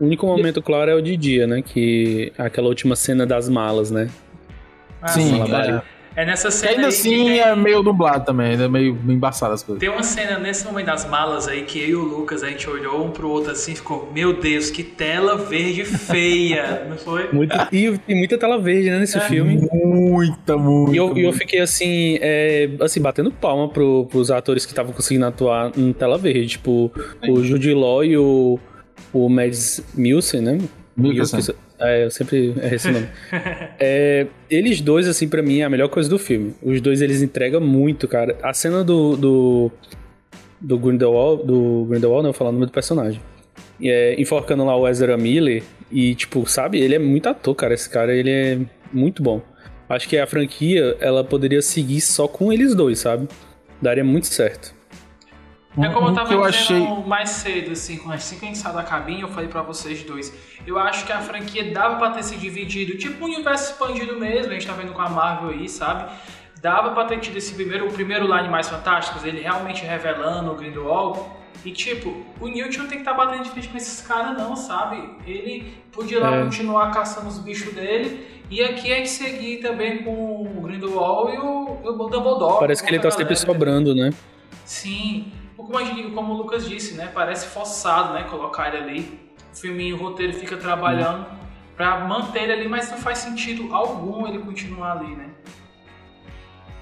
O 0.00 0.04
único 0.04 0.26
momento 0.26 0.60
claro 0.60 0.90
é 0.90 0.94
o 0.94 1.00
de 1.00 1.16
dia, 1.16 1.46
né? 1.46 1.62
Que 1.62 2.32
é 2.36 2.42
aquela 2.42 2.66
última 2.66 2.96
cena 2.96 3.24
das 3.24 3.48
malas, 3.48 3.90
né? 3.90 4.10
Ah, 5.00 5.08
Sim, 5.08 5.40
é. 5.40 5.82
É 6.14 6.24
nessa 6.24 6.48
Que 6.48 6.54
cena 6.54 6.70
ainda 6.72 6.86
aí 6.86 6.92
que 6.92 6.98
assim 6.98 7.24
tem, 7.24 7.40
é 7.40 7.56
meio 7.56 7.82
dublado 7.82 8.24
também, 8.24 8.52
ainda 8.52 8.64
é 8.64 8.68
meio, 8.68 8.98
embaçado 9.08 9.54
as 9.54 9.62
coisas. 9.62 9.80
tem 9.80 9.88
uma 9.88 10.02
cena 10.02 10.38
nesse 10.38 10.64
momento 10.64 10.86
das 10.86 11.08
malas 11.08 11.48
aí 11.48 11.62
que 11.62 11.78
eu 11.78 11.88
e 11.88 11.94
o 11.94 12.02
Lucas 12.02 12.42
a 12.42 12.48
gente 12.50 12.68
olhou 12.68 13.06
um 13.06 13.10
pro 13.10 13.28
outro 13.28 13.52
assim 13.52 13.72
e 13.72 13.76
ficou, 13.76 14.10
meu 14.14 14.34
Deus, 14.34 14.70
que 14.70 14.82
tela 14.82 15.36
verde 15.36 15.84
feia, 15.84 16.86
não 16.90 16.96
foi? 16.98 17.32
Muito, 17.32 17.56
e 17.72 17.96
tem 17.98 18.16
muita 18.16 18.36
tela 18.36 18.58
verde, 18.58 18.90
né, 18.90 18.98
nesse 18.98 19.18
filme. 19.20 19.68
Muita, 19.72 20.56
muita. 20.56 20.92
E 20.92 20.96
eu, 20.96 21.06
e 21.06 21.20
eu 21.20 21.30
muita. 21.30 21.38
fiquei 21.38 21.60
assim, 21.60 22.18
é, 22.20 22.68
assim, 22.80 23.00
batendo 23.00 23.30
palma 23.30 23.68
pro, 23.68 24.06
pros 24.06 24.30
atores 24.30 24.66
que 24.66 24.72
estavam 24.72 24.92
conseguindo 24.92 25.24
atuar 25.26 25.72
em 25.76 25.92
tela 25.92 26.18
verde. 26.18 26.48
Tipo, 26.48 26.92
o 27.26 27.42
Jude 27.42 27.72
Law 27.72 28.04
e 28.04 28.16
o, 28.18 28.58
o 29.12 29.28
Mads 29.28 29.82
Mikkelsen, 29.94 30.40
né? 30.40 30.58
Mikkelsen. 30.96 31.38
Mikkelsen. 31.38 31.54
É, 31.78 32.04
eu 32.04 32.10
sempre 32.10 32.54
erro 32.62 32.74
esse 32.74 32.90
nome. 32.90 33.08
É, 33.78 34.26
eles 34.48 34.80
dois, 34.80 35.08
assim, 35.08 35.28
pra 35.28 35.42
mim, 35.42 35.60
é 35.60 35.64
a 35.64 35.70
melhor 35.70 35.88
coisa 35.88 36.08
do 36.08 36.18
filme. 36.18 36.54
Os 36.62 36.80
dois, 36.80 37.02
eles 37.02 37.22
entregam 37.22 37.60
muito, 37.60 38.06
cara. 38.06 38.36
A 38.42 38.52
cena 38.52 38.84
do... 38.84 39.16
do 39.16 39.72
do 40.64 40.78
Grindelwald, 40.78 41.44
do 41.44 41.86
Grindelwald, 41.90 42.22
não, 42.22 42.30
eu 42.30 42.34
falar 42.34 42.50
o 42.50 42.52
nome 42.52 42.66
do 42.66 42.72
personagem. 42.72 43.20
É, 43.82 44.14
enforcando 44.20 44.64
lá 44.64 44.76
o 44.76 44.86
Ezra 44.86 45.16
Miller 45.16 45.62
e, 45.90 46.14
tipo, 46.14 46.48
sabe, 46.48 46.80
ele 46.80 46.94
é 46.94 47.00
muito 47.00 47.28
ator, 47.28 47.52
cara. 47.54 47.74
Esse 47.74 47.90
cara, 47.90 48.14
ele 48.14 48.30
é 48.30 48.58
muito 48.92 49.22
bom. 49.22 49.42
Acho 49.88 50.08
que 50.08 50.16
a 50.16 50.26
franquia, 50.26 50.96
ela 51.00 51.24
poderia 51.24 51.60
seguir 51.60 52.00
só 52.00 52.28
com 52.28 52.52
eles 52.52 52.76
dois, 52.76 53.00
sabe? 53.00 53.26
Daria 53.80 54.04
muito 54.04 54.28
certo. 54.28 54.72
É 55.78 55.88
como 55.88 56.08
eu 56.08 56.14
tava 56.14 56.32
eu 56.32 56.42
dizendo 56.50 56.84
achei. 56.84 57.04
mais 57.06 57.30
cedo, 57.30 57.72
assim, 57.72 57.96
quando 57.96 58.14
assim 58.14 58.38
que 58.38 58.44
a 58.44 58.48
gente 58.48 58.58
saiu 58.58 58.74
da 58.74 58.82
cabine, 58.82 59.22
eu 59.22 59.28
falei 59.28 59.48
pra 59.48 59.62
vocês 59.62 60.02
dois. 60.02 60.32
Eu 60.66 60.78
acho 60.78 61.06
que 61.06 61.12
a 61.12 61.20
franquia 61.20 61.72
dava 61.72 61.96
pra 61.96 62.10
ter 62.10 62.22
se 62.22 62.36
dividido, 62.36 62.98
tipo 62.98 63.24
um 63.24 63.28
universo 63.28 63.72
expandido 63.72 64.18
mesmo, 64.20 64.50
a 64.50 64.54
gente 64.54 64.66
tá 64.66 64.74
vendo 64.74 64.92
com 64.92 65.00
a 65.00 65.08
Marvel 65.08 65.50
aí, 65.50 65.68
sabe? 65.68 66.12
Dava 66.60 66.90
pra 66.90 67.06
ter 67.06 67.18
tido 67.20 67.36
esse 67.38 67.54
primeiro, 67.54 67.88
o 67.88 67.92
primeiro 67.92 68.26
line 68.26 68.48
mais 68.48 68.68
fantásticos, 68.68 69.24
ele 69.24 69.40
realmente 69.40 69.82
revelando 69.84 70.52
o 70.52 70.54
Grindelwald. 70.54 71.20
E 71.64 71.70
tipo, 71.70 72.22
o 72.40 72.48
Newt 72.48 72.76
não 72.78 72.86
tem 72.86 72.98
que 72.98 73.08
estar 73.08 73.14
batendo 73.14 73.44
de 73.44 73.50
frente 73.50 73.68
com 73.68 73.76
esses 73.76 74.06
caras 74.06 74.36
não, 74.36 74.54
sabe? 74.56 74.96
Ele 75.26 75.72
podia 75.92 76.20
lá 76.20 76.36
É. 76.36 76.42
continuar 76.44 76.90
caçando 76.90 77.28
os 77.28 77.38
bichos 77.38 77.72
dele. 77.72 78.26
E 78.50 78.62
aqui 78.62 78.92
a 78.92 78.96
gente 78.96 79.08
seguir 79.10 79.58
também 79.58 80.02
com 80.02 80.42
o 80.42 80.60
Grindelwald 80.60 81.34
e 81.34 81.38
o, 81.38 81.78
o 81.82 82.08
Dumbledore. 82.08 82.58
Parece 82.60 82.82
que 82.82 82.90
ele 82.90 82.98
tá 82.98 83.10
sempre 83.10 83.34
sobrando, 83.36 83.94
né? 83.94 84.10
Sim, 84.64 85.32
como, 85.66 85.84
gente- 85.84 86.10
como 86.10 86.34
o 86.34 86.36
Lucas 86.36 86.68
disse, 86.68 86.94
né? 86.94 87.10
Parece 87.12 87.46
forçado, 87.46 88.14
né? 88.14 88.24
Colocar 88.24 88.68
ele 88.68 88.76
ali. 88.84 89.20
O 89.52 89.56
filminho, 89.56 89.96
o 89.96 89.98
roteiro 89.98 90.32
fica 90.32 90.56
trabalhando 90.56 91.26
pra 91.76 92.00
manter 92.06 92.44
ele 92.44 92.52
ali, 92.52 92.68
mas 92.68 92.90
não 92.90 92.98
faz 92.98 93.18
sentido 93.18 93.72
algum 93.74 94.26
ele 94.26 94.38
continuar 94.38 94.92
ali, 94.98 95.14
né? 95.14 95.30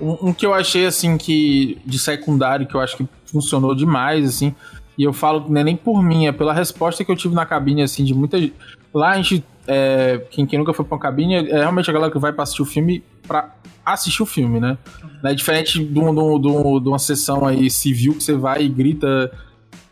Um, 0.00 0.28
um 0.28 0.32
que 0.32 0.46
eu 0.46 0.54
achei, 0.54 0.86
assim, 0.86 1.18
que. 1.18 1.78
De 1.84 1.98
secundário, 1.98 2.66
que 2.66 2.74
eu 2.74 2.80
acho 2.80 2.96
que 2.96 3.06
funcionou 3.26 3.74
demais, 3.74 4.26
assim. 4.28 4.54
E 4.96 5.02
eu 5.04 5.12
falo 5.12 5.46
não 5.48 5.60
é 5.60 5.64
nem 5.64 5.76
por 5.76 6.02
mim, 6.02 6.26
é 6.26 6.32
pela 6.32 6.52
resposta 6.52 7.04
que 7.04 7.10
eu 7.10 7.16
tive 7.16 7.34
na 7.34 7.44
cabine, 7.46 7.82
assim, 7.82 8.04
de 8.04 8.14
muita 8.14 8.38
gente. 8.38 8.54
Lá 8.94 9.10
a 9.10 9.16
gente. 9.16 9.44
é, 9.66 10.18
quem, 10.30 10.46
quem 10.46 10.58
nunca 10.58 10.72
foi 10.72 10.84
pra 10.84 10.94
uma 10.96 11.00
cabine 11.00 11.34
é 11.48 11.58
realmente 11.58 11.88
a 11.90 11.92
galera 11.92 12.10
que 12.12 12.18
vai 12.18 12.32
pra 12.32 12.42
assistir 12.42 12.62
o 12.62 12.66
filme 12.66 13.02
pra 13.26 13.54
assistir 13.94 14.22
o 14.22 14.26
filme, 14.26 14.60
né? 14.60 14.76
Não 15.22 15.30
é 15.30 15.34
diferente 15.34 15.82
de, 15.84 15.98
um- 15.98 16.14
de 16.14 16.20
um- 16.20 16.40
de 16.40 16.48
um- 16.48 16.80
de 16.80 16.88
uma 16.88 16.98
sessão 16.98 17.46
aí 17.46 17.70
civil 17.70 18.14
que 18.14 18.22
você 18.22 18.34
vai 18.34 18.62
e 18.62 18.68
grita, 18.68 19.30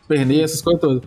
perneia, 0.07 0.43
essas 0.43 0.61
coisas 0.61 0.81
todas. 0.81 1.01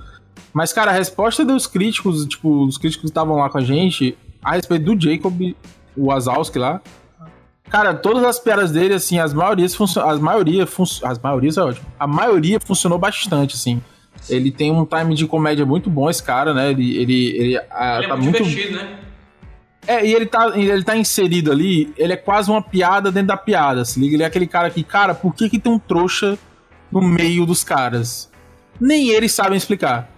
Mas, 0.52 0.72
cara, 0.72 0.90
a 0.90 0.94
resposta 0.94 1.44
dos 1.44 1.66
críticos, 1.66 2.26
tipo, 2.26 2.64
os 2.66 2.76
críticos 2.78 3.02
que 3.02 3.10
estavam 3.10 3.36
lá 3.36 3.48
com 3.48 3.58
a 3.58 3.62
gente, 3.62 4.16
a 4.44 4.52
respeito 4.52 4.84
do 4.94 5.00
Jacob, 5.00 5.54
o 5.96 6.06
Wazowski 6.06 6.58
lá, 6.58 6.80
Cara, 7.70 7.94
todas 7.94 8.22
as 8.22 8.38
piadas 8.38 8.70
dele, 8.70 8.92
assim, 8.92 9.18
as 9.18 9.32
maiorias 9.32 9.74
funcionam. 9.74 10.10
As 10.10 10.18
maioria 10.20 10.68
As 11.04 11.18
maiorias 11.18 11.56
é 11.56 11.62
ótimo. 11.62 11.86
A 11.98 12.06
maioria 12.06 12.60
funcionou 12.60 12.98
bastante, 12.98 13.54
assim. 13.54 13.80
Ele 14.28 14.50
tem 14.50 14.70
um 14.70 14.84
time 14.84 15.14
de 15.14 15.26
comédia 15.26 15.64
muito 15.64 15.88
bom, 15.88 16.10
esse 16.10 16.22
cara, 16.22 16.52
né? 16.52 16.70
Ele, 16.70 16.98
ele, 16.98 17.26
ele, 17.28 17.56
ah, 17.70 17.96
ele 17.96 18.04
é 18.04 18.08
tá 18.08 18.16
muito, 18.16 18.38
muito. 18.40 18.44
divertido, 18.44 18.76
né? 18.76 18.98
É, 19.86 20.06
e 20.06 20.14
ele 20.14 20.26
tá, 20.26 20.52
ele 20.54 20.84
tá 20.84 20.96
inserido 20.96 21.50
ali, 21.50 21.92
ele 21.96 22.12
é 22.12 22.16
quase 22.16 22.50
uma 22.50 22.62
piada 22.62 23.10
dentro 23.10 23.28
da 23.28 23.36
piada, 23.36 23.84
se 23.84 23.98
liga? 23.98 24.14
Ele 24.14 24.22
é 24.22 24.26
aquele 24.26 24.46
cara 24.46 24.70
que, 24.70 24.84
cara, 24.84 25.14
por 25.14 25.34
que 25.34 25.50
que 25.50 25.58
tem 25.58 25.72
um 25.72 25.78
trouxa 25.78 26.38
no 26.90 27.02
meio 27.02 27.44
dos 27.44 27.64
caras? 27.64 28.30
Nem 28.80 29.08
eles 29.08 29.32
sabem 29.32 29.56
explicar. 29.56 30.08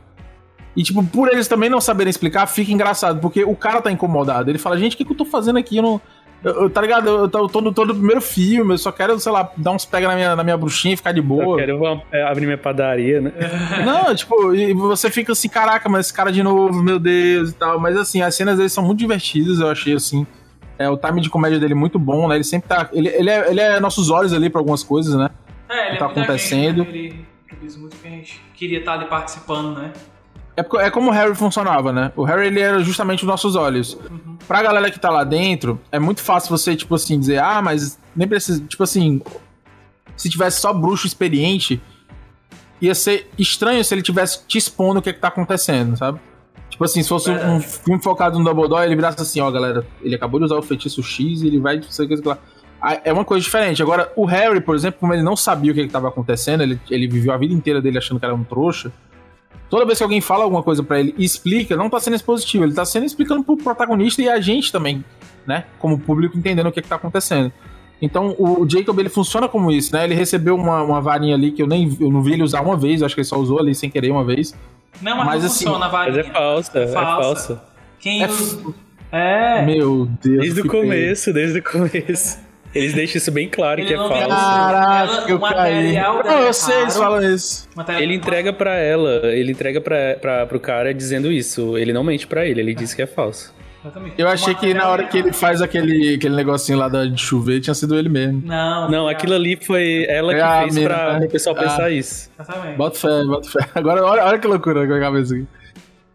E, 0.77 0.83
tipo, 0.83 1.03
por 1.05 1.33
eles 1.33 1.47
também 1.47 1.71
não 1.71 1.81
saberem 1.81 2.11
explicar, 2.11 2.47
fica 2.47 2.73
engraçado, 2.73 3.21
porque 3.21 3.45
o 3.45 3.55
cara 3.55 3.81
tá 3.81 3.91
incomodado. 3.91 4.51
Ele 4.51 4.59
fala, 4.59 4.77
gente, 4.77 4.95
o 4.95 4.97
que, 4.97 5.05
que 5.05 5.13
eu 5.13 5.17
tô 5.17 5.25
fazendo 5.25 5.59
aqui? 5.59 5.77
Eu 5.77 5.83
não. 5.83 6.01
Eu- 6.45 6.63
eu- 6.63 6.71
tá 6.71 6.81
ligado? 6.81 7.09
Eu 7.09 7.29
tô, 7.29 7.39
eu 7.45 7.49
tô 7.49 7.61
no 7.61 7.73
todo 7.73 7.91
o 7.91 7.95
primeiro 7.95 8.21
filme, 8.21 8.75
eu 8.75 8.79
só 8.79 8.93
quero, 8.93 9.19
sei 9.19 9.33
lá, 9.33 9.51
dar 9.57 9.71
uns 9.73 9.85
pega 9.85 10.07
na 10.09 10.15
minha, 10.15 10.37
na 10.37 10.45
minha 10.45 10.57
bruxinha 10.57 10.95
e 10.95 10.97
ficar 10.97 11.13
de 11.13 11.19
Eu 11.21 11.25
boa. 11.25 11.57
quero 11.57 11.77
uma- 11.77 12.03
é, 12.13 12.23
abrir 12.23 12.47
minha 12.47 12.59
padaria, 12.59 13.21
né? 13.21 13.33
Não, 13.85 14.15
tipo, 14.15 14.55
e 14.55 14.73
você 14.75 15.11
fica 15.11 15.33
assim, 15.33 15.49
caraca, 15.49 15.89
mas 15.89 16.07
esse 16.07 16.15
cara 16.15 16.31
de 16.31 16.43
novo, 16.43 16.83
meu 16.83 16.99
Deus 16.99 17.51
e 17.51 17.55
tal. 17.55 17.81
Mas 17.81 17.97
assim, 17.97 18.23
as 18.23 18.35
cenas 18.35 18.57
deles 18.59 18.73
são 18.73 18.85
muito 18.85 18.99
divertidas, 18.99 19.59
eu 19.61 19.69
achei 19.69 19.95
assim. 19.95 20.27
É, 20.79 20.89
o 20.89 20.97
time 20.97 21.21
de 21.21 21.31
comédia 21.31 21.59
dele 21.59 21.73
é 21.73 21.77
muito 21.77 21.99
bom, 21.99 22.27
né? 22.29 22.35
Ele 22.35 22.45
sempre 22.45 22.69
tá. 22.69 22.89
Ele, 22.93 23.09
ele, 23.09 23.31
é, 23.31 23.51
ele 23.51 23.61
é 23.61 23.79
nossos 23.81 24.11
olhos 24.11 24.33
ali 24.33 24.51
pra 24.51 24.61
algumas 24.61 24.83
coisas, 24.83 25.15
né? 25.15 25.31
É, 25.69 25.91
ele 25.91 25.99
tá 25.99 26.07
é 26.07 26.09
acontecendo. 26.09 26.85
Gente, 26.85 26.93
né? 26.93 26.99
Ele 26.99 27.25
produz 27.49 27.77
muito 27.77 27.97
que 27.97 28.07
a 28.09 28.11
gente 28.11 28.41
queria 28.55 28.79
estar 28.81 28.95
ali 28.95 29.05
participando, 29.07 29.79
né? 29.79 29.93
É, 30.57 30.87
é 30.87 30.91
como 30.91 31.11
o 31.11 31.13
Harry 31.13 31.35
funcionava, 31.35 31.93
né? 31.93 32.13
O 32.17 32.25
Harry, 32.25 32.47
ele 32.47 32.61
era 32.61 32.81
justamente 32.81 33.23
os 33.23 33.27
nossos 33.27 33.57
olhos. 33.57 33.99
Pra 34.47 34.63
galera 34.63 34.91
que 34.91 35.01
tá 35.01 35.11
lá 35.11 35.25
dentro, 35.25 35.81
é 35.91 35.99
muito 35.99 36.21
fácil 36.21 36.51
você, 36.51 36.77
tipo 36.77 36.95
assim, 36.95 37.19
dizer, 37.19 37.39
ah, 37.39 37.61
mas 37.61 37.99
nem 38.15 38.29
precisa. 38.29 38.63
Tipo 38.65 38.83
assim, 38.83 39.21
se 40.17 40.29
tivesse 40.29 40.61
só 40.61 40.73
bruxo 40.73 41.07
experiente, 41.07 41.81
ia 42.81 42.95
ser 42.95 43.29
estranho 43.39 43.85
se 43.85 43.95
ele 43.95 44.03
tivesse 44.03 44.47
te 44.47 44.59
expondo 44.59 45.01
o 45.01 45.03
que, 45.03 45.11
é 45.11 45.13
que 45.13 45.21
tá 45.21 45.29
acontecendo, 45.29 45.97
sabe? 45.97 46.21
Tipo 46.69 46.85
assim, 46.85 47.03
se 47.03 47.09
fosse 47.09 47.31
um 47.31 47.35
Verdade. 47.35 47.67
filme 47.67 48.03
focado 48.03 48.39
no 48.39 48.45
Dumbledore, 48.45 48.85
ele 48.85 48.97
virasse 48.97 49.21
assim, 49.21 49.41
ó, 49.41 49.51
galera, 49.51 49.87
ele 50.03 50.15
acabou 50.15 50.41
de 50.41 50.47
usar 50.47 50.57
o 50.57 50.63
feitiço 50.63 51.03
X 51.03 51.43
e 51.43 51.47
ele 51.47 51.61
vai. 51.61 51.77
Não 51.77 51.83
sei 51.85 52.07
o 52.07 52.09
que, 52.09 52.29
lá. 52.29 52.39
É 53.03 53.13
uma 53.13 53.25
coisa 53.25 53.43
diferente. 53.43 53.81
Agora, 53.81 54.13
o 54.15 54.27
Harry, 54.27 54.61
por 54.61 54.75
exemplo, 54.75 55.01
como 55.01 55.15
ele 55.15 55.23
não 55.23 55.37
sabia 55.37 55.73
o 55.73 55.75
que 55.75 55.81
estava 55.81 56.09
acontecendo, 56.09 56.63
ele, 56.63 56.79
ele 56.91 57.09
viveu 57.09 57.33
a 57.33 57.37
vida 57.37 57.55
inteira 57.55 57.81
dele 57.81 57.97
achando 57.97 58.19
que 58.19 58.27
era 58.27 58.35
um 58.35 58.45
trouxa. 58.45 58.93
Toda 59.75 59.87
vez 59.87 59.99
que 59.99 60.05
alguém 60.05 60.21
fala 60.21 60.45
alguma 60.45 60.63
coisa 60.63 60.85
pra 60.85 61.01
ele 61.01 61.13
e 61.19 61.25
explica, 61.25 61.75
não 61.77 61.91
tá 61.91 61.99
sendo 61.99 62.15
expositivo, 62.15 62.63
ele 62.63 62.73
tá 62.73 62.85
sendo 62.85 63.05
explicando 63.07 63.43
pro 63.43 63.57
protagonista 63.57 64.23
e 64.23 64.29
a 64.29 64.41
gente 64.41 64.71
também, 64.71 65.05
né? 65.45 65.65
Como 65.81 65.99
público 65.99 66.39
entendendo 66.39 66.69
o 66.69 66.71
que, 66.73 66.81
que 66.81 66.87
tá 66.87 66.95
acontecendo. 66.95 67.53
Então, 68.01 68.37
o 68.39 68.65
Jacob, 68.71 68.97
ele 69.01 69.09
funciona 69.09 69.49
como 69.49 69.73
isso, 69.73 69.93
né? 69.93 70.05
Ele 70.05 70.15
recebeu 70.15 70.55
uma, 70.55 70.81
uma 70.85 71.01
varinha 71.01 71.35
ali 71.35 71.51
que 71.51 71.61
eu 71.61 71.67
nem 71.67 71.93
eu 72.01 72.09
não 72.09 72.23
vi 72.23 72.35
ele 72.35 72.45
usar 72.45 72.61
uma 72.61 72.77
vez, 72.77 73.03
acho 73.03 73.17
que 73.17 73.23
ele 73.23 73.27
só 73.27 73.37
usou 73.37 73.59
ali 73.59 73.75
sem 73.75 73.91
querer 73.91 74.13
uma 74.13 74.23
vez. 74.25 74.55
Não, 75.03 75.17
mas, 75.17 75.27
Mas, 75.27 75.41
não 75.43 75.47
assim, 75.51 75.65
funciona 75.65 75.87
a 75.87 75.91
Mas 75.91 75.91
varinha. 76.15 76.21
é 76.21 76.33
falsa, 76.33 76.79
é 76.79 76.87
Falsa. 76.87 77.23
falsa. 77.25 77.65
Quem 77.99 78.23
É 78.23 78.29
usa... 78.29 78.75
É. 79.11 79.67
Meu 79.67 80.07
Deus. 80.23 80.41
Desde 80.41 80.61
o 80.61 80.69
começo, 80.69 81.33
desde 81.33 81.59
o 81.59 81.63
começo. 81.65 82.39
Eles 82.75 82.93
deixam 82.93 83.19
isso 83.19 83.31
bem 83.31 83.49
claro 83.49 83.81
Ele 83.81 83.87
que 83.89 83.95
é 83.95 83.97
falso. 83.97 84.29
Caraca, 84.29 85.13
Ela- 85.13 85.29
eu 85.31 85.37
o 85.37 85.41
caí. 85.41 85.93
Não, 85.95 86.23
dela 86.23 86.45
é 86.45 86.49
eu 86.49 86.53
sei, 86.53 86.83
eles 86.83 86.97
falam 86.97 87.23
isso. 87.35 87.69
Ele 88.01 88.15
entrega 88.15 88.53
pra 88.53 88.75
ela, 88.75 89.21
ele 89.33 89.53
entrega 89.53 89.81
pra, 89.81 90.17
pra, 90.21 90.47
pro 90.47 90.59
cara 90.59 90.93
dizendo 90.93 91.31
isso. 91.31 91.79
Ele 91.79 91.93
não 91.93 92.03
mente 92.03 92.27
pra 92.27 92.45
ele, 92.47 92.61
ele 92.61 92.75
diz 92.75 92.93
que 92.95 93.03
é 93.03 93.07
falso. 93.07 93.55
Eu 94.17 94.27
achei 94.29 94.55
que 94.55 94.73
na 94.73 94.89
hora 94.89 95.03
é 95.03 95.07
que 95.07 95.19
ele 95.19 95.31
faz 95.31 95.61
aquele, 95.61 96.15
aquele 96.15 96.35
negocinho 96.35 96.79
lá 96.79 96.89
da- 96.89 97.05
de 97.05 97.21
chover, 97.21 97.61
tinha 97.61 97.75
sido 97.75 97.99
ele 97.99 98.09
mesmo. 98.09 98.43
Não, 98.45 98.91
Não, 98.91 99.09
é- 99.09 99.13
aquilo 99.13 99.35
ali 99.35 99.57
foi 99.63 100.07
ela 100.09 100.35
que 100.35 100.41
Ah, 100.41 100.63
fez 100.63 100.75
mina, 100.75 100.89
pra 100.89 101.21
né? 101.21 101.27
o 101.27 101.31
pessoal 101.31 101.55
Ah. 101.59 101.63
pensar 101.63 101.91
isso. 101.91 102.31
Exatamente. 102.41 102.77
Bota 102.79 102.99
fé, 102.99 103.25
bota 103.25 103.49
fé. 103.51 103.59
Agora, 103.75 104.03
olha, 104.05 104.25
olha 104.25 104.39
que 104.39 104.47
loucura 104.47 104.87
com 104.87 104.95
a 104.95 105.01
cabeça 105.01 105.35
aqui. 105.35 105.47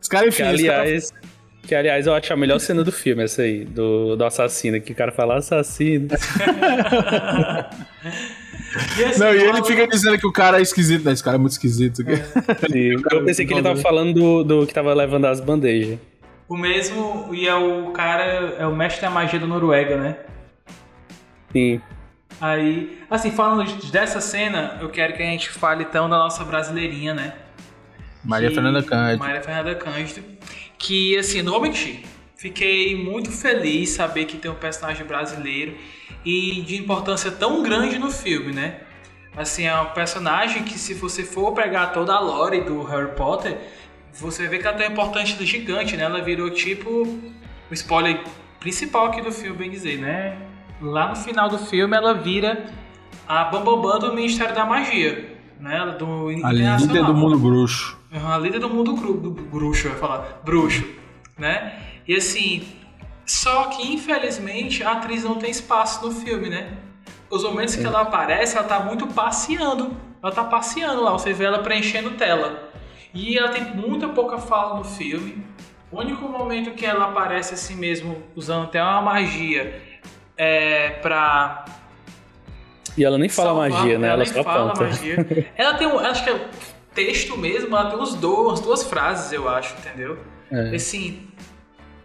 Os 0.01 0.07
caras, 0.07 0.27
enfim, 0.29 0.43
Que 0.43 0.49
aliás, 0.49 1.13
que 1.69 1.75
aliás 1.75 2.07
eu 2.07 2.15
acho 2.15 2.33
a 2.33 2.35
melhor 2.35 2.59
cena 2.59 2.83
do 2.83 2.91
filme, 2.91 3.23
essa 3.23 3.43
aí, 3.43 3.63
do, 3.63 4.15
do 4.15 4.25
assassino, 4.25 4.81
que 4.81 4.91
o 4.91 4.95
cara 4.95 5.11
fala 5.11 5.37
assassino. 5.37 6.07
E 8.99 9.03
assim, 9.03 9.19
Não, 9.19 9.33
e 9.33 9.41
ele 9.43 9.63
fica 9.65 9.87
dizendo 9.87 10.17
que 10.19 10.27
o 10.27 10.31
cara 10.31 10.59
é 10.59 10.61
esquisito, 10.61 11.03
né? 11.03 11.11
Esse 11.13 11.23
cara 11.23 11.37
é 11.37 11.39
muito 11.39 11.53
esquisito. 11.53 12.03
eu 12.07 13.25
pensei 13.25 13.43
que 13.45 13.51
ele 13.53 13.63
tava 13.63 13.79
falando 13.81 14.13
do, 14.13 14.43
do 14.43 14.67
que 14.67 14.73
tava 14.73 14.93
levando 14.93 15.25
as 15.25 15.39
bandejas. 15.39 15.97
O 16.47 16.55
mesmo, 16.55 17.29
e 17.33 17.47
é 17.47 17.55
o 17.55 17.89
cara, 17.91 18.23
é 18.59 18.67
o 18.67 18.75
mestre 18.75 19.01
da 19.01 19.09
magia 19.09 19.39
da 19.39 19.47
Noruega, 19.47 19.97
né? 19.97 20.17
Sim. 21.51 21.81
Aí, 22.39 22.99
assim, 23.09 23.31
falando 23.31 23.63
de- 23.65 23.91
dessa 23.91 24.21
cena, 24.21 24.77
eu 24.79 24.89
quero 24.89 25.13
que 25.13 25.23
a 25.23 25.25
gente 25.25 25.49
fale 25.49 25.83
então 25.83 26.07
da 26.07 26.17
nossa 26.19 26.43
brasileirinha, 26.43 27.13
né? 27.15 27.33
Maria 28.23 28.49
Que- 28.49 28.55
Fernanda 28.55 28.83
Cândido. 28.83 29.19
Maria 29.19 29.41
Fernanda 29.41 29.75
Cândido. 29.75 30.21
Que, 30.79 31.15
assim, 31.17 31.43
não 31.43 31.51
vou 31.51 31.61
mentir. 31.61 31.99
Fiquei 32.35 32.95
muito 32.95 33.31
feliz 33.31 33.89
saber 33.89 34.23
que 34.25 34.37
tem 34.37 34.49
um 34.49 34.55
personagem 34.55 35.05
brasileiro 35.05 35.75
e 36.25 36.61
de 36.61 36.77
importância 36.77 37.29
tão 37.29 37.61
grande 37.61 37.99
no 37.99 38.09
filme, 38.09 38.53
né? 38.53 38.79
Assim, 39.35 39.65
é 39.65 39.81
um 39.81 39.87
personagem 39.87 40.63
que 40.63 40.79
se 40.79 40.93
você 40.93 41.23
for 41.23 41.51
pegar 41.53 41.87
toda 41.87 42.13
a 42.13 42.19
lore 42.19 42.61
do 42.61 42.81
Harry 42.83 43.11
Potter, 43.13 43.57
você 44.13 44.47
vê 44.47 44.57
que 44.57 44.65
ela 44.65 44.75
tem 44.75 44.87
uma 44.87 44.93
importância 44.93 45.45
gigante, 45.45 45.97
né? 45.97 46.03
Ela 46.03 46.21
virou 46.21 46.49
tipo 46.49 46.89
o 47.69 47.73
spoiler 47.73 48.23
principal 48.59 49.07
aqui 49.07 49.21
do 49.21 49.31
filme, 49.33 49.57
bem 49.57 49.69
dizer, 49.69 49.99
né? 49.99 50.37
Lá 50.81 51.09
no 51.09 51.17
final 51.17 51.49
do 51.49 51.57
filme 51.57 51.95
ela 51.95 52.13
vira 52.13 52.67
a 53.27 53.43
bambambam 53.43 53.99
do 53.99 54.13
Ministério 54.13 54.55
da 54.55 54.65
Magia, 54.65 55.37
né? 55.59 55.95
Do 55.99 56.29
A 56.43 56.51
líder 56.53 57.03
do 57.03 57.13
mundo 57.13 57.37
bruxo. 57.37 57.98
A 58.11 58.37
líder 58.37 58.59
do 58.59 58.69
mundo 58.69 58.95
gru, 58.95 59.13
do 59.13 59.29
bruxo, 59.29 59.87
eu 59.87 59.91
ia 59.91 59.97
falar. 59.97 60.41
Bruxo, 60.43 60.83
né? 61.37 61.79
E 62.07 62.15
assim, 62.15 62.67
só 63.25 63.65
que 63.65 63.93
infelizmente 63.93 64.83
a 64.83 64.93
atriz 64.93 65.23
não 65.23 65.35
tem 65.35 65.51
espaço 65.51 66.05
no 66.05 66.11
filme, 66.11 66.49
né? 66.49 66.73
Os 67.29 67.43
momentos 67.43 67.75
que 67.75 67.85
ela 67.85 68.01
aparece, 68.01 68.57
ela 68.57 68.67
tá 68.67 68.79
muito 68.79 69.05
passeando. 69.07 69.95
Ela 70.21 70.31
tá 70.31 70.43
passeando 70.43 71.03
lá, 71.03 71.11
você 71.11 71.31
vê 71.31 71.45
ela 71.45 71.59
preenchendo 71.59 72.11
tela. 72.11 72.71
E 73.13 73.37
ela 73.37 73.49
tem 73.49 73.63
muita 73.63 74.09
pouca 74.09 74.39
fala 74.39 74.77
no 74.77 74.83
filme. 74.83 75.43
O 75.91 75.99
único 75.99 76.27
momento 76.27 76.71
que 76.71 76.85
ela 76.85 77.05
aparece 77.05 77.53
assim 77.53 77.75
mesmo, 77.75 78.21
usando 78.35 78.65
até 78.65 78.81
uma 78.81 79.01
magia, 79.01 79.81
é 80.35 80.89
pra 81.01 81.65
E 82.97 83.03
ela 83.03 83.17
nem 83.17 83.29
fala 83.29 83.49
salvar, 83.49 83.69
magia, 83.69 83.99
né? 83.99 84.07
Ela, 84.07 84.17
nem 84.17 84.25
só 84.25 84.43
fala 84.43 84.71
aponta. 84.71 84.83
magia. 84.85 85.15
Ela 85.55 85.73
tem 85.75 85.87
um, 85.87 85.99
acho 85.99 86.23
que 86.23 86.29
é 86.29 86.49
texto 86.99 87.37
mesmo, 87.37 87.73
ela 87.75 87.89
tem 87.89 87.97
uns 87.97 88.13
dois, 88.13 88.39
umas 88.39 88.59
duas 88.59 88.83
frases, 88.83 89.31
eu 89.31 89.47
acho, 89.47 89.73
entendeu? 89.77 90.19
É. 90.51 90.75
Assim, 90.75 91.29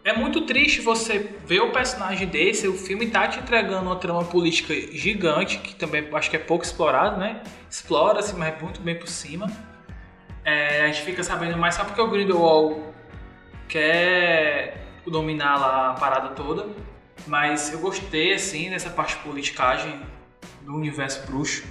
é 0.05 0.12
muito 0.12 0.42
triste 0.42 0.80
você 0.80 1.30
ver 1.45 1.61
o 1.61 1.72
personagem 1.72 2.28
desse, 2.28 2.68
o 2.68 2.74
filme 2.74 3.09
tá 3.09 3.26
te 3.26 3.40
entregando 3.40 3.86
uma 3.86 3.97
trama 3.97 4.24
política 4.24 4.72
gigante, 4.97 5.59
que 5.59 5.74
também 5.74 6.09
acho 6.12 6.30
que 6.30 6.36
é 6.36 6.38
pouco 6.38 6.64
explorado, 6.64 7.18
né? 7.18 7.42
Explora-se, 7.68 8.36
mas 8.36 8.61
muito 8.62 8.80
bem 8.80 8.97
por 8.97 9.09
cima. 9.09 9.51
É, 10.45 10.82
a 10.82 10.86
gente 10.86 11.03
fica 11.03 11.24
sabendo 11.24 11.57
mais 11.57 11.74
só 11.74 11.84
porque 11.84 12.01
o 12.01 12.07
Grindelwald 12.09 12.80
quer 13.66 14.86
dominar 15.07 15.59
lá 15.59 15.90
a 15.90 15.95
parada 15.95 16.28
toda. 16.28 16.68
Mas 17.26 17.72
eu 17.72 17.80
gostei, 17.80 18.34
assim, 18.34 18.70
dessa 18.70 18.90
parte 18.90 19.16
de 19.16 19.22
politicagem 19.22 20.01
do 20.62 20.74
universo 20.74 21.26
bruxo. 21.26 21.64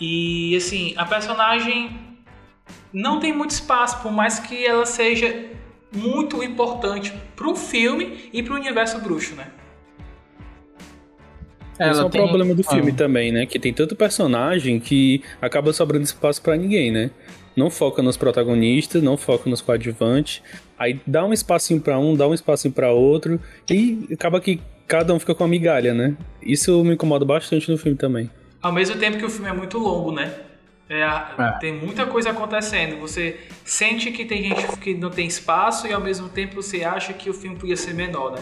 E, 0.00 0.56
assim, 0.56 0.94
a 0.96 1.04
personagem 1.04 2.03
não 2.94 3.18
tem 3.20 3.32
muito 3.36 3.50
espaço, 3.50 4.00
por 4.00 4.10
mais 4.12 4.38
que 4.38 4.64
ela 4.64 4.86
seja 4.86 5.46
muito 5.92 6.42
importante 6.42 7.12
pro 7.36 7.54
filme 7.54 8.30
e 8.32 8.42
pro 8.42 8.54
universo 8.54 8.98
bruxo, 9.00 9.34
né? 9.34 9.48
Esse 11.78 12.00
é 12.00 12.04
o 12.04 12.08
tem- 12.08 12.22
problema 12.22 12.54
do 12.54 12.62
filme 12.62 12.92
Ah. 12.92 12.94
também, 12.94 13.32
né? 13.32 13.46
Que 13.46 13.58
tem 13.58 13.72
tanto 13.74 13.96
personagem 13.96 14.78
que 14.78 15.22
acaba 15.42 15.72
sobrando 15.72 16.04
espaço 16.04 16.40
pra 16.40 16.56
ninguém, 16.56 16.92
né? 16.92 17.10
Não 17.56 17.68
foca 17.68 18.00
nos 18.00 18.16
protagonistas, 18.16 19.02
não 19.02 19.16
foca 19.16 19.50
nos 19.50 19.60
coadjuvantes. 19.60 20.40
Aí 20.78 21.00
dá 21.06 21.24
um 21.24 21.32
espacinho 21.32 21.80
pra 21.80 21.98
um, 21.98 22.14
dá 22.16 22.28
um 22.28 22.34
espacinho 22.34 22.72
pra 22.72 22.92
outro. 22.92 23.40
E 23.68 24.06
acaba 24.12 24.40
que 24.40 24.60
cada 24.86 25.12
um 25.12 25.18
fica 25.18 25.34
com 25.34 25.42
a 25.44 25.48
migalha, 25.48 25.92
né? 25.94 26.16
Isso 26.40 26.82
me 26.84 26.94
incomoda 26.94 27.24
bastante 27.24 27.68
no 27.70 27.76
filme 27.76 27.96
também. 27.98 28.30
Ao 28.62 28.72
mesmo 28.72 28.96
tempo 28.96 29.18
que 29.18 29.24
o 29.24 29.30
filme 29.30 29.48
é 29.48 29.52
muito 29.52 29.78
longo, 29.78 30.12
né? 30.12 30.32
É, 30.94 31.26
É. 31.38 31.50
Tem 31.58 31.72
muita 31.72 32.06
coisa 32.06 32.30
acontecendo. 32.30 33.00
Você 33.00 33.40
sente 33.64 34.10
que 34.12 34.24
tem 34.24 34.42
gente 34.44 34.78
que 34.78 34.94
não 34.94 35.10
tem 35.10 35.26
espaço 35.26 35.86
e 35.86 35.92
ao 35.92 36.00
mesmo 36.00 36.28
tempo 36.28 36.62
você 36.62 36.84
acha 36.84 37.12
que 37.12 37.28
o 37.28 37.34
filme 37.34 37.56
podia 37.56 37.76
ser 37.76 37.94
menor, 37.94 38.32
né? 38.32 38.38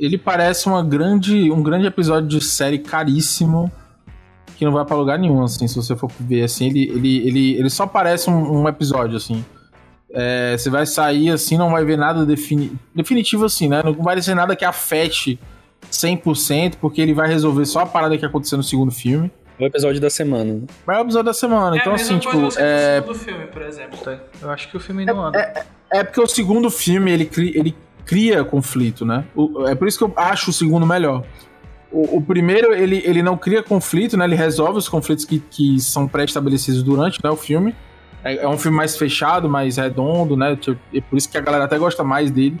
Ele 0.00 0.18
parece 0.18 0.66
uma 0.66 0.82
grande, 0.82 1.50
um 1.50 1.62
grande 1.62 1.86
episódio 1.86 2.28
de 2.28 2.40
série 2.40 2.78
caríssimo 2.78 3.70
que 4.56 4.64
não 4.64 4.72
vai 4.72 4.84
pra 4.84 4.96
lugar 4.96 5.18
nenhum, 5.18 5.42
assim, 5.44 5.68
se 5.68 5.76
você 5.76 5.94
for 5.94 6.10
ver, 6.18 6.42
assim, 6.42 6.68
ele, 6.68 6.84
ele, 6.88 7.28
ele, 7.28 7.54
ele 7.56 7.70
só 7.70 7.86
parece 7.86 8.30
um, 8.30 8.62
um 8.62 8.68
episódio, 8.68 9.16
assim. 9.16 9.44
É, 10.10 10.56
você 10.56 10.70
vai 10.70 10.86
sair, 10.86 11.30
assim, 11.30 11.58
não 11.58 11.70
vai 11.70 11.84
ver 11.84 11.98
nada 11.98 12.24
defini 12.24 12.72
definitivo, 12.94 13.44
assim, 13.44 13.68
né? 13.68 13.82
Não 13.84 13.92
vai 13.92 14.20
ser 14.22 14.34
nada 14.34 14.56
que 14.56 14.64
afete 14.64 15.38
100%, 15.92 16.76
porque 16.80 17.02
ele 17.02 17.12
vai 17.12 17.28
resolver 17.28 17.66
só 17.66 17.80
a 17.80 17.86
parada 17.86 18.16
que 18.16 18.24
aconteceu 18.24 18.56
no 18.56 18.64
segundo 18.64 18.90
filme. 18.90 19.30
É 19.58 19.64
o 19.64 19.66
episódio 19.66 20.00
da 20.00 20.10
semana. 20.10 20.52
né? 20.54 20.60
Mas 20.86 20.96
é 20.96 21.00
o 21.00 21.02
episódio 21.04 21.24
da 21.26 21.34
semana, 21.34 21.76
é 21.76 21.80
então, 21.80 21.94
assim, 21.94 22.18
tipo, 22.18 22.36
é, 22.58 23.00
do 23.00 23.14
filme, 23.14 23.46
por 23.46 23.62
exemplo. 23.62 23.98
tá? 23.98 24.18
Eu 24.42 24.50
acho 24.50 24.68
que 24.70 24.76
o 24.76 24.80
filme 24.80 25.04
não 25.04 25.24
anda. 25.26 25.64
É 25.92 26.04
porque 26.04 26.20
o 26.20 26.26
segundo 26.26 26.68
filme, 26.70 27.10
ele 27.10 27.24
cria, 27.24 27.58
ele 27.58 27.76
cria 28.04 28.44
conflito, 28.44 29.04
né? 29.04 29.24
O- 29.34 29.66
é 29.66 29.74
por 29.74 29.88
isso 29.88 29.96
que 29.98 30.04
eu 30.04 30.12
acho 30.16 30.50
o 30.50 30.52
segundo 30.52 30.86
melhor. 30.86 31.24
O, 31.90 32.18
o 32.18 32.22
primeiro, 32.22 32.74
ele, 32.74 33.00
ele 33.06 33.22
não 33.22 33.36
cria 33.36 33.62
conflito, 33.62 34.16
né? 34.16 34.24
Ele 34.24 34.34
resolve 34.34 34.78
os 34.78 34.88
conflitos 34.88 35.24
que, 35.24 35.38
que 35.38 35.80
são 35.80 36.06
pré-estabelecidos 36.06 36.82
durante 36.82 37.18
né, 37.24 37.30
o 37.30 37.36
filme. 37.36 37.74
É, 38.24 38.38
é 38.38 38.48
um 38.48 38.58
filme 38.58 38.76
mais 38.76 38.96
fechado, 38.96 39.48
mais 39.48 39.76
redondo, 39.76 40.36
né? 40.36 40.56
Tipo, 40.56 40.78
É 40.92 41.00
por 41.00 41.16
isso 41.16 41.30
que 41.30 41.38
a 41.38 41.40
galera 41.40 41.64
até 41.64 41.78
gosta 41.78 42.02
mais 42.04 42.30
dele. 42.30 42.58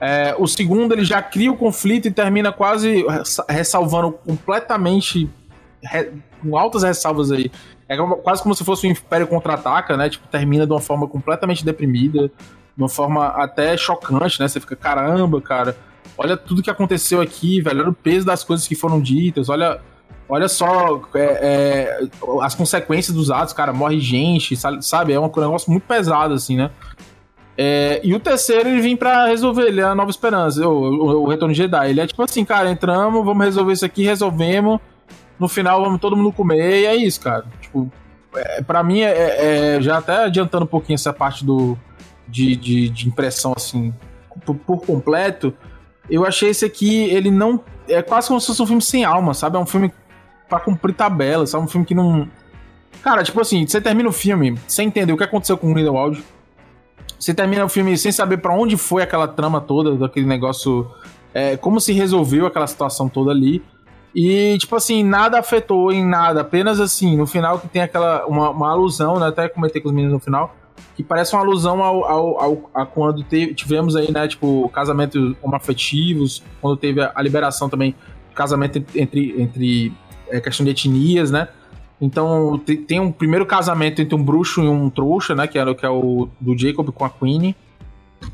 É, 0.00 0.34
o 0.38 0.46
segundo, 0.46 0.92
ele 0.92 1.04
já 1.04 1.20
cria 1.22 1.50
o 1.50 1.56
conflito 1.56 2.06
e 2.08 2.10
termina 2.10 2.52
quase 2.52 3.04
ressa- 3.06 3.44
ressalvando 3.48 4.12
completamente, 4.12 5.28
com 6.42 6.56
altas 6.56 6.82
ressalvas 6.82 7.30
aí. 7.30 7.50
É 7.88 7.96
quase 7.96 8.42
como 8.42 8.54
se 8.54 8.64
fosse 8.64 8.86
o 8.86 8.90
Império 8.90 9.26
Contra-Ataca, 9.26 9.96
né? 9.96 10.08
Tipo, 10.08 10.26
termina 10.28 10.66
de 10.66 10.72
uma 10.72 10.80
forma 10.80 11.06
completamente 11.06 11.64
deprimida, 11.64 12.28
de 12.28 12.82
uma 12.82 12.88
forma 12.88 13.26
até 13.26 13.76
chocante, 13.76 14.40
né? 14.40 14.48
Você 14.48 14.60
fica, 14.60 14.74
caramba, 14.74 15.40
cara. 15.40 15.76
olha 16.16 16.36
tudo 16.36 16.62
que 16.62 16.70
aconteceu 16.70 17.20
aqui, 17.20 17.60
velho. 17.60 17.80
Olha 17.80 17.90
o 17.90 17.94
peso 17.94 18.26
das 18.26 18.42
coisas 18.42 18.66
que 18.66 18.74
foram 18.74 19.00
ditas, 19.00 19.48
olha. 19.48 19.80
Olha 20.26 20.48
só 20.48 21.02
é, 21.14 21.20
é, 21.20 22.08
as 22.40 22.54
consequências 22.54 23.14
dos 23.14 23.30
atos, 23.30 23.52
cara, 23.52 23.74
morre 23.74 24.00
gente, 24.00 24.56
sabe? 24.80 25.12
É 25.12 25.20
um 25.20 25.26
negócio 25.26 25.70
muito 25.70 25.82
pesado, 25.82 26.32
assim, 26.32 26.56
né? 26.56 26.70
É, 27.56 28.00
e 28.02 28.14
o 28.14 28.18
terceiro 28.18 28.68
ele 28.68 28.80
vem 28.80 28.96
para 28.96 29.26
resolver, 29.26 29.68
ele 29.68 29.80
é 29.80 29.84
a 29.84 29.94
Nova 29.94 30.10
Esperança, 30.10 30.66
o, 30.66 30.72
o, 30.72 31.22
o, 31.22 31.28
Retorno 31.28 31.54
de 31.54 31.58
Jedi. 31.58 31.90
Ele 31.90 32.00
é 32.00 32.06
tipo 32.06 32.22
assim, 32.22 32.44
cara, 32.44 32.70
entramos, 32.70 33.24
vamos 33.24 33.44
resolver 33.44 33.72
isso 33.72 33.84
aqui, 33.84 34.02
resolvemos. 34.02 34.80
No 35.38 35.48
final 35.48 35.82
vamos 35.82 36.00
todo 36.00 36.16
mundo 36.16 36.32
comer 36.32 36.82
e 36.82 36.86
é 36.86 36.94
isso, 36.94 37.20
cara. 37.20 37.44
Tipo, 37.60 37.90
é, 38.34 38.62
para 38.62 38.82
mim, 38.82 39.00
é, 39.00 39.76
é, 39.76 39.82
já 39.82 39.98
até 39.98 40.24
adiantando 40.24 40.64
um 40.64 40.68
pouquinho 40.68 40.94
essa 40.94 41.12
parte 41.12 41.44
do, 41.44 41.76
de, 42.28 42.56
de, 42.56 42.88
de 42.88 43.08
impressão, 43.08 43.52
assim, 43.56 43.92
por, 44.44 44.54
por, 44.56 44.78
completo, 44.84 45.54
eu 46.10 46.26
achei 46.26 46.50
esse 46.50 46.64
aqui, 46.64 47.04
ele 47.04 47.30
não. 47.30 47.60
É 47.88 48.02
quase 48.02 48.28
como 48.28 48.40
se 48.40 48.46
fosse 48.46 48.62
um 48.62 48.66
filme 48.66 48.82
sem 48.82 49.04
alma, 49.04 49.34
sabe? 49.34 49.56
É 49.56 49.60
um 49.60 49.66
filme 49.66 49.92
pra 50.48 50.60
cumprir 50.60 50.94
tabela, 50.94 51.46
sabe? 51.46 51.64
Um 51.64 51.68
filme 51.68 51.86
que 51.86 51.94
não. 51.94 52.28
Cara, 53.02 53.22
tipo 53.22 53.40
assim, 53.40 53.66
você 53.66 53.80
termina 53.80 54.08
o 54.08 54.12
filme 54.12 54.58
sem 54.66 54.88
entender 54.88 55.12
o 55.12 55.16
que 55.16 55.24
aconteceu 55.24 55.56
com 55.56 55.70
o 55.70 55.74
Grindelwald. 55.74 56.22
Você 57.18 57.32
termina 57.32 57.64
o 57.64 57.68
filme 57.68 57.96
sem 57.96 58.12
saber 58.12 58.38
para 58.38 58.54
onde 58.54 58.76
foi 58.76 59.02
aquela 59.02 59.28
trama 59.28 59.60
toda, 59.60 59.94
daquele 59.96 60.26
negócio. 60.26 60.90
É, 61.32 61.56
como 61.56 61.80
se 61.80 61.92
resolveu 61.92 62.46
aquela 62.46 62.66
situação 62.66 63.08
toda 63.08 63.30
ali. 63.30 63.62
E, 64.14 64.56
tipo 64.58 64.76
assim, 64.76 65.02
nada 65.02 65.38
afetou 65.38 65.90
em 65.92 66.06
nada. 66.06 66.42
Apenas 66.42 66.78
assim, 66.78 67.16
no 67.16 67.26
final 67.26 67.58
que 67.58 67.68
tem 67.68 67.82
aquela. 67.82 68.24
Uma, 68.26 68.50
uma 68.50 68.70
alusão, 68.70 69.18
né? 69.18 69.26
Até 69.26 69.48
comentei 69.48 69.82
com 69.82 69.88
os 69.88 69.94
meninos 69.94 70.14
no 70.14 70.20
final. 70.20 70.54
Que 70.94 71.02
parece 71.02 71.34
uma 71.34 71.42
alusão 71.42 71.82
ao, 71.82 72.04
ao, 72.04 72.40
ao 72.40 72.70
a 72.72 72.86
quando 72.86 73.24
tivemos 73.24 73.96
aí, 73.96 74.12
né? 74.12 74.28
Tipo, 74.28 74.68
casamentos 74.68 75.34
homoafetivos. 75.42 76.42
Quando 76.60 76.76
teve 76.76 77.00
a, 77.00 77.12
a 77.14 77.22
liberação 77.22 77.68
também. 77.68 77.94
Casamento 78.34 78.84
entre, 78.96 79.40
entre 79.40 79.92
é, 80.28 80.40
questão 80.40 80.64
de 80.64 80.70
etnias, 80.70 81.30
né? 81.30 81.48
Então 82.00 82.58
tem 82.58 83.00
um 83.00 83.10
primeiro 83.10 83.46
casamento 83.46 84.02
entre 84.02 84.14
um 84.14 84.22
bruxo 84.22 84.62
e 84.62 84.68
um 84.68 84.90
trouxa, 84.90 85.34
né? 85.34 85.46
Que 85.46 85.58
é, 85.58 85.74
que 85.74 85.86
é 85.86 85.88
o 85.88 86.28
do 86.40 86.56
Jacob 86.56 86.90
com 86.90 87.04
a 87.04 87.10
Queen. 87.10 87.54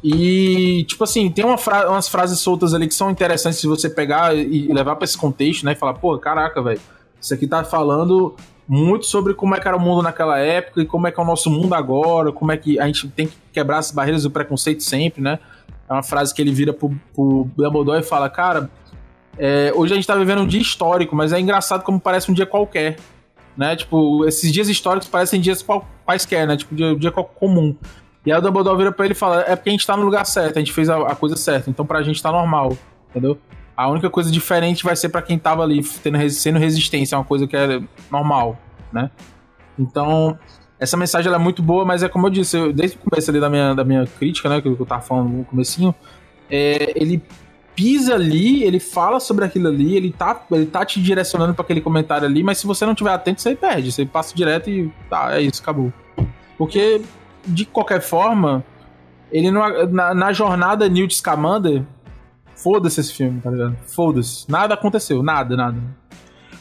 E, 0.03 0.85
tipo 0.85 1.05
assim, 1.05 1.31
tem 1.31 1.45
uma 1.45 1.59
fra 1.59 1.91
umas 1.91 2.09
frases 2.09 2.41
soltas 2.41 2.73
ali 2.73 2.89
que 2.89 2.95
são 2.95 3.11
interessantes 3.11 3.61
se 3.61 3.67
você 3.67 3.89
pegar 3.89 4.35
e 4.35 4.73
levar 4.73 4.97
para 4.97 5.05
esse 5.05 5.17
contexto, 5.17 5.65
né? 5.65 5.73
E 5.73 5.75
falar, 5.75 5.95
pô, 5.95 6.17
caraca, 6.19 6.63
velho, 6.63 6.81
isso 7.21 7.35
aqui 7.35 7.47
tá 7.47 7.63
falando 7.63 8.35
muito 8.67 9.05
sobre 9.05 9.35
como 9.35 9.55
é 9.55 9.61
que 9.61 9.67
era 9.67 9.77
o 9.77 9.81
mundo 9.81 10.01
naquela 10.01 10.39
época 10.39 10.81
e 10.81 10.87
como 10.87 11.07
é 11.07 11.11
que 11.11 11.21
é 11.21 11.23
o 11.23 11.27
nosso 11.27 11.51
mundo 11.51 11.75
agora, 11.75 12.33
como 12.33 12.53
é 12.53 12.57
que 12.57 12.79
a 12.79 12.87
gente 12.87 13.09
tem 13.09 13.27
que 13.27 13.37
quebrar 13.53 13.79
as 13.79 13.91
barreiras 13.91 14.23
do 14.23 14.31
preconceito 14.31 14.83
sempre, 14.83 15.21
né? 15.21 15.39
É 15.89 15.93
uma 15.93 16.03
frase 16.03 16.33
que 16.33 16.41
ele 16.41 16.53
vira 16.53 16.73
pro, 16.73 16.89
pro 17.13 17.51
Dumbledore 17.57 18.01
e 18.01 18.05
fala, 18.05 18.31
cara, 18.31 18.71
é, 19.37 19.73
hoje 19.75 19.93
a 19.93 19.97
gente 19.97 20.07
tá 20.07 20.15
vivendo 20.15 20.43
um 20.43 20.47
dia 20.47 20.61
histórico, 20.61 21.17
mas 21.17 21.33
é 21.33 21.41
engraçado 21.41 21.83
como 21.83 22.01
parece 22.01 22.31
um 22.31 22.35
dia 22.35 22.47
qualquer, 22.47 22.97
né? 23.57 23.75
Tipo, 23.75 24.25
esses 24.25 24.53
dias 24.53 24.69
históricos 24.69 25.09
parecem 25.09 25.41
dias 25.41 25.63
qual, 25.63 25.87
quaisquer, 26.07 26.47
né? 26.47 26.57
Tipo, 26.57 26.75
dia, 26.75 26.95
dia 26.95 27.11
comum. 27.11 27.77
E 28.25 28.33
aí 28.33 28.39
o 28.39 28.43
Dumbledore 28.43 28.77
vira 28.77 28.93
pra 28.93 29.05
ele 29.05 29.13
e 29.13 29.17
fala: 29.17 29.43
é 29.47 29.57
porque 29.57 29.71
a 29.71 29.73
gente 29.73 29.87
tá 29.87 29.97
no 29.97 30.05
lugar 30.05 30.25
certo, 30.27 30.57
a 30.57 30.61
gente 30.61 30.73
fez 30.73 30.89
a, 30.89 30.97
a 30.97 31.15
coisa 31.15 31.37
certa, 31.37 31.71
então 31.71 31.87
pra 31.87 32.03
gente 32.03 32.23
tá 32.23 32.31
normal, 32.31 32.77
entendeu? 33.11 33.39
A 33.77 33.89
única 33.89 34.11
coisa 34.11 34.31
diferente 34.31 34.85
vai 34.85 34.95
ser 34.95 35.09
para 35.09 35.23
quem 35.23 35.39
tava 35.39 35.63
ali 35.63 35.83
tendo, 36.03 36.31
sendo 36.31 36.59
resistência, 36.59 37.15
é 37.15 37.19
uma 37.19 37.25
coisa 37.25 37.47
que 37.47 37.57
é 37.57 37.81
normal, 38.11 38.59
né? 38.93 39.11
Então, 39.79 40.39
essa 40.79 40.97
mensagem 40.97 41.33
é 41.33 41.39
muito 41.39 41.63
boa, 41.63 41.85
mas 41.85 42.03
é 42.03 42.09
como 42.09 42.27
eu 42.27 42.31
disse, 42.31 42.59
eu, 42.59 42.73
desde 42.73 42.99
o 42.99 43.01
começo 43.01 43.31
ali 43.31 43.41
da 43.41 43.49
minha, 43.49 43.75
da 43.75 43.85
minha 43.85 44.07
crítica, 44.07 44.49
né, 44.49 44.61
que 44.61 44.69
eu 44.69 44.87
tava 44.87 45.01
falando 45.01 45.31
no 45.31 45.45
comecinho, 45.45 45.95
é, 46.51 46.93
ele 46.95 47.23
pisa 47.75 48.15
ali, 48.15 48.65
ele 48.65 48.79
fala 48.79 49.21
sobre 49.21 49.45
aquilo 49.45 49.69
ali, 49.69 49.97
ele 49.97 50.13
tá, 50.13 50.39
ele 50.51 50.67
tá 50.67 50.85
te 50.85 51.01
direcionando 51.01 51.55
para 51.55 51.63
aquele 51.63 51.81
comentário 51.81 52.27
ali, 52.27 52.43
mas 52.43 52.59
se 52.59 52.67
você 52.67 52.85
não 52.85 52.95
tiver 52.95 53.11
atento, 53.11 53.41
você 53.41 53.55
perde, 53.55 53.91
você 53.91 54.05
passa 54.05 54.35
direto 54.35 54.69
e 54.69 54.93
tá, 55.09 55.35
é 55.35 55.41
isso, 55.41 55.63
acabou. 55.63 55.91
Porque 56.59 57.01
de 57.47 57.65
qualquer 57.65 58.01
forma, 58.01 58.65
ele 59.31 59.51
não, 59.51 59.87
na, 59.91 60.15
na 60.15 60.33
jornada 60.33 60.89
Newt 60.89 61.15
Scamander, 61.15 61.85
foda-se 62.55 63.01
esse 63.01 63.15
filme, 63.15 63.41
tá 63.41 63.51
ligado? 63.51 63.77
Foda-se. 63.87 64.51
Nada 64.51 64.75
aconteceu, 64.75 65.23
nada, 65.23 65.57
nada. 65.57 65.79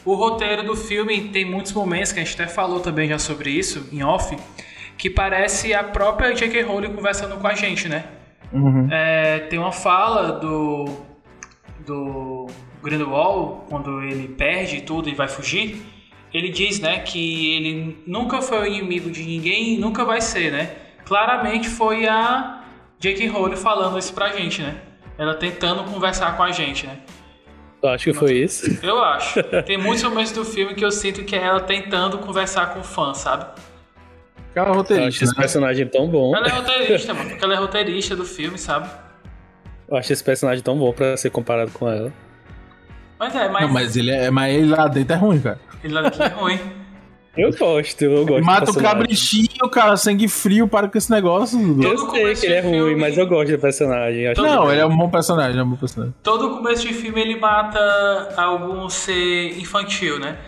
O 0.04 0.14
roteiro 0.14 0.64
do 0.64 0.74
filme 0.74 1.28
tem 1.28 1.44
muitos 1.44 1.72
momentos 1.72 2.12
que 2.12 2.20
a 2.20 2.24
gente 2.24 2.40
até 2.40 2.50
falou 2.50 2.80
também 2.80 3.08
já 3.08 3.18
sobre 3.18 3.50
isso, 3.50 3.86
em 3.92 4.02
off, 4.02 4.36
que 4.96 5.10
parece 5.10 5.74
a 5.74 5.84
própria 5.84 6.32
J.K. 6.34 6.62
Rowling 6.62 6.94
conversando 6.94 7.36
com 7.36 7.46
a 7.46 7.54
gente, 7.54 7.88
né? 7.88 8.04
Uhum. 8.52 8.88
É, 8.90 9.40
tem 9.40 9.58
uma 9.58 9.72
fala 9.72 10.32
do, 10.32 10.86
do 11.86 12.46
Grindelwald, 12.82 13.66
quando 13.68 14.02
ele 14.02 14.28
perde 14.28 14.80
tudo 14.80 15.08
e 15.08 15.14
vai 15.14 15.28
fugir, 15.28 15.82
ele 16.32 16.48
diz, 16.50 16.80
né, 16.80 17.00
que 17.00 17.56
ele 17.56 18.02
nunca 18.06 18.40
foi 18.40 18.60
o 18.60 18.66
inimigo 18.66 19.10
de 19.10 19.22
ninguém 19.22 19.74
e 19.74 19.78
nunca 19.78 20.04
vai 20.04 20.20
ser, 20.20 20.52
né? 20.52 20.76
Claramente 21.04 21.68
foi 21.68 22.06
a 22.06 22.64
J.K. 22.98 23.28
Rowling 23.28 23.56
falando 23.56 23.98
isso 23.98 24.12
pra 24.12 24.28
gente, 24.28 24.62
né? 24.62 24.76
Ela 25.18 25.34
tentando 25.34 25.84
conversar 25.84 26.36
com 26.36 26.42
a 26.42 26.52
gente, 26.52 26.86
né? 26.86 26.98
Eu 27.82 27.88
acho 27.88 28.04
que 28.04 28.12
foi 28.12 28.34
isso. 28.34 28.78
Eu 28.82 29.02
acho. 29.02 29.42
Tem 29.64 29.78
muitos 29.78 30.04
momentos 30.04 30.32
do 30.32 30.44
filme 30.44 30.74
que 30.74 30.84
eu 30.84 30.90
sinto 30.90 31.24
que 31.24 31.34
é 31.34 31.42
ela 31.42 31.60
tentando 31.60 32.18
conversar 32.18 32.74
com 32.74 32.80
o 32.80 32.84
fã, 32.84 33.14
sabe? 33.14 33.46
Ela 34.54 34.68
é 34.68 34.72
roteirista. 34.72 35.04
Eu 35.04 35.08
acho 35.08 35.24
esse 35.24 35.34
né? 35.34 35.40
personagem 35.40 35.86
tão 35.86 36.08
bom. 36.08 36.36
Ela 36.36 36.46
é 36.46 36.50
roteirista, 36.50 37.14
mano. 37.14 37.30
Porque 37.30 37.44
ela 37.44 37.54
é 37.54 37.56
roteirista 37.56 38.14
do 38.14 38.24
filme, 38.24 38.58
sabe? 38.58 38.88
Eu 39.88 39.96
acho 39.96 40.12
esse 40.12 40.22
personagem 40.22 40.62
tão 40.62 40.76
bom 40.76 40.92
pra 40.92 41.16
ser 41.16 41.30
comparado 41.30 41.70
com 41.72 41.88
ela. 41.88 42.12
Mas 43.20 43.36
é, 43.36 43.48
mas. 43.50 43.62
Não, 43.62 43.72
mas 43.72 43.96
ele, 43.96 44.10
é, 44.10 44.30
mas 44.30 44.54
ele 44.54 44.70
lá 44.70 44.88
dentro 44.88 45.12
é 45.12 45.16
ruim, 45.16 45.38
cara. 45.40 45.60
Ele 45.84 45.92
lá 45.92 46.00
dentro 46.00 46.22
é 46.22 46.28
ruim. 46.28 46.58
Eu 47.36 47.52
gosto, 47.52 48.02
eu 48.02 48.26
gosto. 48.26 48.44
Mata 48.44 48.70
o 48.70 48.74
cabritinho, 48.74 49.68
cara, 49.70 49.96
sangue 49.96 50.26
frio, 50.26 50.66
para 50.66 50.88
com 50.88 50.98
esse 50.98 51.10
negócio. 51.10 51.60
Eu 51.80 51.98
sei 51.98 52.34
que 52.34 52.46
ele 52.46 52.54
é 52.54 52.60
ruim, 52.60 52.96
mas 52.96 53.16
eu 53.16 53.26
gosto 53.26 53.52
do 53.52 53.58
personagem. 53.58 54.32
Não, 54.36 54.72
ele 54.72 54.80
é 54.80 54.86
um 54.86 54.96
bom 54.96 55.08
personagem, 55.08 55.60
é 55.60 55.62
um 55.62 55.68
bom 55.68 55.76
personagem. 55.76 56.14
Todo 56.22 56.56
começo 56.56 56.86
de 56.86 56.94
filme 56.94 57.20
ele 57.20 57.38
mata 57.38 58.34
algum 58.36 58.88
ser 58.88 59.58
infantil, 59.58 60.18
né? 60.18 60.38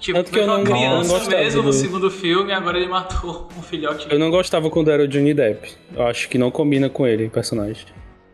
Tipo, 0.00 0.18
Tanto 0.18 0.32
que 0.32 0.38
eu 0.40 0.46
não, 0.48 0.64
criança 0.64 1.16
não 1.16 1.28
mesmo 1.28 1.62
do... 1.62 1.66
no 1.66 1.72
segundo 1.72 2.10
filme, 2.10 2.52
agora 2.52 2.76
ele 2.76 2.88
matou 2.88 3.48
um 3.56 3.62
filhote. 3.62 4.08
Eu 4.10 4.18
não 4.18 4.30
gostava 4.30 4.68
quando 4.68 4.90
era 4.90 5.04
o 5.04 5.06
Johnny 5.06 5.32
Depp. 5.32 5.70
Eu 5.94 6.06
acho 6.08 6.28
que 6.28 6.36
não 6.36 6.50
combina 6.50 6.88
com 6.88 7.06
ele, 7.06 7.26
o 7.26 7.30
personagem. 7.30 7.86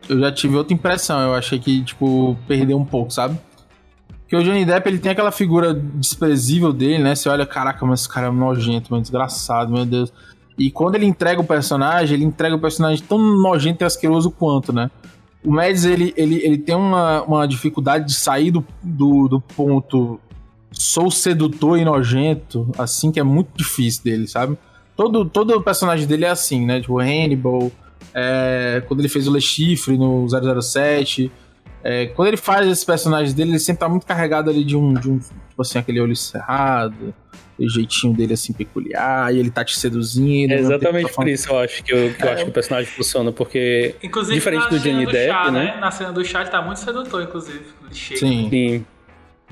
Eu 0.09 0.19
já 0.19 0.31
tive 0.31 0.55
outra 0.55 0.73
impressão, 0.73 1.21
eu 1.21 1.35
achei 1.35 1.59
que, 1.59 1.83
tipo, 1.83 2.35
perdeu 2.47 2.75
um 2.75 2.85
pouco, 2.85 3.11
sabe? 3.11 3.37
Porque 4.29 4.35
o 4.35 4.43
Johnny 4.43 4.63
Depp, 4.63 4.87
ele 4.87 4.99
tem 4.99 5.11
aquela 5.11 5.31
figura 5.31 5.73
desprezível 5.73 6.71
dele, 6.71 7.01
né? 7.01 7.15
Você 7.15 7.27
olha, 7.27 7.47
caraca, 7.47 7.83
mas 7.83 8.01
esse 8.01 8.09
cara 8.09 8.27
é 8.27 8.31
nojento, 8.31 8.91
mano, 8.91 9.01
desgraçado, 9.01 9.73
meu 9.73 9.83
Deus. 9.83 10.13
E 10.55 10.69
quando 10.69 10.93
ele 10.93 11.07
entrega 11.07 11.41
o 11.41 11.43
personagem, 11.43 12.15
ele 12.15 12.25
entrega 12.25 12.55
o 12.55 12.59
personagem 12.59 13.03
tão 13.03 13.17
nojento 13.17 13.83
e 13.83 13.85
asqueroso 13.85 14.29
quanto, 14.29 14.71
né? 14.71 14.91
O 15.43 15.51
Mads, 15.51 15.83
ele, 15.83 16.13
ele, 16.15 16.35
ele 16.43 16.59
tem 16.59 16.75
uma, 16.75 17.23
uma 17.23 17.47
dificuldade 17.47 18.05
de 18.05 18.13
sair 18.13 18.51
do, 18.51 18.63
do, 18.83 19.27
do 19.27 19.41
ponto 19.41 20.19
sou 20.71 21.09
sedutor 21.09 21.79
e 21.79 21.83
nojento, 21.83 22.69
assim, 22.77 23.11
que 23.11 23.19
é 23.19 23.23
muito 23.23 23.49
difícil 23.55 24.03
dele, 24.03 24.27
sabe? 24.27 24.55
Todo, 24.95 25.25
todo 25.25 25.55
o 25.55 25.63
personagem 25.63 26.05
dele 26.05 26.25
é 26.25 26.29
assim, 26.29 26.67
né? 26.67 26.79
Tipo, 26.79 26.99
Hannibal, 26.99 27.71
é, 28.13 28.83
quando 28.87 28.99
ele 28.99 29.09
fez 29.09 29.27
o 29.27 29.33
Le 29.33 29.41
Chiffre 29.41 29.97
no 29.97 30.27
007, 30.61 31.31
é, 31.83 32.07
quando 32.07 32.27
ele 32.29 32.37
faz 32.37 32.67
esses 32.67 32.83
personagens 32.83 33.33
dele, 33.33 33.51
ele 33.51 33.59
sempre 33.59 33.79
tá 33.79 33.89
muito 33.89 34.05
carregado 34.05 34.49
ali 34.49 34.63
de 34.63 34.75
um, 34.75 34.93
de 34.93 35.09
um 35.09 35.19
tipo 35.19 35.61
assim, 35.61 35.79
aquele 35.79 35.99
olho 35.99 36.15
cerrado, 36.15 37.13
o 37.57 37.69
jeitinho 37.69 38.13
dele 38.13 38.33
assim 38.33 38.53
peculiar, 38.53 39.33
e 39.33 39.39
ele 39.39 39.49
tá 39.49 39.63
te 39.63 39.77
seduzindo. 39.77 40.51
É 40.51 40.59
exatamente 40.59 41.07
tá 41.07 41.13
por 41.13 41.27
isso 41.27 41.49
eu 41.49 41.59
acho 41.59 41.83
que 41.83 41.93
eu, 41.93 42.13
que 42.13 42.23
eu 42.23 42.31
acho 42.31 42.43
que 42.43 42.49
o 42.49 42.53
personagem 42.53 42.91
funciona, 42.91 43.31
porque 43.31 43.95
inclusive, 44.03 44.35
diferente 44.35 44.69
do 44.69 44.79
Johnny 44.79 45.05
do 45.05 45.11
Depp, 45.11 45.31
chá, 45.31 45.51
né? 45.51 45.63
né? 45.65 45.77
Na 45.79 45.91
cena 45.91 46.11
do 46.11 46.23
chá 46.23 46.41
ele 46.41 46.49
tá 46.49 46.61
muito 46.61 46.79
sedutor, 46.79 47.23
inclusive. 47.23 47.65
Sim. 47.91 48.49
Sim. 48.49 48.85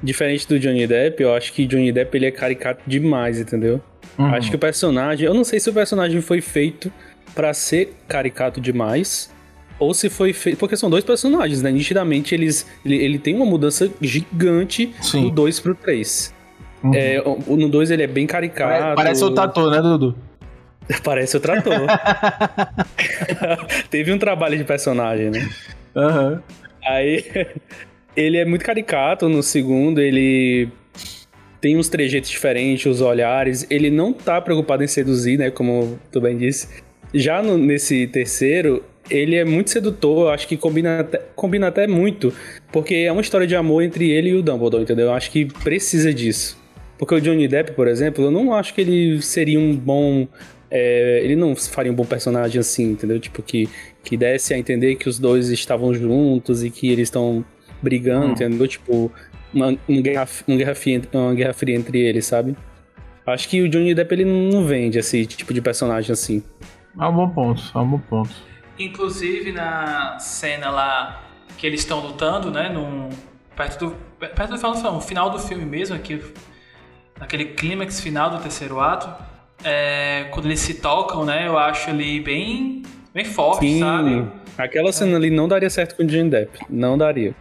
Diferente 0.01 0.47
do 0.47 0.59
Johnny 0.59 0.85
Depp, 0.85 1.23
eu 1.23 1.33
acho 1.33 1.51
que 1.53 1.65
Johnny 1.65 1.91
Depp 1.91 2.15
ele 2.15 2.27
é 2.27 2.31
caricato 2.31 2.81
demais, 2.85 3.39
entendeu? 3.39 3.81
Uhum. 4.17 4.27
Acho 4.27 4.49
que 4.49 4.55
o 4.55 4.59
personagem, 4.59 5.25
eu 5.25 5.33
não 5.33 5.43
sei 5.43 5.59
se 5.59 5.69
o 5.69 5.73
personagem 5.73 6.21
foi 6.21 6.39
feito 6.39 6.91
para 7.33 7.53
ser 7.53 7.95
caricato 8.07 8.61
demais, 8.61 9.31
ou 9.79 9.93
se 9.93 10.09
foi 10.09 10.33
feito. 10.33 10.57
Porque 10.57 10.75
são 10.75 10.89
dois 10.89 11.03
personagens, 11.03 11.61
né? 11.61 11.71
Nitidamente 11.71 12.33
eles, 12.33 12.67
ele, 12.85 12.95
ele 12.95 13.19
tem 13.19 13.35
uma 13.35 13.45
mudança 13.45 13.89
gigante 14.01 14.93
Sim. 15.01 15.23
do 15.23 15.31
2 15.31 15.59
pro 15.59 15.75
3. 15.75 16.33
Uhum. 16.83 16.93
É, 16.93 17.23
no 17.47 17.69
2 17.69 17.91
ele 17.91 18.03
é 18.03 18.07
bem 18.07 18.27
caricato. 18.27 18.95
Parece 18.95 19.23
o 19.23 19.31
Tatu, 19.31 19.69
né, 19.69 19.81
Dudu? 19.81 20.15
Parece 21.03 21.35
o 21.35 21.39
Trator. 21.39 21.73
Teve 23.89 24.11
um 24.11 24.17
trabalho 24.17 24.57
de 24.57 24.63
personagem, 24.63 25.29
né? 25.29 25.49
Uhum. 25.95 26.39
Aí, 26.85 27.25
ele 28.15 28.37
é 28.37 28.45
muito 28.45 28.63
caricato 28.63 29.27
no 29.27 29.43
segundo, 29.43 29.99
ele 29.99 30.69
tem 31.59 31.77
uns 31.77 31.89
trejeitos 31.89 32.29
diferentes, 32.29 32.85
os 32.85 33.01
olhares. 33.01 33.65
Ele 33.69 33.89
não 33.89 34.13
tá 34.13 34.39
preocupado 34.39 34.83
em 34.83 34.87
seduzir, 34.87 35.37
né? 35.37 35.51
Como 35.51 35.99
tu 36.11 36.21
bem 36.21 36.37
disse. 36.37 36.69
Já 37.13 37.41
no, 37.41 37.57
nesse 37.57 38.07
terceiro, 38.07 38.83
ele 39.09 39.35
é 39.35 39.45
muito 39.45 39.69
sedutor, 39.69 40.27
eu 40.27 40.29
acho 40.29 40.47
que 40.47 40.57
combina 40.57 41.01
até, 41.01 41.21
combina 41.35 41.67
até 41.67 41.87
muito, 41.87 42.33
porque 42.71 42.95
é 42.95 43.11
uma 43.11 43.21
história 43.21 43.47
de 43.47 43.55
amor 43.55 43.83
entre 43.83 44.09
ele 44.09 44.29
e 44.29 44.33
o 44.35 44.41
Dumbledore, 44.41 44.83
entendeu? 44.83 45.07
Eu 45.07 45.13
acho 45.13 45.31
que 45.31 45.45
precisa 45.45 46.13
disso. 46.13 46.57
Porque 46.97 47.13
o 47.13 47.21
Johnny 47.21 47.47
Depp, 47.47 47.73
por 47.73 47.87
exemplo, 47.87 48.23
eu 48.25 48.31
não 48.31 48.53
acho 48.53 48.73
que 48.73 48.81
ele 48.81 49.21
seria 49.21 49.59
um 49.59 49.75
bom. 49.75 50.27
É, 50.69 51.21
ele 51.23 51.35
não 51.35 51.55
faria 51.55 51.91
um 51.91 51.95
bom 51.95 52.03
personagem 52.03 52.59
assim, 52.59 52.91
entendeu? 52.91 53.19
Tipo, 53.19 53.41
que, 53.41 53.69
que 54.03 54.17
desse 54.17 54.53
a 54.53 54.57
entender 54.57 54.95
que 54.95 55.07
os 55.07 55.17
dois 55.19 55.49
estavam 55.49 55.93
juntos 55.93 56.63
e 56.63 56.69
que 56.69 56.91
eles 56.91 57.07
estão 57.07 57.45
brigando, 57.81 58.27
hum. 58.27 58.31
entendeu? 58.31 58.67
Tipo, 58.67 59.11
uma, 59.53 59.77
uma, 59.87 60.01
guerra, 60.01 60.27
uma, 60.47 60.57
guerra 60.57 60.75
fria, 60.75 61.01
uma 61.13 61.33
guerra 61.33 61.53
fria 61.53 61.75
entre 61.75 61.99
eles, 61.99 62.25
sabe? 62.25 62.55
Acho 63.25 63.49
que 63.49 63.61
o 63.61 63.69
Johnny 63.69 63.93
Depp 63.93 64.13
ele 64.13 64.25
não 64.25 64.65
vende 64.65 64.97
esse 64.97 65.25
tipo 65.25 65.53
de 65.53 65.61
personagem 65.61 66.11
assim. 66.11 66.41
É 66.99 67.05
um 67.05 67.13
bom 67.13 67.29
ponto, 67.29 67.61
é 67.75 67.77
um 67.77 67.87
bom 67.89 67.99
ponto. 67.99 68.31
Inclusive 68.79 69.51
na 69.51 70.19
cena 70.19 70.69
lá 70.69 71.23
que 71.57 71.65
eles 71.65 71.81
estão 71.81 71.99
lutando, 71.99 72.51
né? 72.51 72.69
Num, 72.69 73.09
perto 73.55 73.85
do. 73.85 73.95
Perto 74.19 74.49
do 74.51 74.57
final, 74.57 74.93
no 74.93 75.01
final 75.01 75.29
do 75.29 75.39
filme 75.39 75.65
mesmo, 75.65 75.95
aqui, 75.95 76.21
naquele 77.19 77.45
clímax 77.45 77.99
final 77.99 78.29
do 78.29 78.37
terceiro 78.39 78.79
ato. 78.79 79.23
É, 79.63 80.27
quando 80.31 80.45
eles 80.45 80.59
se 80.59 80.75
tocam, 80.75 81.25
né? 81.25 81.47
Eu 81.47 81.57
acho 81.57 81.89
ali 81.89 82.19
bem, 82.19 82.83
bem 83.13 83.25
forte, 83.25 83.67
Sim, 83.67 83.79
sabe? 83.79 84.27
Aquela 84.57 84.91
cena 84.91 85.13
é. 85.13 85.15
ali 85.15 85.29
não 85.29 85.47
daria 85.47 85.69
certo 85.69 85.95
com 85.95 86.03
o 86.03 86.05
Johnny 86.05 86.29
Depp. 86.29 86.59
Não 86.69 86.97
daria. 86.97 87.35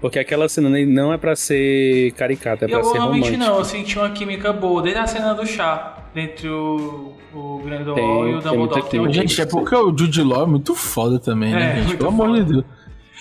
Porque 0.00 0.18
aquela 0.18 0.48
cena 0.48 0.68
não 0.68 1.12
é 1.12 1.16
para 1.16 1.34
ser 1.34 2.12
caricata, 2.12 2.66
é 2.66 2.68
pra 2.68 2.78
eu, 2.78 2.84
ser 2.84 2.98
romântica. 2.98 3.30
Realmente 3.30 3.36
não, 3.38 3.56
eu 3.56 3.64
senti 3.64 3.98
uma 3.98 4.10
química 4.10 4.52
boa 4.52 4.82
desde 4.82 5.00
a 5.00 5.06
cena 5.06 5.32
do 5.32 5.46
chá, 5.46 6.03
entre 6.14 6.48
o, 6.48 7.12
o 7.32 7.58
Grindelwald 7.64 8.30
e 8.30 8.34
o 8.34 8.40
Dumbledore. 8.40 8.88
Tem 8.88 9.12
Gente, 9.12 9.40
é 9.40 9.46
porque 9.46 9.74
o 9.74 9.96
Jude 9.96 10.22
Law 10.22 10.44
é 10.44 10.46
muito 10.46 10.74
foda 10.74 11.18
também, 11.18 11.52
né, 11.52 11.78
é, 11.78 11.82
gente? 11.82 11.96
Pelo 11.96 12.08
amor 12.08 12.32
de 12.32 12.44
Deus. 12.44 12.64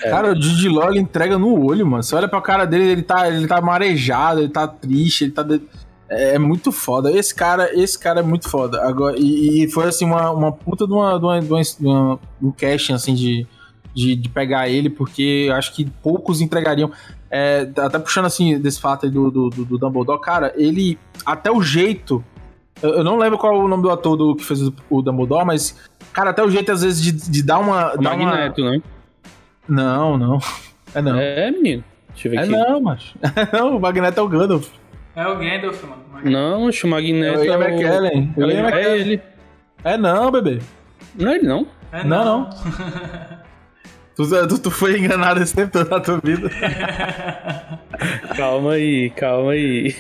É. 0.04 0.10
Cara, 0.10 0.34
o 0.34 0.42
Jude 0.42 0.70
Law 0.70 0.90
ele 0.90 1.00
entrega 1.00 1.38
no 1.38 1.66
olho, 1.66 1.86
mano. 1.86 2.04
Você 2.04 2.16
olha 2.16 2.28
pra 2.28 2.42
cara 2.42 2.66
dele, 2.66 2.86
ele 2.86 3.04
tá, 3.04 3.28
ele 3.28 3.48
tá 3.48 3.62
marejado, 3.62 4.42
ele 4.42 4.50
tá 4.50 4.68
triste, 4.68 5.26
ele 5.26 5.32
tá... 5.32 5.44
De... 5.44 5.62
É, 6.10 6.36
é 6.36 6.40
muito 6.40 6.72
foda. 6.72 7.12
Esse 7.12 7.34
cara, 7.34 7.70
esse 7.74 7.98
cara 7.98 8.20
é 8.20 8.24
muito 8.24 8.50
foda. 8.50 8.82
Agora, 8.84 9.16
e, 9.18 9.64
e 9.64 9.72
foi 9.72 9.86
assim, 9.86 10.06
uma, 10.06 10.32
uma 10.32 10.52
puta 10.52 10.86
de 10.86 10.94
uma, 10.94 11.18
de 11.18 11.26
uma, 11.26 11.42
de 11.42 11.52
uma, 11.52 11.62
de 11.62 11.86
uma 11.86 12.20
um 12.42 12.52
casting 12.52 12.94
assim 12.94 13.14
de 13.14 13.48
de, 13.94 14.16
de 14.16 14.30
pegar 14.30 14.68
ele, 14.68 14.90
porque 14.90 15.50
acho 15.54 15.74
que 15.74 15.86
poucos 16.02 16.42
entregariam. 16.42 16.92
É, 17.30 17.70
até 17.78 17.98
puxando 17.98 18.26
assim 18.26 18.60
desse 18.60 18.80
fato 18.80 19.06
aí 19.06 19.12
do, 19.12 19.32
do, 19.32 19.50
do, 19.50 19.78
Dumbledore, 19.78 20.22
cara, 20.22 20.54
ele. 20.56 20.98
Até 21.26 21.52
o 21.52 21.62
jeito. 21.62 22.24
Eu, 22.82 22.96
eu 22.96 23.04
não 23.04 23.18
lembro 23.18 23.38
qual 23.38 23.54
é 23.54 23.58
o 23.58 23.68
nome 23.68 23.84
do 23.84 23.92
ator 23.92 24.16
do, 24.16 24.36
que 24.36 24.44
fez 24.44 24.62
o, 24.62 24.74
o 24.90 25.02
Dumbledore, 25.02 25.46
mas. 25.46 25.78
Cara, 26.12 26.30
até 26.30 26.44
o 26.44 26.50
jeito, 26.50 26.72
às 26.72 26.82
vezes, 26.82 27.02
de, 27.02 27.12
de 27.12 27.44
dar 27.44 27.60
uma. 27.60 27.94
O 27.94 27.98
dar 27.98 28.18
Magneto, 28.18 28.62
uma... 28.62 28.72
né? 28.72 28.82
Não, 29.68 30.18
não. 30.18 30.40
É 30.94 31.02
não. 31.02 31.18
É, 31.18 31.52
menino. 31.52 31.84
Deixa 32.10 32.28
eu 32.28 32.32
ver 32.32 32.38
é 32.38 32.42
aqui. 32.42 32.52
não, 32.52 32.82
macho. 32.82 33.18
não, 33.52 33.78
o 33.78 33.80
Magneto 33.80 34.20
é 34.20 34.24
o 34.24 34.28
Gandalf. 34.28 34.68
É 35.16 35.28
o 35.28 35.38
Gandalf, 35.38 35.84
mano. 35.84 36.04
Não, 36.24 36.70
o 36.70 36.88
Magneto 36.88 37.44
é, 37.44 37.58
o... 37.58 37.64
é, 37.64 37.72
McKellen. 37.72 38.34
É, 38.38 38.82
é 38.82 39.00
ele. 39.00 39.22
É 39.84 39.98
não, 39.98 40.32
bebê. 40.32 40.60
Não 41.16 41.32
é 41.32 41.36
ele, 41.36 41.48
não. 41.48 41.68
É 41.92 42.04
não, 42.04 42.26
não. 42.26 42.40
não. 42.42 43.44
Tu, 44.16 44.28
tu, 44.48 44.60
tu, 44.60 44.70
foi 44.70 45.00
enganado 45.00 45.42
esse 45.42 45.56
tempo 45.56 45.72
todo 45.72 45.90
na 45.90 46.00
tua 46.00 46.20
vida. 46.24 46.48
calma 48.38 48.74
aí, 48.74 49.10
calma 49.10 49.54
aí. 49.54 49.96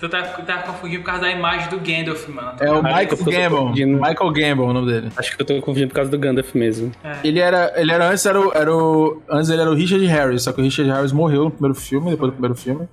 Tu 0.00 0.08
tá, 0.08 0.22
tá 0.22 0.62
confundindo 0.62 1.02
por 1.02 1.06
causa 1.06 1.20
da 1.20 1.30
imagem 1.30 1.68
do 1.68 1.78
Gandalf, 1.78 2.26
mano. 2.28 2.54
É 2.58 2.70
o 2.70 2.82
Michael 2.82 3.16
Gambon. 3.22 3.72
Michael 3.72 4.32
Gambon 4.32 4.68
o 4.70 4.72
nome 4.72 4.90
dele. 4.90 5.12
Acho 5.14 5.36
que 5.36 5.42
eu 5.42 5.46
tô 5.46 5.54
confundindo 5.60 5.88
por 5.88 5.94
causa 5.96 6.10
do 6.10 6.18
Gandalf 6.18 6.54
mesmo. 6.54 6.90
É. 7.04 7.18
Ele 7.22 7.38
era. 7.38 7.70
Ele 7.76 7.92
era 7.92 8.08
antes 8.08 8.24
era 8.24 8.40
o, 8.40 8.50
era 8.54 8.74
o. 8.74 9.22
Antes 9.28 9.50
ele 9.50 9.60
era 9.60 9.70
o 9.70 9.74
Richard 9.74 10.04
Harris, 10.06 10.42
só 10.42 10.52
que 10.52 10.60
o 10.60 10.64
Richard 10.64 10.90
Harris 10.90 11.12
morreu 11.12 11.44
no 11.44 11.50
primeiro 11.50 11.74
filme, 11.74 12.10
depois 12.10 12.30
do 12.30 12.32
primeiro 12.32 12.54
filme. 12.54 12.88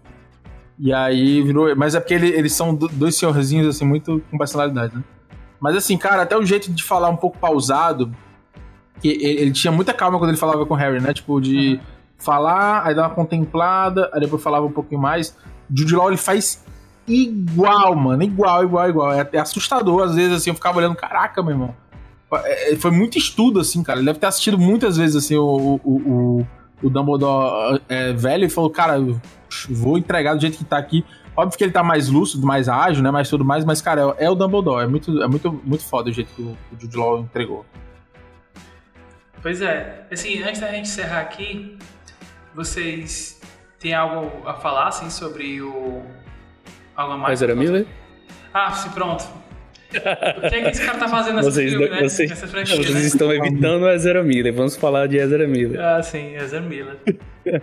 E 0.78 0.94
aí 0.94 1.42
virou. 1.42 1.74
Mas 1.78 1.96
é 1.96 2.00
porque 2.02 2.14
ele, 2.14 2.28
eles 2.28 2.54
são 2.54 2.76
dois 2.76 3.16
senhorzinhos, 3.16 3.68
assim, 3.68 3.86
muito 3.86 4.22
com 4.30 4.38
personalidade, 4.38 4.94
né? 4.94 5.02
Mas 5.62 5.78
assim, 5.78 5.98
cara, 5.98 6.24
até 6.24 6.38
o 6.38 6.46
jeito 6.46 6.70
de 6.70 6.84
falar 6.84 7.10
um 7.10 7.16
pouco 7.16 7.38
pausado, 7.38 8.12
que 9.02 9.08
ele, 9.08 9.42
ele 9.42 9.52
tinha 9.52 9.72
muita 9.72 9.94
calma 9.94 10.20
quando 10.20 10.32
ele 10.32 10.38
falava 10.38 10.66
com 10.66 10.74
o 10.74 10.78
Harry, 10.78 11.00
né? 11.00 11.14
Tipo, 11.14 11.40
de 11.40 11.76
uhum. 11.76 11.80
falar, 12.18 12.86
aí 12.86 12.94
dar 12.94 13.04
uma 13.04 13.16
contemplada, 13.16 14.12
aí 14.14 14.20
depois 14.20 14.44
falava 14.44 14.66
um 14.66 14.72
pouquinho 14.72 15.00
mais. 15.00 15.36
Jude 15.74 15.96
Law, 15.96 16.10
ele 16.10 16.18
faz 16.18 16.64
igual, 17.08 17.96
mano, 17.96 18.24
igual, 18.24 18.64
igual, 18.64 18.90
igual. 18.90 19.14
É, 19.14 19.28
é 19.32 19.40
assustador, 19.40 20.04
às 20.04 20.16
vezes, 20.16 20.34
assim, 20.34 20.50
eu 20.50 20.56
ficava 20.56 20.78
olhando, 20.78 20.96
caraca, 20.96 21.42
meu 21.42 21.52
irmão. 21.52 21.76
É, 22.34 22.74
é, 22.74 22.76
foi 22.76 22.92
muito 22.92 23.18
estudo, 23.18 23.60
assim, 23.60 23.82
cara. 23.82 24.00
Ele 24.00 24.06
deve 24.06 24.20
ter 24.20 24.28
assistido 24.28 24.58
muitas 24.58 24.98
vezes, 24.98 25.16
assim, 25.16 25.36
o, 25.36 25.80
o, 25.84 25.96
o, 25.96 26.48
o 26.84 26.90
Dumbledore 26.90 27.82
é, 27.88 28.12
velho 28.14 28.46
e 28.46 28.50
falou, 28.50 28.70
cara, 28.70 28.98
vou 29.70 29.98
entregar 29.98 30.36
do 30.36 30.42
jeito 30.42 30.58
que 30.58 30.66
tá 30.66 30.78
aqui. 30.78 31.06
Óbvio 31.36 31.58
que 31.58 31.64
ele 31.64 31.72
tá 31.72 31.84
mais 31.84 32.10
lúcido, 32.10 32.46
mais 32.46 32.68
ágil, 32.68 33.04
né? 33.04 33.12
Mais 33.12 33.30
tudo 33.30 33.46
mais, 33.46 33.64
mas, 33.64 33.82
cara, 33.82 34.16
é, 34.18 34.26
é 34.26 34.30
o 34.30 34.36
Dumbledore. 34.36 34.84
É 34.84 34.88
muito, 34.88 35.22
é 35.22 35.28
muito, 35.28 35.62
muito 35.64 35.86
foda 35.86 36.10
o 36.10 36.14
jeito 36.14 36.34
que 36.36 36.42
o, 36.42 36.58
o 36.72 36.80
Jude 36.82 36.98
Law 36.98 37.20
entregou. 37.20 37.66
Pois 39.42 39.62
é. 39.62 40.06
Assim, 40.12 40.42
antes 40.44 40.60
da 40.60 40.72
gente 40.72 40.90
encerrar 40.90 41.22
aqui, 41.22 41.78
vocês 42.56 43.40
têm 43.80 43.94
algo 43.94 44.48
a 44.48 44.56
falar, 44.56 44.88
assim, 44.88 45.10
sobre 45.10 45.62
o... 45.62 46.02
Algo 46.98 47.14
a 47.14 47.18
mais? 47.18 47.42
Ezra 47.42 47.56
Miller? 47.56 47.86
Ah, 48.54 48.72
sim, 48.72 48.90
pronto. 48.90 49.24
O 49.90 50.50
que 50.50 50.56
é 50.56 50.62
que 50.64 50.70
esse 50.70 50.86
cara 50.86 50.98
tá 50.98 51.08
fazendo 51.08 51.36
nesse 51.36 51.52
vocês, 51.52 51.70
filme, 51.70 51.90
né? 51.90 52.02
Vocês, 52.02 52.32
vocês 52.32 52.94
né? 52.94 53.02
estão 53.02 53.32
evitando 53.32 53.84
o 53.84 53.90
Ezra 53.90 54.24
Miller. 54.24 54.54
Vamos 54.54 54.76
falar 54.76 55.08
de 55.08 55.18
Ezra 55.18 55.48
Miller. 55.48 55.80
Ah, 55.80 56.04
sim, 56.04 56.36
Ezra 56.36 56.60
Miller. 56.60 56.98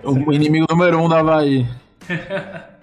o 0.03 0.33
inimigo 0.33 0.67
número 0.71 0.99
um 1.03 1.09
da 1.09 1.19
Havaí. 1.19 1.67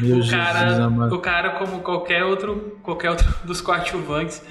Meu 0.00 0.18
o, 0.18 0.30
cara, 0.30 0.68
Jesus, 0.68 1.12
o 1.12 1.18
cara, 1.18 1.50
como 1.50 1.80
qualquer 1.80 2.24
outro, 2.24 2.78
qualquer 2.82 3.10
outro 3.10 3.32
dos 3.44 3.60
coadjuvantes. 3.60 4.42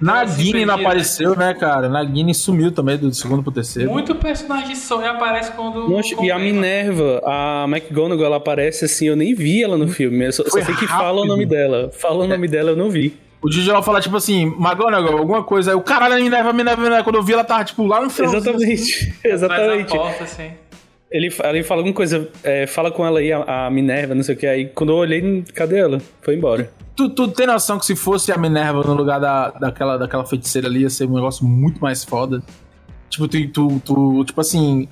Nagini 0.00 0.64
não 0.64 0.74
apareceu, 0.74 1.36
né, 1.36 1.54
cara? 1.54 1.88
Nagini 1.88 2.34
sumiu 2.34 2.72
também 2.72 2.96
do 2.96 3.12
segundo 3.14 3.42
pro 3.42 3.52
terceiro. 3.52 3.90
Muito 3.90 4.14
personagem 4.14 4.74
só 4.74 5.04
aparece 5.06 5.52
quando. 5.52 5.88
Nossa, 5.88 6.14
e 6.22 6.30
a 6.30 6.38
Minerva, 6.38 7.22
a 7.24 7.66
McGonagall, 7.68 8.26
ela 8.26 8.36
aparece 8.36 8.84
assim, 8.84 9.06
eu 9.06 9.16
nem 9.16 9.34
vi 9.34 9.62
ela 9.62 9.76
no 9.76 9.88
filme. 9.88 10.24
Eu 10.26 10.32
só, 10.32 10.44
só 10.44 10.62
sei 10.62 10.74
que 10.74 10.86
fala 10.86 11.22
o 11.22 11.24
nome 11.24 11.46
dela. 11.46 11.90
Fala 11.92 12.24
o 12.24 12.26
nome 12.26 12.46
é. 12.46 12.50
dela, 12.50 12.70
eu 12.70 12.76
não 12.76 12.90
vi. 12.90 13.16
O 13.42 13.48
ela 13.70 13.82
fala, 13.82 14.00
tipo 14.00 14.16
assim, 14.16 14.46
McGonagall, 14.58 15.18
alguma 15.18 15.44
coisa. 15.44 15.70
Aí 15.70 15.76
o 15.76 15.80
caralho, 15.80 16.14
a 16.14 16.16
Minerva, 16.18 16.52
Minerva, 16.52 16.82
Minerva. 16.82 17.04
Quando 17.04 17.16
eu 17.16 17.22
vi, 17.22 17.32
ela 17.32 17.44
tava, 17.44 17.64
tipo, 17.64 17.84
lá 17.84 18.00
no 18.00 18.10
final. 18.10 18.34
Exatamente. 18.34 18.72
Assim. 18.72 19.12
Exatamente. 19.24 19.92
Porta, 19.96 20.24
assim. 20.24 20.50
Ele, 21.10 21.32
ele 21.44 21.62
fala 21.62 21.80
alguma 21.80 21.94
coisa, 21.94 22.28
é, 22.42 22.66
fala 22.66 22.90
com 22.90 23.06
ela 23.06 23.20
aí, 23.20 23.32
a, 23.32 23.66
a, 23.66 23.70
Minerva, 23.70 24.14
não 24.14 24.22
sei 24.22 24.34
o 24.34 24.38
que. 24.38 24.46
Aí 24.46 24.66
quando 24.66 24.90
eu 24.92 24.96
olhei, 24.96 25.44
cadê 25.54 25.78
ela? 25.78 26.00
Foi 26.20 26.34
embora. 26.34 26.68
Tu, 26.96 27.10
tu 27.10 27.28
tem 27.28 27.46
noção 27.46 27.78
que 27.78 27.84
se 27.84 27.94
fosse 27.94 28.32
a 28.32 28.38
Minerva 28.38 28.82
no 28.82 28.94
lugar 28.94 29.20
da, 29.20 29.50
daquela, 29.50 29.98
daquela 29.98 30.24
feiticeira 30.24 30.66
ali, 30.66 30.80
ia 30.80 30.90
ser 30.90 31.06
um 31.06 31.14
negócio 31.14 31.44
muito 31.46 31.78
mais 31.80 32.02
foda? 32.02 32.42
Tipo, 33.10 33.28
tu, 33.28 33.48
tu, 33.48 33.80
tu 33.80 34.24
tipo 34.24 34.40
assim, 34.40 34.88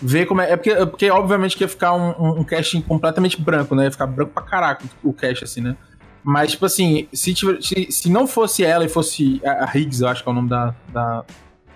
ver 0.00 0.26
como 0.26 0.40
é. 0.40 0.52
É 0.52 0.56
porque, 0.56 0.70
é 0.70 0.86
porque 0.86 1.10
obviamente 1.10 1.56
que 1.56 1.64
ia 1.64 1.68
ficar 1.68 1.94
um, 1.94 2.10
um, 2.18 2.40
um 2.40 2.44
casting 2.44 2.80
completamente 2.80 3.40
branco, 3.40 3.74
né? 3.74 3.84
Ia 3.84 3.90
ficar 3.90 4.06
branco 4.06 4.32
pra 4.32 4.42
caraca 4.42 4.84
o 5.02 5.12
cast, 5.12 5.44
assim, 5.44 5.60
né? 5.60 5.76
Mas, 6.22 6.52
tipo 6.52 6.66
assim, 6.66 7.08
se, 7.12 7.34
tiver, 7.34 7.62
se, 7.62 7.90
se 7.90 8.10
não 8.10 8.26
fosse 8.26 8.62
ela 8.62 8.84
e 8.84 8.88
fosse 8.88 9.40
a, 9.44 9.64
a 9.64 9.78
Higgs, 9.78 10.02
eu 10.02 10.08
acho 10.08 10.22
que 10.22 10.28
é 10.28 10.32
o 10.32 10.34
nome 10.34 10.48
da, 10.48 10.74
da, 10.92 11.24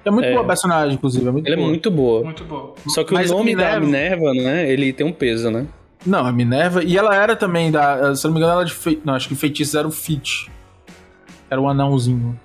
é 0.05 0.11
muito 0.11 0.27
é. 0.27 0.33
boa 0.33 0.43
a 0.43 0.47
personagem, 0.47 0.95
inclusive. 0.95 1.27
É 1.27 1.31
muito 1.31 1.47
Ela 1.47 1.57
boa. 1.57 1.67
é 1.67 1.71
muito 1.71 1.91
boa. 1.91 2.25
Muito 2.25 2.45
boa. 2.45 2.75
Só 2.89 3.05
que 3.05 3.15
Mas 3.15 3.31
o 3.31 3.35
nome 3.35 3.55
Minerva... 3.55 3.75
da 3.75 3.81
Minerva, 3.81 4.35
né? 4.35 4.71
Ele 4.71 4.93
tem 4.93 5.07
um 5.07 5.13
peso, 5.13 5.51
né? 5.51 5.67
Não, 6.05 6.27
a 6.27 6.33
Minerva. 6.33 6.83
E 6.83 6.97
ela 6.97 7.15
era 7.15 7.37
também 7.37 7.71
da. 7.71 8.15
Se 8.15 8.25
não 8.25 8.33
me 8.33 8.39
engano, 8.39 8.55
ela 8.55 8.65
de 8.65 8.75
fe... 8.75 9.01
Não, 9.05 9.15
acho 9.15 9.29
que 9.29 9.35
feitiço 9.35 9.79
era 9.79 9.87
o 9.87 9.91
Fit. 9.91 10.51
Era 11.49 11.61
o 11.61 11.65
um 11.65 11.69
anãozinho. 11.69 12.39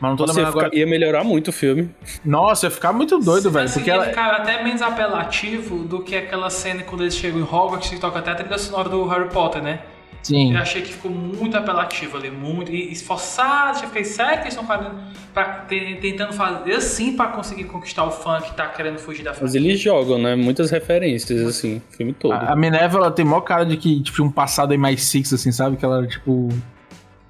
Mas 0.00 0.10
não 0.10 0.16
tô 0.16 0.26
Nossa, 0.26 0.40
ia, 0.40 0.48
agora... 0.48 0.70
ia 0.72 0.86
melhorar 0.86 1.22
muito 1.22 1.48
o 1.48 1.52
filme. 1.52 1.90
Nossa, 2.24 2.66
ia 2.66 2.70
ficar 2.70 2.92
muito 2.92 3.18
doido, 3.18 3.50
velho. 3.50 3.66
Assim, 3.66 3.80
porque 3.80 3.90
ela 3.90 4.06
ficar 4.06 4.30
até 4.32 4.62
menos 4.62 4.80
apelativo 4.80 5.84
do 5.84 6.02
que 6.02 6.16
aquela 6.16 6.48
cena 6.48 6.82
quando 6.82 7.02
eles 7.02 7.14
chegam 7.14 7.38
em 7.40 7.42
Hogwarts 7.42 7.92
e 7.92 7.98
toca 7.98 8.18
até 8.18 8.30
a 8.30 8.34
trilha 8.34 8.58
sonora 8.58 8.88
do 8.88 9.06
Harry 9.06 9.28
Potter, 9.28 9.62
né? 9.62 9.80
Sim. 10.22 10.54
Eu 10.54 10.60
achei 10.60 10.82
que 10.82 10.92
ficou 10.92 11.10
muito 11.10 11.56
apelativo 11.56 12.16
ali, 12.16 12.30
muito 12.30 12.72
esforçado. 12.72 13.78
Já 13.78 13.86
fiquei 13.86 14.04
sério 14.04 14.34
que 14.34 14.40
eles 14.42 14.54
estão 14.54 14.66
fazendo, 14.66 14.94
pra, 15.32 15.66
tentando 16.00 16.32
fazer 16.32 16.74
assim 16.74 17.16
para 17.16 17.28
conseguir 17.28 17.64
conquistar 17.64 18.04
o 18.04 18.10
fã 18.10 18.40
que 18.40 18.54
tá 18.54 18.68
querendo 18.68 18.98
fugir 18.98 19.22
da 19.22 19.32
franquia. 19.32 19.46
Mas 19.46 19.54
eles 19.54 19.80
jogam, 19.80 20.18
né? 20.18 20.34
Muitas 20.36 20.70
referências, 20.70 21.46
assim, 21.46 21.78
o 21.92 21.96
filme 21.96 22.12
todo. 22.12 22.32
A, 22.32 22.52
a 22.52 22.56
Minerva, 22.56 22.98
ela 22.98 23.10
tem 23.10 23.24
maior 23.24 23.40
cara 23.40 23.64
de 23.64 23.76
que, 23.76 24.00
tipo, 24.02 24.22
um 24.22 24.30
passado 24.30 24.72
aí 24.72 24.78
mais 24.78 25.02
six, 25.04 25.32
assim, 25.32 25.52
sabe? 25.52 25.76
Que 25.76 25.84
ela, 25.84 26.06
tipo. 26.06 26.48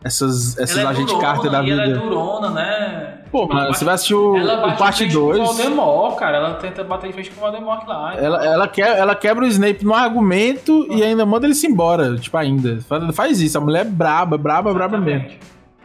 Essas, 0.02 0.58
essas 0.58 0.78
é 0.78 0.86
agente 0.86 1.16
Carter 1.20 1.50
da 1.50 1.60
vida. 1.60 1.82
ela 1.82 1.92
é 1.92 1.94
durona, 1.94 2.50
né? 2.50 3.09
Pô, 3.30 3.46
mano, 3.46 3.72
você 3.72 3.84
vai 3.84 3.94
assistir 3.94 4.14
o, 4.14 4.34
o 4.36 4.76
parte 4.76 5.06
2. 5.06 5.38
Com 5.38 5.42
o 5.42 5.46
Voldemort, 5.46 6.16
cara. 6.16 6.36
Ela 6.36 6.54
tenta 6.54 6.82
bater 6.82 7.06
de 7.08 7.12
frente 7.12 7.30
com 7.30 7.36
o 7.36 7.40
Voldemort 7.40 7.86
lá. 7.86 8.14
Ela, 8.16 8.44
ela, 8.44 8.68
que, 8.68 8.82
ela 8.82 9.14
quebra 9.14 9.44
o 9.44 9.46
Snape 9.46 9.84
no 9.84 9.94
argumento 9.94 10.86
e 10.90 11.02
ainda 11.02 11.24
manda 11.24 11.46
ele 11.46 11.54
se 11.54 11.66
embora. 11.66 12.16
Tipo, 12.16 12.36
ainda. 12.36 12.78
Faz 13.12 13.40
isso. 13.40 13.56
A 13.56 13.60
mulher 13.60 13.82
é 13.82 13.88
braba, 13.88 14.36
braba, 14.36 14.74
braba 14.74 14.98
mesmo. 14.98 15.30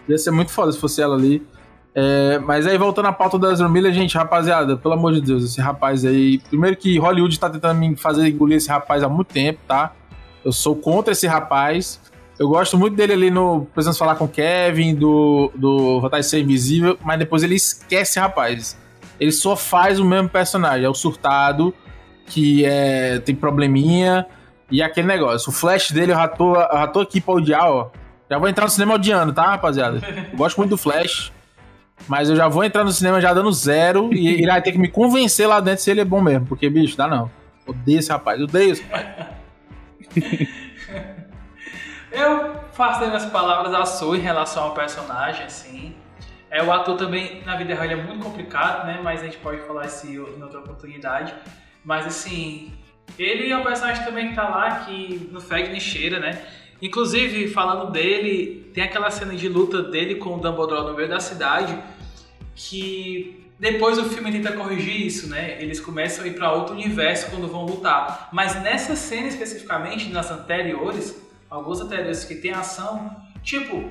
Ia 0.10 0.18
ser 0.18 0.32
muito 0.32 0.52
foda 0.52 0.72
se 0.72 0.80
fosse 0.80 1.02
ela 1.02 1.16
ali. 1.16 1.46
É, 1.94 2.40
mas 2.40 2.68
aí, 2.68 2.78
voltando 2.78 3.08
à 3.08 3.14
pauta 3.14 3.40
da 3.40 3.52
Ezra 3.52 3.70
Miller, 3.70 3.94
gente, 3.94 4.18
rapaziada, 4.18 4.76
pelo 4.76 4.96
amor 4.96 5.14
de 5.14 5.22
Deus, 5.22 5.46
esse 5.46 5.62
rapaz 5.62 6.04
aí. 6.04 6.40
Primeiro 6.50 6.76
que 6.76 6.98
Hollywood 6.98 7.40
tá 7.40 7.50
tentando 7.50 7.80
me 7.80 7.96
fazer 7.96 8.28
engolir 8.28 8.58
esse 8.58 8.70
rapaz 8.70 9.02
há 9.02 9.08
muito 9.08 9.32
tempo, 9.32 9.60
tá? 9.68 9.94
Eu 10.44 10.52
sou 10.52 10.76
contra 10.76 11.14
esse 11.14 11.26
rapaz. 11.26 12.02
Eu 12.38 12.50
gosto 12.50 12.78
muito 12.78 12.96
dele 12.96 13.14
ali 13.14 13.32
no 13.32 13.66
Precisamos 13.74 13.98
Falar 13.98 14.16
com 14.16 14.28
Kevin, 14.28 14.94
do, 14.94 15.52
do 15.56 16.02
Vontade 16.02 16.24
de 16.24 16.30
Ser 16.30 16.40
Invisível, 16.40 16.98
mas 17.04 17.18
depois 17.18 17.44
ele 17.44 17.56
esquece, 17.56 18.20
rapaz. 18.20 18.78
Ele 19.20 19.32
só 19.32 19.56
faz 19.56 20.00
o 20.00 20.06
mesmo 20.06 20.28
personagem, 20.28 20.86
é 20.86 20.90
o 20.90 20.94
surtado, 20.94 21.74
que 22.26 22.66
é, 22.66 23.20
tem 23.20 23.34
probleminha, 23.34 24.26
e 24.70 24.82
aquele 24.82 25.08
negócio. 25.08 25.50
O 25.50 25.54
flash 25.54 25.92
dele, 25.92 26.12
eu 26.12 26.18
já 26.18 26.28
tô, 26.28 26.56
eu 26.56 26.78
já 26.78 26.88
tô 26.88 27.00
aqui 27.00 27.22
pra 27.22 27.36
odiar, 27.36 27.72
ó. 27.72 27.90
Já 28.30 28.38
vou 28.38 28.50
entrar 28.50 28.66
no 28.66 28.72
cinema 28.72 28.96
odiando, 28.96 29.32
tá, 29.32 29.52
rapaziada? 29.52 30.02
Eu 30.32 30.38
gosto 30.38 30.58
muito 30.58 30.72
do 30.72 30.78
Flash. 30.78 31.32
Mas 32.08 32.30
eu 32.30 32.36
já 32.36 32.48
vou 32.48 32.64
entrar 32.64 32.84
no 32.84 32.92
cinema 32.92 33.22
já 33.22 33.34
dando 33.34 33.52
zero 33.52 34.14
e 34.14 34.28
ele 34.28 34.48
vai 34.48 34.62
ter 34.62 34.72
que 34.72 34.78
me 34.78 34.88
convencer 34.88 35.48
lá 35.48 35.60
dentro 35.60 35.84
se 35.84 35.92
ele 35.92 36.02
é 36.02 36.06
bom 36.06 36.22
mesmo. 36.22 36.46
Porque, 36.46 36.70
bicho, 36.70 36.98
dá 36.98 37.08
não. 37.08 37.32
Odeio 37.66 38.00
esse 38.00 38.12
rapaz, 38.12 38.42
odeio 38.42 38.74
esse 38.74 38.84
rapaz. 38.84 39.28
eu 42.16 42.56
faço 42.74 43.00
das 43.00 43.10
minhas 43.10 43.26
palavras 43.26 43.74
a 43.74 43.86
sua 43.86 44.18
em 44.18 44.22
relação 44.22 44.64
ao 44.64 44.74
personagem, 44.74 45.46
assim. 45.46 45.96
É, 46.50 46.64
o 46.64 46.72
ator 46.72 46.98
também, 46.98 47.44
na 47.46 47.56
vida 47.56 47.76
real, 47.76 47.86
é 47.86 47.96
muito 47.96 48.24
complicado, 48.24 48.86
né? 48.86 49.00
Mas 49.04 49.22
a 49.22 49.26
gente 49.26 49.38
pode 49.38 49.62
falar 49.62 49.86
isso 49.86 50.08
em 50.08 50.20
outra 50.20 50.60
oportunidade. 50.60 51.34
Mas, 51.84 52.06
assim, 52.06 52.74
ele 53.20 53.52
é 53.52 53.58
um 53.58 53.64
personagem 53.64 54.04
também 54.06 54.30
que 54.30 54.36
tá 54.36 54.48
lá, 54.48 54.80
que 54.80 55.30
no 55.32 55.42
fede 55.42 55.80
cheira, 55.80 56.20
né? 56.20 56.42
Inclusive, 56.82 57.48
falando 57.50 57.92
dele, 57.92 58.70
tem 58.74 58.84
aquela 58.84 59.10
cena 59.10 59.36
de 59.36 59.48
luta 59.48 59.82
dele 59.82 60.16
com 60.16 60.36
o 60.36 60.40
Dumbledore 60.40 60.88
no 60.88 60.94
meio 60.94 61.08
da 61.08 61.20
cidade, 61.20 61.78
que 62.56 63.46
depois 63.58 63.98
o 63.98 64.06
filme 64.06 64.32
tenta 64.32 64.52
corrigir 64.52 65.06
isso, 65.06 65.30
né? 65.30 65.62
Eles 65.62 65.80
começam 65.80 66.26
a 66.26 66.28
ir 66.28 66.36
para 66.36 66.52
outro 66.52 66.76
universo 66.76 67.30
quando 67.32 67.48
vão 67.48 67.66
lutar. 67.66 68.30
Mas 68.34 68.62
nessa 68.62 68.96
cena 68.96 69.28
especificamente, 69.28 70.10
nas 70.10 70.30
anteriores, 70.30 71.25
algumas 71.50 71.82
anteriores 71.82 72.24
que 72.24 72.36
tem 72.36 72.52
ação, 72.52 73.16
tipo, 73.44 73.90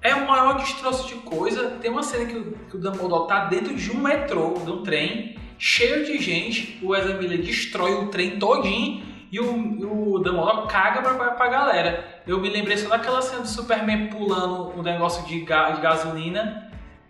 é 0.00 0.14
o 0.14 0.26
maior 0.26 0.58
destroço 0.58 1.08
de 1.08 1.14
coisa. 1.16 1.70
Tem 1.80 1.90
uma 1.90 2.02
cena 2.02 2.26
que 2.26 2.36
o, 2.36 2.52
que 2.52 2.76
o 2.76 2.80
Dumbledore 2.80 3.28
tá 3.28 3.44
dentro 3.46 3.74
de 3.74 3.90
um 3.90 4.00
metrô, 4.00 4.54
de 4.64 4.70
um 4.70 4.82
trem, 4.82 5.36
cheio 5.58 6.04
de 6.04 6.18
gente, 6.18 6.78
o 6.82 6.94
Ezra 6.94 7.18
Miller 7.18 7.42
destrói 7.42 7.94
o 7.94 8.08
trem 8.08 8.38
todinho 8.38 9.04
e 9.30 9.40
o, 9.40 10.14
o 10.14 10.18
Dumbledore 10.18 10.68
caga 10.68 11.02
pra, 11.02 11.32
pra 11.32 11.48
galera. 11.48 12.22
Eu 12.26 12.40
me 12.40 12.48
lembrei 12.48 12.76
só 12.76 12.88
daquela 12.88 13.20
cena 13.20 13.42
do 13.42 13.48
Superman 13.48 14.08
pulando 14.08 14.78
o 14.78 14.82
negócio 14.82 15.26
de, 15.26 15.40
ga, 15.40 15.70
de 15.72 15.80
gasolina 15.80 16.67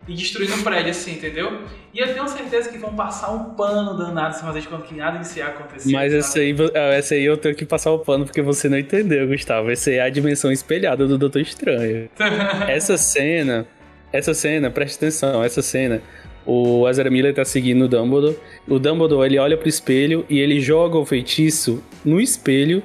e 0.08 0.14
destruindo 0.14 0.54
o 0.54 0.62
prédio, 0.62 0.90
assim, 0.90 1.12
entendeu? 1.12 1.60
E 1.92 1.98
eu 2.00 2.12
tenho 2.12 2.26
certeza 2.28 2.70
que 2.70 2.78
vão 2.78 2.94
passar 2.96 3.30
um 3.30 3.54
pano 3.54 3.96
danado 3.96 4.34
se 4.34 4.40
fazer 4.40 4.62
de 4.62 4.68
conta 4.68 4.86
que 4.86 4.94
nada 4.94 5.18
disso 5.18 5.38
ia 5.38 5.46
acontecer. 5.46 5.92
Mas 5.92 6.14
essa 6.14 6.38
aí, 6.38 6.56
ah, 6.74 6.94
essa 6.94 7.14
aí 7.14 7.24
eu 7.24 7.36
tenho 7.36 7.54
que 7.54 7.66
passar 7.66 7.92
o 7.92 7.98
pano 7.98 8.24
porque 8.24 8.40
você 8.40 8.68
não 8.68 8.78
entendeu, 8.78 9.28
Gustavo. 9.28 9.70
Essa 9.70 9.90
aí 9.90 9.96
é 9.96 10.02
a 10.02 10.08
dimensão 10.08 10.50
espelhada 10.50 11.06
do 11.06 11.18
Doutor 11.18 11.42
Estranho. 11.42 12.08
essa 12.66 12.96
cena, 12.96 13.66
essa 14.10 14.32
cena, 14.32 14.70
preste 14.70 14.96
atenção, 14.96 15.44
essa 15.44 15.60
cena 15.60 16.02
o 16.50 16.88
Ezra 16.88 17.10
Miller 17.10 17.34
tá 17.34 17.44
seguindo 17.44 17.84
o 17.84 17.88
Dumbledore. 17.88 18.38
O 18.66 18.78
Dumbledore, 18.78 19.26
ele 19.26 19.38
olha 19.38 19.54
pro 19.54 19.68
espelho 19.68 20.24
e 20.30 20.38
ele 20.38 20.62
joga 20.62 20.96
o 20.96 21.04
feitiço 21.04 21.84
no 22.02 22.18
espelho 22.18 22.82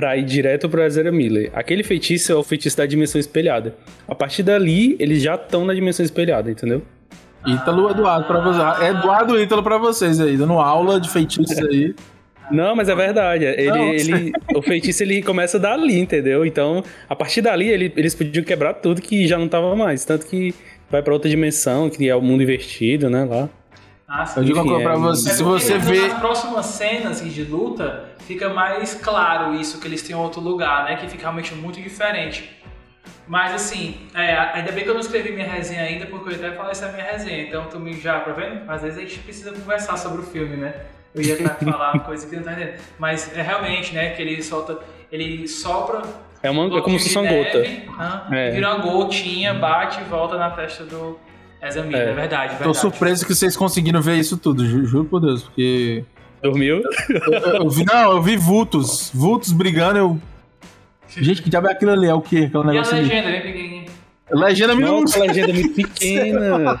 para 0.00 0.16
ir 0.16 0.24
direto 0.24 0.66
pro 0.66 0.82
Ezra 0.82 1.12
Miller. 1.12 1.50
Aquele 1.52 1.82
feitiço 1.82 2.32
é 2.32 2.34
o 2.34 2.42
feitiço 2.42 2.74
da 2.74 2.86
dimensão 2.86 3.20
espelhada. 3.20 3.74
A 4.08 4.14
partir 4.14 4.42
dali, 4.42 4.96
eles 4.98 5.22
já 5.22 5.34
estão 5.34 5.62
na 5.66 5.74
dimensão 5.74 6.02
espelhada, 6.02 6.50
entendeu? 6.50 6.80
Ítalo 7.46 7.90
Eduardo 7.90 8.26
pra 8.26 8.40
vocês. 8.40 8.80
É 8.80 8.88
Eduardo 8.88 9.38
Ítalo 9.38 9.62
pra 9.62 9.76
vocês 9.76 10.18
aí, 10.18 10.38
dando 10.38 10.54
aula 10.54 10.98
de 10.98 11.10
feitiços 11.10 11.58
aí. 11.58 11.94
Não, 12.50 12.74
mas 12.74 12.88
é 12.88 12.94
verdade. 12.94 13.44
Ele, 13.44 13.78
ele, 13.78 14.32
o 14.56 14.62
feitiço 14.62 15.02
ele 15.02 15.22
começa 15.22 15.58
dali, 15.58 16.00
entendeu? 16.00 16.46
Então, 16.46 16.82
a 17.06 17.14
partir 17.14 17.42
dali, 17.42 17.68
ele, 17.68 17.92
eles 17.94 18.14
podiam 18.14 18.42
quebrar 18.42 18.72
tudo 18.72 19.02
que 19.02 19.28
já 19.28 19.38
não 19.38 19.48
tava 19.48 19.76
mais. 19.76 20.02
Tanto 20.06 20.26
que 20.26 20.54
vai 20.90 21.02
para 21.02 21.12
outra 21.12 21.28
dimensão, 21.28 21.90
que 21.90 22.08
é 22.08 22.16
o 22.16 22.22
mundo 22.22 22.42
invertido, 22.42 23.10
né, 23.10 23.24
lá. 23.24 23.50
Ah, 24.08 24.24
sim. 24.24 24.40
Eu 24.40 24.44
digo 24.44 24.58
uma 24.60 24.64
coisa 24.66 24.82
pra 24.82 24.96
você, 24.96 25.30
é 25.30 25.32
se 25.34 25.42
você 25.42 25.78
vê... 25.78 26.08
Nas 26.08 26.18
próximas 26.18 26.66
cenas 26.66 27.22
de 27.22 27.44
luta, 27.44 28.09
fica 28.30 28.48
mais 28.48 28.94
claro 28.94 29.56
isso, 29.56 29.80
que 29.80 29.88
eles 29.88 30.02
têm 30.02 30.14
outro 30.14 30.40
lugar, 30.40 30.84
né, 30.84 30.94
que 30.94 31.08
fica 31.08 31.22
realmente 31.22 31.52
muito 31.52 31.80
diferente. 31.80 32.48
Mas 33.26 33.52
assim, 33.52 33.96
é, 34.14 34.36
ainda 34.54 34.70
bem 34.70 34.84
que 34.84 34.90
eu 34.90 34.94
não 34.94 35.00
escrevi 35.00 35.32
minha 35.32 35.48
resenha 35.48 35.82
ainda, 35.82 36.06
porque 36.06 36.30
eu 36.30 36.36
até 36.36 36.52
falei 36.52 36.70
essa 36.70 36.86
é 36.86 36.88
a 36.88 36.92
minha 36.92 37.04
resenha, 37.04 37.42
então 37.42 37.66
tu 37.66 37.80
me 37.80 37.92
já, 38.00 38.20
tá 38.20 38.30
vendo? 38.30 38.70
Às 38.70 38.82
vezes 38.82 38.98
a 38.98 39.00
gente 39.00 39.18
precisa 39.18 39.52
conversar 39.52 39.96
sobre 39.96 40.20
o 40.20 40.22
filme, 40.22 40.56
né? 40.56 40.74
Eu 41.12 41.22
ia 41.22 41.36
falar 41.58 41.98
coisa 42.00 42.28
que 42.28 42.36
não 42.36 42.44
tá 42.44 42.52
entendendo. 42.52 42.80
Mas 43.00 43.36
é 43.36 43.42
realmente, 43.42 43.92
né, 43.92 44.10
que 44.10 44.22
ele 44.22 44.40
solta, 44.42 44.78
ele 45.10 45.48
sopra 45.48 46.02
é, 46.40 46.50
uma, 46.50 46.78
é 46.78 46.80
como 46.80 46.98
se 47.00 47.12
fosse 47.12 47.18
uma 47.18 47.28
gota. 47.28 47.58
é. 48.32 48.50
Vira 48.52 48.74
uma 48.74 48.78
gotinha, 48.78 49.54
bate 49.54 50.00
e 50.00 50.04
volta 50.04 50.38
na 50.38 50.50
testa 50.50 50.84
do 50.84 51.18
Ezra 51.60 51.82
Miller, 51.82 52.08
é. 52.08 52.10
é 52.10 52.14
verdade, 52.14 52.48
verdade. 52.50 52.62
Tô 52.62 52.74
surpreso 52.74 53.26
que 53.26 53.34
vocês 53.34 53.56
conseguiram 53.56 54.00
ver 54.00 54.16
isso 54.16 54.38
tudo, 54.38 54.64
ju 54.64 54.84
juro 54.84 55.04
por 55.04 55.20
Deus, 55.20 55.42
porque... 55.42 56.04
Dormiu? 56.42 56.82
Eu, 57.08 57.32
eu, 57.32 57.54
eu, 57.62 57.70
vi, 57.70 57.84
não, 57.84 58.12
eu 58.12 58.22
vi 58.22 58.36
vultos, 58.36 59.10
vultos 59.12 59.52
brigando, 59.52 59.98
eu... 59.98 60.20
Gente, 61.08 61.42
que 61.42 61.50
diabo 61.50 61.68
é 61.68 61.72
aquilo 61.72 61.90
ali? 61.90 62.06
É 62.06 62.14
o 62.14 62.20
quê? 62.20 62.48
Aquele 62.48 62.64
negócio 62.64 62.94
e 62.94 62.98
a 62.98 63.02
legenda, 63.02 63.28
bem 63.30 63.42
pequenininha. 63.42 63.86
Legenda 64.32 64.74
minúscula. 64.76 65.26
legenda 65.26 65.52
muito 65.52 65.74
pequena. 65.74 66.80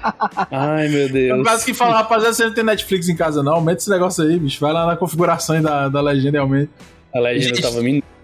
Ai, 0.50 0.88
meu 0.88 1.08
Deus. 1.08 1.38
Eu 1.38 1.42
quase 1.42 1.64
que 1.64 1.74
falo, 1.74 1.92
rapaziada, 1.92 2.32
você 2.32 2.44
não 2.44 2.54
tem 2.54 2.62
Netflix 2.62 3.08
em 3.08 3.16
casa, 3.16 3.42
não. 3.42 3.54
Aumenta 3.54 3.80
esse 3.80 3.90
negócio 3.90 4.24
aí, 4.24 4.38
bicho. 4.38 4.60
Vai 4.60 4.72
lá 4.72 4.86
na 4.86 4.96
configuração 4.96 5.60
da, 5.60 5.88
da 5.88 6.00
legenda 6.00 6.36
e 6.36 6.40
aumenta. 6.40 6.70
A 7.12 7.18
legenda 7.18 7.56
Gente, 7.56 7.62
tava 7.62 7.82
minúscula. 7.82 8.20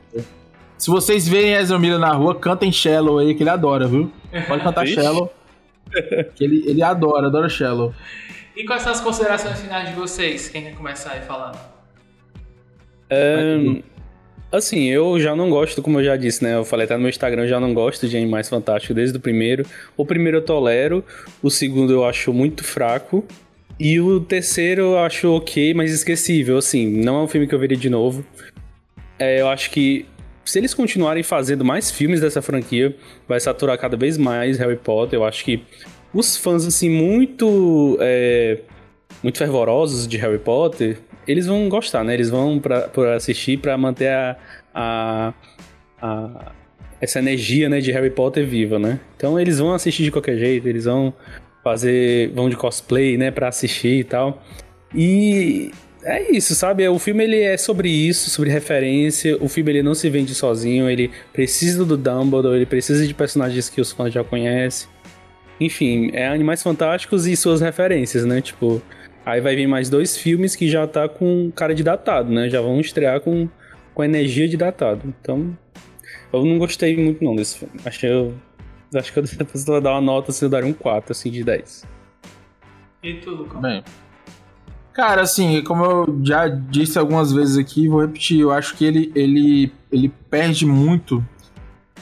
Se 0.79 0.91
vocês 0.91 1.27
verem 1.27 1.55
Ezra 1.55 1.79
Miller 1.79 1.99
na 1.99 2.13
rua, 2.13 2.35
cantem 2.35 2.71
Shallow 2.71 3.19
aí, 3.19 3.35
que 3.35 3.43
ele 3.43 3.51
adora, 3.51 3.89
viu? 3.89 4.13
Pode 4.47 4.63
cantar 4.63 4.87
Shallow. 4.87 5.33
Que 6.37 6.45
ele, 6.45 6.63
ele 6.67 6.83
adora, 6.83 7.27
adora 7.27 7.49
Shallow. 7.49 7.93
E 8.57 8.65
quais 8.65 8.83
são 8.83 8.91
as 8.91 9.01
considerações 9.01 9.61
finais 9.61 9.91
de 9.91 9.95
vocês? 9.95 10.49
Quem 10.49 10.63
quer 10.65 10.75
começar 10.75 11.13
aí 11.13 11.21
falando? 11.21 11.59
Assim, 14.51 14.85
eu 14.85 15.21
já 15.21 15.37
não 15.37 15.51
gosto, 15.51 15.83
como 15.83 16.01
eu 16.01 16.05
já 16.05 16.17
disse, 16.17 16.43
né? 16.43 16.55
Eu 16.55 16.65
falei 16.65 16.87
até 16.87 16.95
no 16.95 17.01
meu 17.01 17.11
Instagram, 17.11 17.43
eu 17.43 17.49
já 17.49 17.61
não 17.61 17.75
gosto 17.75 18.09
de 18.09 18.17
Animais 18.17 18.49
Fantásticos 18.49 18.97
desde 18.97 19.19
o 19.19 19.21
primeiro. 19.21 19.67
O 19.95 20.07
primeiro 20.07 20.39
eu 20.39 20.43
tolero, 20.43 21.05
o 21.43 21.51
segundo 21.51 21.93
eu 21.93 22.07
acho 22.07 22.33
muito 22.33 22.65
fraco. 22.65 23.23
E 23.79 24.01
o 24.01 24.21
terceiro 24.21 24.83
eu 24.83 24.99
acho 25.01 25.31
ok, 25.33 25.75
mas 25.75 25.93
esquecível. 25.93 26.57
Assim, 26.57 26.89
não 26.89 27.21
é 27.21 27.23
um 27.25 27.29
filme 27.29 27.47
que 27.47 27.55
eu 27.55 27.59
veria 27.59 27.77
de 27.77 27.91
novo. 27.91 28.25
É, 29.19 29.43
eu 29.43 29.49
acho 29.49 29.71
que 29.71 30.07
se 30.47 30.59
eles 30.59 30.73
continuarem 30.73 31.23
fazendo 31.23 31.63
mais 31.63 31.91
filmes 31.91 32.23
dessa 32.23 32.41
franquia, 32.41 32.97
vai 33.29 33.39
saturar 33.39 33.77
cada 33.77 33.97
vez 33.99 34.17
mais 34.17 34.57
Harry 34.59 34.77
Potter. 34.77 35.19
Eu 35.19 35.25
acho 35.25 35.45
que 35.45 35.63
os 36.17 36.37
fãs, 36.37 36.67
assim, 36.67 36.89
muito. 36.89 37.99
É, 38.01 38.59
muito 39.23 39.39
fervorosos 39.39 40.07
de 40.07 40.17
Harry 40.19 40.39
Potter, 40.39 40.99
eles 41.27 41.47
vão 41.47 41.69
gostar, 41.69 42.05
né? 42.05 42.15
Eles 42.15 42.31
vão 42.31 42.61
pra, 42.61 42.91
assistir 43.17 43.59
para 43.59 43.77
manter 43.77 44.09
a, 44.09 44.37
a, 44.75 45.35
a, 46.01 46.53
essa 47.01 47.19
energia 47.19 47.69
né, 47.69 47.81
de 47.81 47.91
Harry 47.93 48.11
Potter 48.11 48.47
viva, 48.47 48.79
né? 48.79 49.01
Então 49.17 49.39
eles 49.39 49.59
vão 49.59 49.73
assistir 49.73 50.05
de 50.05 50.11
qualquer 50.11 50.39
jeito, 50.39 50.69
eles 50.69 50.85
vão 50.85 51.13
fazer. 51.65 52.31
vão 52.35 52.49
de 52.49 52.57
cosplay, 52.57 53.17
né, 53.17 53.31
pra 53.31 53.49
assistir 53.49 54.01
e 54.01 54.05
tal. 54.05 54.43
E 54.95 55.73
é 56.05 56.31
isso, 56.31 56.55
sabe? 56.55 56.87
O 56.89 56.99
filme 56.99 57.25
ele 57.25 57.41
é 57.41 57.57
sobre 57.57 57.89
isso, 57.89 58.31
sobre 58.31 58.51
referência. 58.51 59.37
O 59.41 59.49
filme 59.49 59.73
ele 59.73 59.83
não 59.83 59.95
se 59.95 60.09
vende 60.09 60.35
sozinho, 60.35 60.89
ele 60.89 61.11
precisa 61.33 61.85
do 61.85 61.97
Dumbledore, 61.97 62.57
ele 62.57 62.67
precisa 62.67 63.05
de 63.05 63.13
personagens 63.13 63.69
que 63.69 63.81
os 63.81 63.91
fãs 63.91 64.13
já 64.13 64.23
conhecem. 64.23 64.89
Enfim, 65.61 66.11
é 66.13 66.29
Animais 66.29 66.63
Fantásticos 66.63 67.27
e 67.27 67.37
suas 67.37 67.61
referências, 67.61 68.25
né? 68.25 68.41
Tipo, 68.41 68.83
aí 69.25 69.41
vai 69.41 69.57
vir 69.57 69.67
mais 69.67 69.89
dois 69.89 70.17
filmes 70.17 70.55
que 70.55 70.69
já 70.69 70.87
tá 70.87 71.09
com 71.09 71.51
cara 71.51 71.75
de 71.75 71.83
datado, 71.83 72.33
né? 72.33 72.49
Já 72.49 72.61
vão 72.61 72.81
estrear 72.81 73.21
com, 73.21 73.49
com 73.95 74.05
energia 74.05 74.49
de 74.49 74.57
datado. 74.57 75.03
Então, 75.21 75.57
eu 76.33 76.45
não 76.45 76.59
gostei 76.59 76.97
muito 76.97 77.25
não 77.25 77.35
desse 77.35 77.59
filme. 77.59 77.75
Acho 77.85 78.07
eu 78.07 78.35
acho 78.95 79.13
que 79.13 79.19
eu 79.19 79.23
depois 79.39 79.65
vou 79.65 79.81
dar 79.81 79.93
uma 79.93 80.01
nota, 80.01 80.31
assim, 80.31 80.45
eu 80.45 80.51
daria 80.51 80.69
um 80.69 80.75
4 80.75 81.13
assim 81.13 81.31
de 81.31 81.43
10. 81.43 81.87
E 83.03 83.15
tu, 83.15 83.31
Lucas? 83.31 83.61
Bem, 83.61 83.83
Cara, 84.97 85.21
assim, 85.21 85.63
como 85.63 85.85
eu 85.85 86.21
já 86.25 86.49
disse 86.49 86.99
algumas 86.99 87.31
vezes 87.31 87.59
aqui, 87.59 87.87
vou 87.87 88.01
repetir, 88.01 88.41
eu 88.41 88.51
acho 88.51 88.75
que 88.75 88.83
ele, 88.83 89.13
ele, 89.15 89.71
ele 89.93 90.11
perde 90.31 90.65
muito 90.65 91.23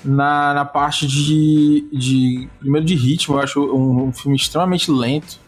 na, 0.04 0.54
na 0.54 0.64
parte 0.64 1.06
de, 1.06 1.88
de. 1.92 2.48
Primeiro 2.60 2.86
de 2.86 2.94
ritmo, 2.94 3.36
eu 3.36 3.40
acho 3.40 3.60
um, 3.60 4.08
um 4.08 4.12
filme 4.12 4.36
extremamente 4.36 4.90
lento. 4.90 5.38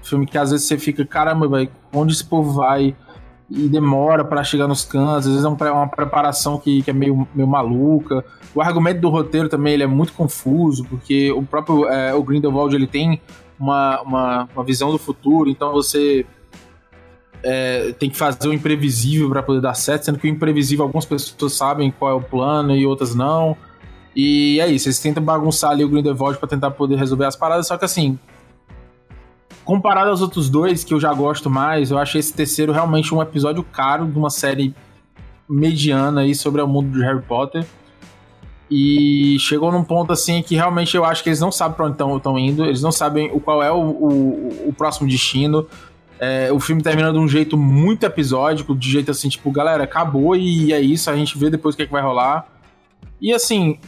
Um 0.00 0.04
filme 0.04 0.26
que 0.26 0.38
às 0.38 0.50
vezes 0.50 0.66
você 0.66 0.78
fica, 0.78 1.04
caramba, 1.04 1.46
velho, 1.46 1.70
onde 1.92 2.12
esse 2.12 2.24
povo 2.24 2.52
vai? 2.52 2.96
E 3.50 3.68
demora 3.68 4.24
para 4.24 4.42
chegar 4.42 4.66
nos 4.66 4.82
cantos, 4.82 5.26
às 5.26 5.26
vezes 5.26 5.44
é 5.44 5.70
uma 5.70 5.86
preparação 5.86 6.58
que, 6.58 6.82
que 6.82 6.90
é 6.90 6.94
meio, 6.94 7.28
meio 7.34 7.46
maluca. 7.46 8.24
O 8.54 8.62
argumento 8.62 9.00
do 9.00 9.10
roteiro 9.10 9.48
também 9.48 9.74
ele 9.74 9.82
é 9.82 9.86
muito 9.86 10.14
confuso, 10.14 10.84
porque 10.84 11.30
o 11.30 11.42
próprio 11.42 11.86
é, 11.86 12.14
o 12.14 12.22
Grindelwald 12.22 12.74
ele 12.74 12.86
tem 12.86 13.20
uma, 13.60 14.00
uma, 14.00 14.48
uma 14.54 14.64
visão 14.64 14.90
do 14.90 14.98
futuro, 14.98 15.50
então 15.50 15.70
você 15.72 16.24
é, 17.42 17.92
tem 17.98 18.08
que 18.08 18.16
fazer 18.16 18.48
o 18.48 18.54
imprevisível 18.54 19.28
para 19.28 19.42
poder 19.42 19.60
dar 19.60 19.74
certo, 19.74 20.04
sendo 20.04 20.18
que 20.18 20.26
o 20.26 20.30
imprevisível 20.30 20.84
algumas 20.84 21.04
pessoas 21.04 21.52
sabem 21.52 21.90
qual 21.90 22.10
é 22.10 22.14
o 22.14 22.22
plano 22.22 22.74
e 22.74 22.86
outras 22.86 23.14
não. 23.14 23.56
E 24.14 24.60
é 24.60 24.68
isso, 24.68 24.88
eles 24.88 24.98
tentam 24.98 25.22
bagunçar 25.22 25.70
ali 25.70 25.84
o 25.84 25.88
Grindelwald 25.88 26.38
para 26.38 26.48
tentar 26.48 26.70
poder 26.72 26.96
resolver 26.96 27.24
as 27.24 27.34
paradas, 27.34 27.66
só 27.66 27.78
que 27.78 27.84
assim, 27.84 28.18
comparado 29.64 30.10
aos 30.10 30.20
outros 30.20 30.50
dois, 30.50 30.84
que 30.84 30.92
eu 30.92 31.00
já 31.00 31.12
gosto 31.14 31.48
mais, 31.48 31.90
eu 31.90 31.98
achei 31.98 32.18
esse 32.18 32.32
terceiro 32.32 32.72
realmente 32.72 33.14
um 33.14 33.22
episódio 33.22 33.62
caro 33.62 34.06
de 34.06 34.18
uma 34.18 34.30
série 34.30 34.74
mediana 35.48 36.22
aí 36.22 36.34
sobre 36.34 36.60
o 36.60 36.68
mundo 36.68 36.90
de 36.92 37.04
Harry 37.04 37.22
Potter. 37.22 37.64
E 38.70 39.36
chegou 39.38 39.70
num 39.70 39.84
ponto 39.84 40.12
assim 40.12 40.42
que 40.42 40.54
realmente 40.54 40.96
eu 40.96 41.04
acho 41.04 41.22
que 41.22 41.28
eles 41.28 41.40
não 41.40 41.52
sabem 41.52 41.76
pra 41.76 41.84
onde 41.84 42.16
estão 42.16 42.38
indo, 42.38 42.64
eles 42.64 42.80
não 42.80 42.90
sabem 42.90 43.30
o 43.32 43.38
qual 43.38 43.62
é 43.62 43.70
o, 43.70 43.76
o, 43.76 44.68
o 44.68 44.72
próximo 44.72 45.06
destino. 45.06 45.66
É, 46.18 46.50
o 46.50 46.58
filme 46.58 46.80
termina 46.80 47.12
de 47.12 47.18
um 47.18 47.28
jeito 47.28 47.58
muito 47.58 48.04
episódico, 48.04 48.74
de 48.74 48.90
jeito 48.90 49.10
assim, 49.10 49.28
tipo, 49.28 49.50
galera, 49.50 49.84
acabou 49.84 50.34
e 50.34 50.72
é 50.72 50.80
isso, 50.80 51.10
a 51.10 51.16
gente 51.16 51.36
vê 51.36 51.50
depois 51.50 51.74
o 51.74 51.76
que, 51.76 51.82
é 51.82 51.86
que 51.86 51.92
vai 51.92 52.00
rolar. 52.00 52.46
E 53.20 53.34
assim, 53.34 53.78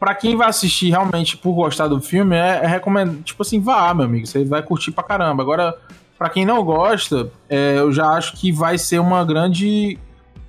para 0.00 0.14
quem 0.14 0.34
vai 0.34 0.48
assistir 0.48 0.88
realmente 0.88 1.36
por 1.36 1.52
gostar 1.52 1.86
do 1.86 2.00
filme, 2.00 2.34
é, 2.34 2.60
é 2.62 2.66
recomendo, 2.66 3.22
tipo 3.22 3.42
assim, 3.42 3.60
vá, 3.60 3.92
meu 3.92 4.06
amigo, 4.06 4.26
você 4.26 4.42
vai 4.42 4.62
curtir 4.62 4.92
pra 4.92 5.04
caramba. 5.04 5.42
Agora, 5.42 5.76
para 6.18 6.30
quem 6.30 6.46
não 6.46 6.64
gosta, 6.64 7.30
é, 7.50 7.78
eu 7.78 7.92
já 7.92 8.08
acho 8.08 8.32
que 8.38 8.50
vai 8.50 8.78
ser 8.78 8.98
uma 8.98 9.22
grande 9.26 9.98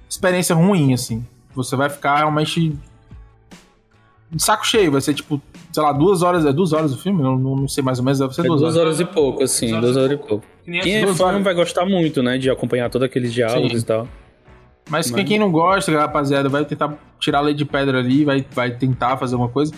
experiência 0.09 0.55
ruim, 0.55 0.93
assim. 0.93 1.25
Você 1.53 1.75
vai 1.75 1.89
ficar 1.89 2.15
realmente 2.15 2.73
de 4.31 4.41
saco 4.41 4.65
cheio, 4.65 4.89
vai 4.89 5.01
ser 5.01 5.13
tipo, 5.13 5.41
sei 5.73 5.83
lá, 5.83 5.91
duas 5.91 6.21
horas, 6.21 6.45
é 6.45 6.53
duas 6.53 6.71
horas 6.71 6.93
o 6.93 6.97
filme? 6.97 7.21
Não, 7.21 7.37
não 7.37 7.67
sei 7.67 7.83
mais 7.83 7.99
ou 7.99 8.05
menos, 8.05 8.19
deve 8.19 8.33
ser 8.33 8.41
é 8.41 8.43
duas, 8.45 8.61
duas 8.61 8.77
horas. 8.77 8.99
horas 8.99 8.99
e 9.01 9.05
pouco, 9.05 9.43
assim, 9.43 9.77
duas 9.81 9.97
horas, 9.97 10.11
e 10.13 10.17
pouco. 10.17 10.45
Quem 10.63 10.95
é 10.95 11.07
fã 11.13 11.41
vai 11.41 11.53
gostar 11.53 11.85
muito, 11.85 12.23
né, 12.23 12.37
de 12.37 12.49
acompanhar 12.49 12.89
todos 12.89 13.05
aqueles 13.05 13.33
diálogos 13.33 13.71
Sim. 13.71 13.77
e 13.79 13.83
tal. 13.83 14.07
Mas, 14.91 15.09
Mas 15.09 15.23
quem 15.23 15.39
não 15.39 15.49
gosta, 15.49 15.89
rapaziada, 15.97 16.49
vai 16.49 16.65
tentar 16.65 16.93
tirar 17.17 17.37
a 17.37 17.41
lei 17.41 17.53
de 17.53 17.63
pedra 17.63 17.99
ali, 17.99 18.25
vai, 18.25 18.45
vai 18.51 18.71
tentar 18.71 19.15
fazer 19.15 19.35
alguma 19.35 19.49
coisa. 19.49 19.73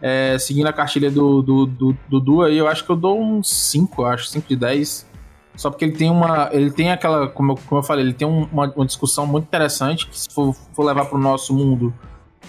É, 0.00 0.38
seguindo 0.38 0.66
a 0.66 0.72
cartilha 0.72 1.10
do, 1.10 1.42
do, 1.42 1.66
do, 1.66 1.96
do 2.08 2.18
Du 2.18 2.42
aí, 2.42 2.56
eu 2.56 2.66
acho 2.66 2.82
que 2.82 2.90
eu 2.90 2.96
dou 2.96 3.20
uns 3.20 3.50
5, 3.50 4.06
acho, 4.06 4.26
5 4.28 4.48
de 4.48 4.56
10. 4.56 5.06
Só 5.54 5.68
porque 5.68 5.84
ele 5.84 5.92
tem 5.92 6.10
uma. 6.10 6.48
Ele 6.50 6.70
tem 6.70 6.90
aquela. 6.90 7.28
Como 7.28 7.52
eu, 7.52 7.56
como 7.66 7.78
eu 7.80 7.82
falei, 7.82 8.06
ele 8.06 8.14
tem 8.14 8.26
uma, 8.26 8.72
uma 8.74 8.86
discussão 8.86 9.26
muito 9.26 9.44
interessante 9.44 10.06
que, 10.06 10.18
se 10.18 10.28
for, 10.34 10.54
for 10.72 10.84
levar 10.86 11.04
para 11.04 11.18
o 11.18 11.20
nosso 11.20 11.52
mundo, 11.52 11.92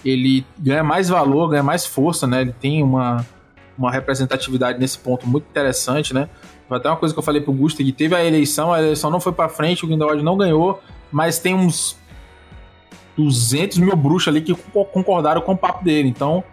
ele 0.03 0.45
ganha 0.57 0.85
mais 0.85 1.09
valor, 1.09 1.49
ganha 1.49 1.63
mais 1.63 1.85
força, 1.85 2.25
né? 2.25 2.41
Ele 2.41 2.53
tem 2.53 2.81
uma, 2.81 3.25
uma 3.77 3.91
representatividade 3.91 4.79
nesse 4.79 4.97
ponto 4.97 5.27
muito 5.27 5.45
interessante, 5.49 6.13
né? 6.13 6.29
Foi 6.65 6.77
até 6.77 6.89
uma 6.89 6.97
coisa 6.97 7.13
que 7.13 7.19
eu 7.19 7.23
falei 7.23 7.41
pro 7.41 7.51
Gusto, 7.51 7.83
que 7.83 7.91
teve 7.91 8.15
a 8.15 8.23
eleição, 8.23 8.71
a 8.71 8.81
eleição 8.81 9.11
não 9.11 9.19
foi 9.19 9.33
para 9.33 9.49
frente, 9.49 9.83
o 9.83 9.87
Grindelwald 9.87 10.23
não 10.23 10.37
ganhou, 10.37 10.81
mas 11.11 11.37
tem 11.37 11.53
uns 11.53 11.97
200 13.17 13.77
mil 13.77 13.95
bruxos 13.95 14.27
ali 14.27 14.41
que 14.41 14.53
concordaram 14.93 15.41
com 15.41 15.53
o 15.53 15.57
papo 15.57 15.83
dele. 15.83 16.09
Então, 16.09 16.43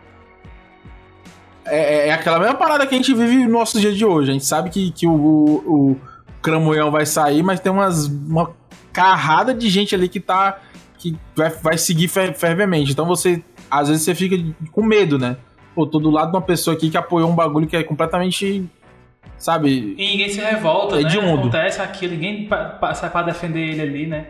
é, 1.65 1.77
é, 1.77 2.09
é, 2.09 2.13
aquela 2.13 2.39
mesma 2.39 2.55
parada 2.55 2.87
que 2.87 2.95
a 2.95 2.99
gente 2.99 3.15
vive 3.15 3.45
no 3.45 3.53
nosso 3.53 3.81
dia 3.81 3.93
de 3.93 4.05
hoje. 4.05 4.31
A 4.31 4.33
gente 4.33 4.45
sabe 4.45 4.71
que, 4.71 4.91
que 4.91 5.07
o, 5.07 5.13
o, 5.13 5.91
o 5.93 6.01
Cramunhão 6.41 6.91
vai 6.91 7.07
sair, 7.07 7.43
mas 7.43 7.61
tem 7.61 7.71
umas, 7.71 8.07
uma 8.07 8.53
carrada 8.93 9.55
de 9.55 9.69
gente 9.69 9.95
ali 9.95 10.09
que 10.09 10.21
tá. 10.21 10.59
que 10.99 11.17
vai, 11.37 11.51
vai 11.51 11.79
seguir 11.79 12.09
fer, 12.09 12.35
fervemente. 12.35 12.93
Então 12.93 13.07
você. 13.07 13.43
Às 13.71 13.89
vezes 13.89 14.05
você 14.05 14.15
fica 14.15 14.37
com 14.71 14.83
medo, 14.83 15.19
né? 15.19 15.37
Pô, 15.75 15.87
tô 15.87 15.99
do 15.99 16.11
lado 16.11 16.31
de 16.31 16.37
uma 16.37 16.43
pessoa 16.43 16.77
aqui 16.77 16.91
que 16.91 16.97
apoiou 16.97 17.31
um 17.31 17.35
bagulho 17.35 17.67
que 17.67 17.77
é 17.77 17.83
completamente. 17.83 18.69
Sabe? 19.39 19.97
E 19.99 20.07
ninguém 20.13 20.29
se 20.29 20.41
revolta, 20.41 21.01
é 21.01 21.03
né? 21.03 21.09
Acontece 21.09 21.81
aquilo, 21.81 22.13
ninguém 22.13 22.49
sai 22.95 23.11
pra 23.11 23.23
defender 23.23 23.71
ele 23.71 23.81
ali, 23.81 24.07
né? 24.07 24.27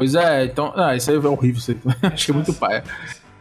Pois 0.00 0.14
é, 0.14 0.46
então. 0.46 0.72
Ah, 0.74 0.96
isso 0.96 1.10
aí 1.10 1.16
é 1.18 1.28
horrível. 1.28 1.58
Isso 1.58 1.72
aí. 1.72 1.78
Achei 2.10 2.34
muito 2.34 2.54
paia. 2.54 2.82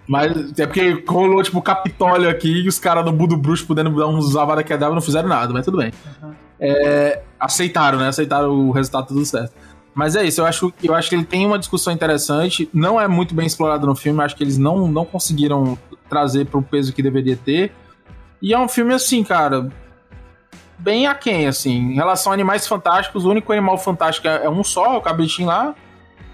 Mas 0.05 0.59
é 0.59 0.67
porque 0.67 1.01
rolou, 1.07 1.41
tipo, 1.41 1.57
o 1.57 1.61
Capitólio 1.61 2.29
aqui 2.29 2.49
e 2.49 2.67
os 2.67 2.77
caras 2.77 3.05
do 3.05 3.13
Budo 3.13 3.37
Bruxo 3.37 3.65
podendo 3.65 3.95
dar 3.95 4.07
uns 4.07 4.35
avada 4.35 4.61
quedável 4.61 4.93
não 4.93 5.01
fizeram 5.01 5.29
nada, 5.29 5.53
mas 5.53 5.63
tudo 5.63 5.77
bem. 5.77 5.93
Uhum. 6.21 6.33
É, 6.59 7.21
aceitaram, 7.39 7.97
né? 7.97 8.09
Aceitaram 8.09 8.51
o 8.51 8.71
resultado 8.71 9.07
tudo 9.07 9.25
certo. 9.25 9.53
Mas 9.95 10.17
é 10.17 10.25
isso, 10.25 10.41
eu 10.41 10.45
acho, 10.45 10.73
eu 10.83 10.93
acho 10.93 11.07
que 11.07 11.15
ele 11.15 11.23
tem 11.23 11.45
uma 11.45 11.57
discussão 11.57 11.93
interessante, 11.93 12.69
não 12.73 12.99
é 12.99 13.07
muito 13.07 13.33
bem 13.33 13.47
explorado 13.47 13.87
no 13.87 13.95
filme, 13.95 14.21
acho 14.21 14.35
que 14.35 14.43
eles 14.43 14.57
não, 14.57 14.85
não 14.85 15.05
conseguiram 15.05 15.77
trazer 16.09 16.45
pro 16.45 16.61
peso 16.61 16.91
que 16.91 17.01
deveria 17.01 17.37
ter. 17.37 17.71
E 18.41 18.53
é 18.53 18.59
um 18.59 18.67
filme 18.67 18.93
assim, 18.93 19.23
cara, 19.23 19.69
bem 20.77 21.07
aquém, 21.07 21.47
assim. 21.47 21.91
Em 21.91 21.95
relação 21.95 22.33
a 22.33 22.35
animais 22.35 22.67
fantásticos, 22.67 23.23
o 23.23 23.29
único 23.29 23.53
animal 23.53 23.77
fantástico 23.77 24.27
é, 24.27 24.43
é 24.43 24.49
um 24.49 24.61
só, 24.61 24.97
o 24.97 25.01
cabritinho 25.01 25.47
lá 25.47 25.73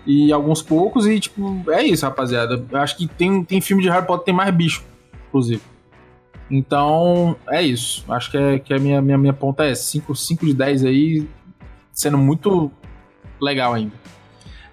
e 0.06 0.32
alguns 0.32 0.62
poucos, 0.62 1.08
e 1.08 1.20
tipo, 1.20 1.64
é 1.72 1.84
isso, 1.84 2.06
rapaziada. 2.06 2.64
Eu 2.70 2.80
acho 2.80 2.98
que 2.98 3.08
tem, 3.08 3.44
tem 3.44 3.60
filme 3.60 3.82
de 3.82 3.90
Harry 3.90 4.06
Potter 4.06 4.26
tem 4.26 4.34
mais 4.34 4.54
bicho, 4.54 4.84
inclusive. 5.28 5.62
Então, 6.50 7.36
é 7.50 7.62
isso. 7.62 8.06
Acho 8.12 8.30
que, 8.32 8.38
é, 8.38 8.60
que 8.60 8.74
a 8.74 8.78
minha, 8.78 9.02
minha, 9.02 9.18
minha 9.18 9.34
ponta 9.34 9.66
é 9.66 9.74
5, 9.74 10.16
5 10.16 10.46
de 10.46 10.54
10 10.54 10.86
aí, 10.86 11.28
sendo 11.92 12.18
muito 12.18 12.72
legal 13.42 13.74
ainda. 13.74 13.94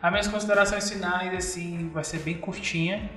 As 0.02 0.10
minhas 0.10 0.28
considerações 0.28 0.90
finais, 0.90 1.34
assim, 1.34 1.90
vai 1.94 2.04
ser 2.04 2.18
bem 2.18 2.34
curtinha, 2.34 3.08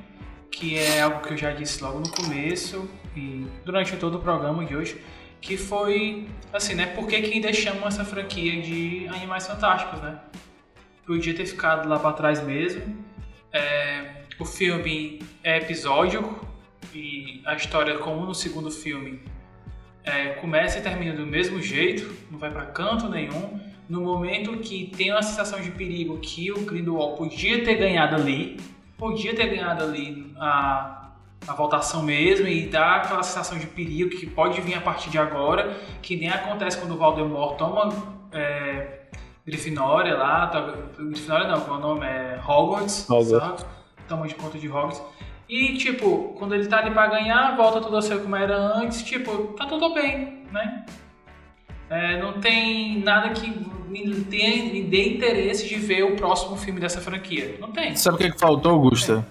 que 0.51 0.77
é 0.77 1.01
algo 1.01 1.19
que 1.19 1.33
eu 1.33 1.37
já 1.37 1.51
disse 1.51 1.83
logo 1.83 1.99
no 1.99 2.09
começo 2.09 2.87
e 3.15 3.45
durante 3.65 3.95
todo 3.97 4.17
o 4.17 4.19
programa 4.19 4.63
de 4.63 4.75
hoje, 4.75 5.01
que 5.41 5.57
foi, 5.57 6.27
assim, 6.53 6.75
né, 6.75 6.85
por 6.87 7.07
que 7.07 7.21
que 7.21 7.33
ainda 7.33 7.51
chamam 7.51 7.87
essa 7.87 8.05
franquia 8.05 8.61
de 8.61 9.07
Animais 9.09 9.47
Fantásticos, 9.47 10.01
né? 10.01 10.19
Podia 11.05 11.33
ter 11.33 11.45
ficado 11.45 11.87
lá 11.87 11.99
para 11.99 12.13
trás 12.13 12.43
mesmo. 12.43 12.81
É, 13.51 14.23
o 14.39 14.45
filme 14.45 15.21
é 15.43 15.57
episódico 15.57 16.45
e 16.93 17.41
a 17.45 17.55
história, 17.55 17.97
como 17.97 18.25
no 18.25 18.33
segundo 18.33 18.71
filme, 18.71 19.21
é, 20.03 20.29
começa 20.33 20.79
e 20.79 20.81
termina 20.81 21.13
do 21.13 21.25
mesmo 21.25 21.61
jeito, 21.61 22.13
não 22.29 22.37
vai 22.37 22.51
para 22.51 22.65
canto 22.65 23.09
nenhum. 23.09 23.59
No 23.87 24.01
momento 24.01 24.57
que 24.57 24.91
tem 24.97 25.11
uma 25.11 25.21
sensação 25.21 25.59
de 25.59 25.71
perigo 25.71 26.17
que 26.19 26.51
o 26.51 26.61
Grindelwald 26.61 27.17
podia 27.17 27.63
ter 27.63 27.75
ganhado 27.75 28.15
ali, 28.15 28.59
podia 28.97 29.35
ter 29.35 29.47
ganhado 29.47 29.83
ali 29.83 30.33
a, 30.37 31.11
a 31.47 31.53
votação 31.53 32.01
mesmo 32.01 32.47
e 32.47 32.67
dar 32.67 32.97
aquela 32.97 33.21
sensação 33.23 33.57
de 33.57 33.67
perigo 33.67 34.09
que 34.09 34.25
pode 34.25 34.59
vir 34.61 34.75
a 34.75 34.81
partir 34.81 35.09
de 35.09 35.17
agora, 35.17 35.77
que 36.01 36.15
nem 36.15 36.29
acontece 36.29 36.77
quando 36.77 36.93
o 36.93 36.97
Voldemort 36.97 37.57
toma 37.57 37.89
é, 38.31 39.04
Grifinória 39.45 40.15
lá, 40.15 40.47
tá, 40.47 40.73
Grifinória 40.97 41.47
não, 41.47 41.61
qual 41.61 41.77
é 41.77 41.79
o 41.79 41.81
nome? 41.81 42.05
É 42.05 42.39
Hogwarts, 42.45 43.07
Hogwarts. 43.09 43.65
Toma 44.07 44.27
de 44.27 44.35
conta 44.35 44.57
de 44.57 44.67
Hogwarts. 44.67 45.01
E, 45.47 45.77
tipo, 45.77 46.33
quando 46.39 46.55
ele 46.55 46.67
tá 46.67 46.79
ali 46.79 46.89
pra 46.89 47.05
ganhar, 47.07 47.55
volta 47.55 47.79
tudo 47.79 47.97
a 47.97 48.01
ser 48.01 48.19
como 48.19 48.35
era 48.35 48.57
antes, 48.57 49.03
tipo, 49.03 49.53
tá 49.53 49.67
tudo 49.67 49.93
bem, 49.93 50.43
né? 50.51 50.85
É, 51.87 52.19
não 52.19 52.33
tem 52.33 52.99
nada 53.03 53.29
que 53.29 53.47
me, 53.87 54.15
tenha, 54.23 54.73
me 54.73 54.81
dê 54.81 55.09
interesse 55.09 55.67
de 55.67 55.75
ver 55.75 56.03
o 56.03 56.15
próximo 56.15 56.57
filme 56.57 56.79
dessa 56.79 56.99
franquia. 56.99 57.57
Não 57.59 57.71
tem. 57.71 57.95
Sabe 57.95 58.15
o 58.15 58.17
que, 58.17 58.31
que 58.31 58.39
faltou, 58.39 58.71
Augusta? 58.71 59.23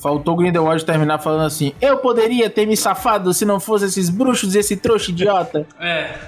Faltou 0.00 0.34
o 0.34 0.36
Grindelwald 0.36 0.84
terminar 0.84 1.18
falando 1.18 1.46
assim: 1.46 1.72
Eu 1.80 1.98
poderia 1.98 2.50
ter 2.50 2.66
me 2.66 2.76
safado 2.76 3.32
se 3.32 3.44
não 3.44 3.60
fosse 3.60 3.84
esses 3.84 4.10
bruxos 4.10 4.56
e 4.56 4.58
esse 4.58 4.76
trouxa 4.76 5.12
idiota. 5.12 5.66
É. 5.78 6.18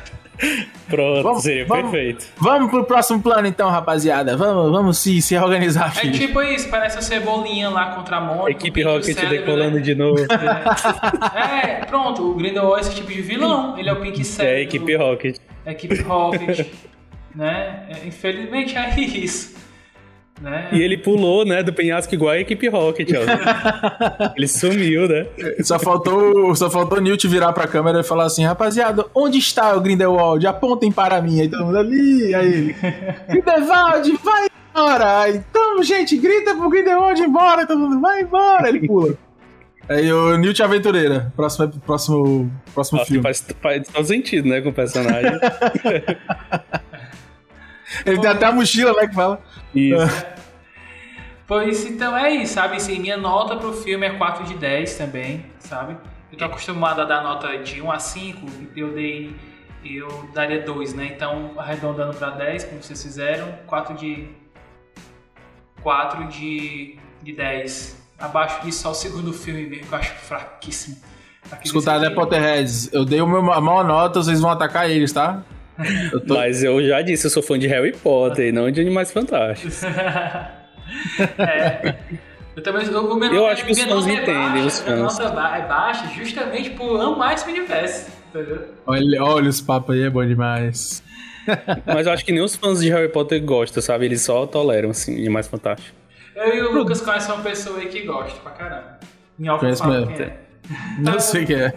Pronto, 0.89 1.23
vamos, 1.23 1.43
seria 1.43 1.65
vamos, 1.67 1.91
perfeito. 1.91 2.27
Vamos 2.37 2.71
pro 2.71 2.85
próximo 2.85 3.23
plano 3.23 3.47
então, 3.47 3.71
rapaziada. 3.71 4.37
Vamos, 4.37 4.73
vamos 4.73 4.99
se, 4.99 5.23
se 5.23 5.37
organizar. 5.37 5.89
É 5.89 6.01
filho. 6.01 6.15
É 6.15 6.19
tipo 6.19 6.43
isso, 6.43 6.69
parece 6.69 6.99
a 6.99 7.03
cebolinha 7.03 7.69
lá 7.69 7.95
contra 7.95 8.17
a 8.17 8.21
moto. 8.21 8.49
Equipe 8.49 8.83
Rocket 8.83 9.15
cérebro, 9.15 9.39
decolando 9.39 9.77
né? 9.77 9.83
de 9.83 9.95
novo. 9.95 10.19
É. 10.21 11.77
é, 11.81 11.85
pronto, 11.85 12.31
o 12.31 12.35
Grindelwald 12.35 12.79
é 12.79 12.81
esse 12.81 12.97
tipo 12.97 13.13
de 13.13 13.23
vilão. 13.23 13.79
Ele 13.79 13.89
é 13.89 13.93
o 13.93 14.01
Pink 14.01 14.25
Cérebro. 14.25 14.57
É 14.57 14.59
a 14.59 14.63
equipe 14.63 14.97
Rocket. 14.97 15.37
É 15.65 15.71
equipe 15.73 16.03
Rocket. 16.03 16.67
né? 17.35 17.87
É, 17.89 18.07
infelizmente 18.09 18.77
é 18.77 18.99
isso. 18.99 19.60
Né? 20.41 20.69
E 20.73 20.81
ele 20.81 20.97
pulou, 20.97 21.45
né, 21.45 21.63
do 21.63 21.73
penhasco 21.73 22.15
igual 22.15 22.31
a 22.31 22.39
equipe 22.39 22.67
Rocket, 22.69 23.11
ó. 23.13 24.33
ele 24.35 24.49
sumiu, 24.49 25.07
né? 25.07 25.27
Só 25.63 25.79
faltou, 25.79 26.55
só 26.57 26.71
faltou 26.71 26.99
o 26.99 27.01
Newt 27.01 27.29
virar 27.29 27.53
pra 27.53 27.67
câmera 27.67 28.01
e 28.01 28.05
falar 28.05 28.25
assim, 28.25 28.45
rapaziada, 28.45 29.05
onde 29.15 29.39
está 29.39 29.77
o 29.77 29.81
Grindelwald? 29.81 30.47
Apontem 30.47 30.91
para 30.91 31.21
mim. 31.21 31.41
Aí 31.41 31.49
todo 31.49 31.67
mundo 31.67 31.79
ali, 31.79 32.35
aí 32.35 32.47
ele, 32.47 32.77
Grindelwald, 33.29 34.19
vai 34.25 34.47
embora! 34.71 35.29
Então, 35.29 35.83
gente, 35.83 36.17
grita 36.17 36.55
pro 36.55 36.71
Grindelwald 36.71 37.21
embora, 37.21 37.67
todo 37.67 37.79
mundo, 37.79 38.01
vai 38.01 38.23
embora! 38.23 38.69
Ele 38.69 38.87
pula. 38.87 39.15
Aí 39.91 40.11
o 40.11 40.39
Newt 40.39 40.63
Aventureira, 40.63 41.33
próximo, 41.37 41.69
próximo, 41.85 42.51
próximo 42.73 42.99
Nossa, 42.99 43.09
filme. 43.09 43.23
faz, 43.23 43.45
faz 43.61 43.89
todo 43.89 44.05
sentido, 44.07 44.49
né, 44.49 44.61
com 44.61 44.71
o 44.71 44.73
personagem. 44.73 45.33
Ele 48.05 48.21
tem 48.21 48.31
até 48.31 48.47
a 48.47 48.53
mochila, 48.53 48.93
né, 48.95 49.09
que 49.09 49.15
fala. 49.15 49.41
Isso. 49.75 50.27
Pois 51.51 51.85
então 51.85 52.17
é 52.17 52.31
isso, 52.31 52.55
sabe? 52.55 52.77
Assim, 52.77 53.01
minha 53.01 53.17
nota 53.17 53.57
pro 53.57 53.73
filme 53.73 54.07
é 54.07 54.11
4 54.11 54.45
de 54.45 54.55
10 54.55 54.95
também, 54.95 55.45
sabe? 55.59 55.97
Eu 56.31 56.39
tô 56.39 56.45
acostumado 56.45 57.01
a 57.01 57.05
dar 57.05 57.25
nota 57.25 57.59
de 57.59 57.83
1 57.83 57.91
a 57.91 57.99
5, 57.99 58.47
eu 58.77 58.93
dei. 58.93 59.35
Eu 59.85 60.31
daria 60.33 60.63
2, 60.63 60.95
né? 60.95 61.07
Então, 61.07 61.55
arredondando 61.57 62.15
pra 62.15 62.31
10, 62.31 62.67
como 62.67 62.81
vocês 62.81 63.03
fizeram, 63.03 63.53
4 63.67 63.97
de. 63.97 64.29
4 65.83 66.29
de, 66.29 66.97
de 67.21 67.33
10. 67.33 68.01
Abaixo 68.17 68.65
disso, 68.65 68.83
só 68.83 68.93
o 68.93 68.95
segundo 68.95 69.33
filme 69.33 69.67
mesmo, 69.67 69.87
que 69.89 69.93
eu 69.93 69.99
acho 69.99 70.15
fraquíssimo. 70.15 70.99
Escutar, 71.65 71.99
né, 71.99 72.11
Potterheads? 72.11 72.93
Eu 72.93 73.05
dei 73.05 73.19
a 73.19 73.27
maior 73.27 73.85
nota, 73.85 74.23
vocês 74.23 74.41
vão 74.41 74.51
atacar 74.51 74.89
eles, 74.89 75.13
tá? 75.13 75.43
Eu 76.13 76.21
tô- 76.21 76.35
Mas 76.35 76.63
eu 76.63 76.83
já 76.87 77.01
disse, 77.03 77.27
eu 77.27 77.31
sou 77.31 77.43
fã 77.43 77.59
de 77.59 77.67
Harry 77.67 77.93
Potter 77.93 78.49
e 78.49 78.53
não 78.53 78.71
de 78.71 78.81
Animais 78.81 79.11
Fantásticos. 79.11 79.83
É. 81.39 81.95
Eu 82.57 82.63
também. 82.63 82.85
O, 82.89 83.15
meu 83.15 83.33
Eu 83.33 83.47
acho 83.47 83.65
que 83.65 83.73
os 83.73 83.81
fãs 83.81 84.07
é 84.09 84.13
entendem, 84.13 84.35
baixa, 84.35 84.67
os 84.67 84.81
fãs. 84.81 84.99
nota 84.99 85.29
ba- 85.31 85.57
é 85.59 85.63
baixa 85.69 86.09
justamente 86.09 86.71
por 86.71 87.01
amar 87.01 87.35
esse 87.35 87.49
universo, 87.49 88.11
entendeu? 88.29 88.69
Olha, 88.87 89.23
olha 89.23 89.49
os 89.49 89.61
papos 89.61 89.95
aí, 89.95 90.03
é 90.03 90.11
bom 90.11 90.27
demais. 90.27 91.03
Mas 91.87 92.07
eu 92.07 92.13
acho 92.13 92.25
que 92.25 92.33
nem 92.33 92.43
os 92.43 92.57
fãs 92.57 92.81
de 92.81 92.91
Harry 92.91 93.09
Potter 93.09 93.41
gostam, 93.43 93.81
sabe? 93.83 94.05
Eles 94.07 94.21
só 94.23 94.47
toleram, 94.47 94.91
assim, 94.91 95.15
Animais 95.17 95.47
Fantásticos. 95.47 95.95
Eu 96.35 96.55
e 96.57 96.61
o 96.63 96.73
Lucas 96.73 97.01
conhecem 97.01 97.35
uma 97.35 97.43
pessoa 97.43 97.79
aí 97.79 97.87
que 97.87 98.03
gosta 98.03 98.39
pra 98.41 98.53
caramba. 98.53 98.99
Em 99.39 99.47
é. 99.49 100.37
Não 100.99 101.19
sei 101.21 101.45
o 101.45 101.47
que 101.47 101.55
é. 101.55 101.73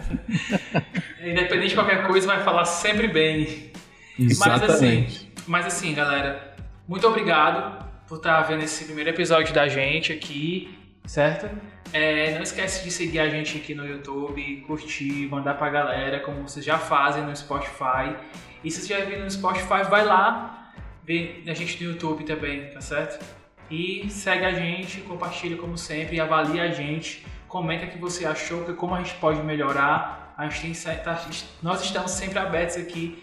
Independente 1.24 1.68
de 1.70 1.74
qualquer 1.74 2.06
coisa, 2.06 2.26
vai 2.26 2.42
falar 2.42 2.64
sempre 2.64 3.08
bem. 3.08 3.70
Mas 4.18 4.40
assim, 4.40 4.62
Exatamente. 4.62 5.32
mas 5.46 5.66
assim, 5.66 5.94
galera, 5.94 6.54
muito 6.86 7.06
obrigado 7.06 7.84
por 8.06 8.16
estar 8.18 8.40
vendo 8.42 8.62
esse 8.62 8.84
primeiro 8.84 9.10
episódio 9.10 9.52
da 9.54 9.66
gente 9.66 10.12
aqui, 10.12 10.78
certo? 11.04 11.48
É, 11.92 12.34
não 12.34 12.42
esquece 12.42 12.84
de 12.84 12.90
seguir 12.90 13.20
a 13.20 13.28
gente 13.28 13.56
aqui 13.56 13.74
no 13.74 13.86
YouTube, 13.86 14.62
curtir, 14.66 15.28
mandar 15.28 15.54
pra 15.54 15.68
galera, 15.70 16.20
como 16.20 16.42
vocês 16.42 16.64
já 16.64 16.78
fazem 16.78 17.22
no 17.24 17.34
Spotify. 17.34 18.16
E 18.62 18.70
se 18.70 18.82
você 18.82 18.98
já 18.98 19.04
viu 19.04 19.18
no 19.20 19.30
Spotify, 19.30 19.82
vai 19.88 20.04
lá 20.04 20.72
ver 21.04 21.42
a 21.46 21.54
gente 21.54 21.82
no 21.84 21.92
YouTube 21.92 22.24
também, 22.24 22.70
tá 22.70 22.80
certo? 22.80 23.24
E 23.70 24.08
segue 24.10 24.44
a 24.44 24.52
gente, 24.52 25.00
compartilha 25.02 25.56
como 25.56 25.76
sempre, 25.78 26.20
avalia 26.20 26.64
a 26.64 26.70
gente, 26.70 27.24
comenta 27.48 27.86
o 27.86 27.88
que 27.88 27.98
você 27.98 28.26
achou, 28.26 28.64
que 28.64 28.72
como 28.74 28.94
a 28.94 28.98
gente 28.98 29.14
pode 29.14 29.42
melhorar. 29.42 30.34
A 30.36 30.48
gente 30.48 30.74
tem, 30.82 30.96
tá- 30.96 31.24
nós 31.62 31.82
estamos 31.84 32.10
sempre 32.10 32.38
abertos 32.38 32.76
aqui 32.76 33.22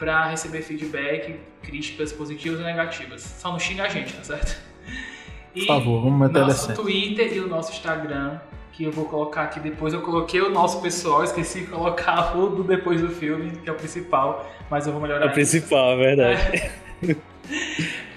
para 0.00 0.28
receber 0.28 0.62
feedback, 0.62 1.38
críticas 1.62 2.10
positivas 2.10 2.58
e 2.58 2.62
negativas. 2.62 3.20
Só 3.20 3.52
não 3.52 3.58
xinga 3.58 3.84
a 3.84 3.88
gente, 3.88 4.14
tá 4.14 4.24
certo? 4.24 4.58
E 5.54 5.60
Por 5.60 5.66
favor, 5.66 6.00
vamos 6.00 6.18
manter 6.18 6.40
nosso 6.40 6.68
decente. 6.68 6.80
Twitter 6.80 7.36
e 7.36 7.40
o 7.40 7.46
nosso 7.46 7.70
Instagram, 7.72 8.40
que 8.72 8.84
eu 8.84 8.90
vou 8.90 9.04
colocar 9.04 9.42
aqui 9.42 9.60
depois. 9.60 9.92
Eu 9.92 10.00
coloquei 10.00 10.40
o 10.40 10.48
nosso 10.48 10.80
pessoal, 10.80 11.22
esqueci 11.22 11.60
de 11.60 11.66
colocar 11.66 12.34
o 12.38 12.48
do 12.48 12.64
depois 12.64 13.02
do 13.02 13.10
filme, 13.10 13.50
que 13.58 13.68
é 13.68 13.72
o 13.72 13.76
principal, 13.76 14.50
mas 14.70 14.86
eu 14.86 14.92
vou 14.94 15.02
melhorar 15.02 15.26
É 15.26 15.28
o 15.28 15.32
principal, 15.32 15.92
é 15.92 15.96
verdade. 15.96 16.70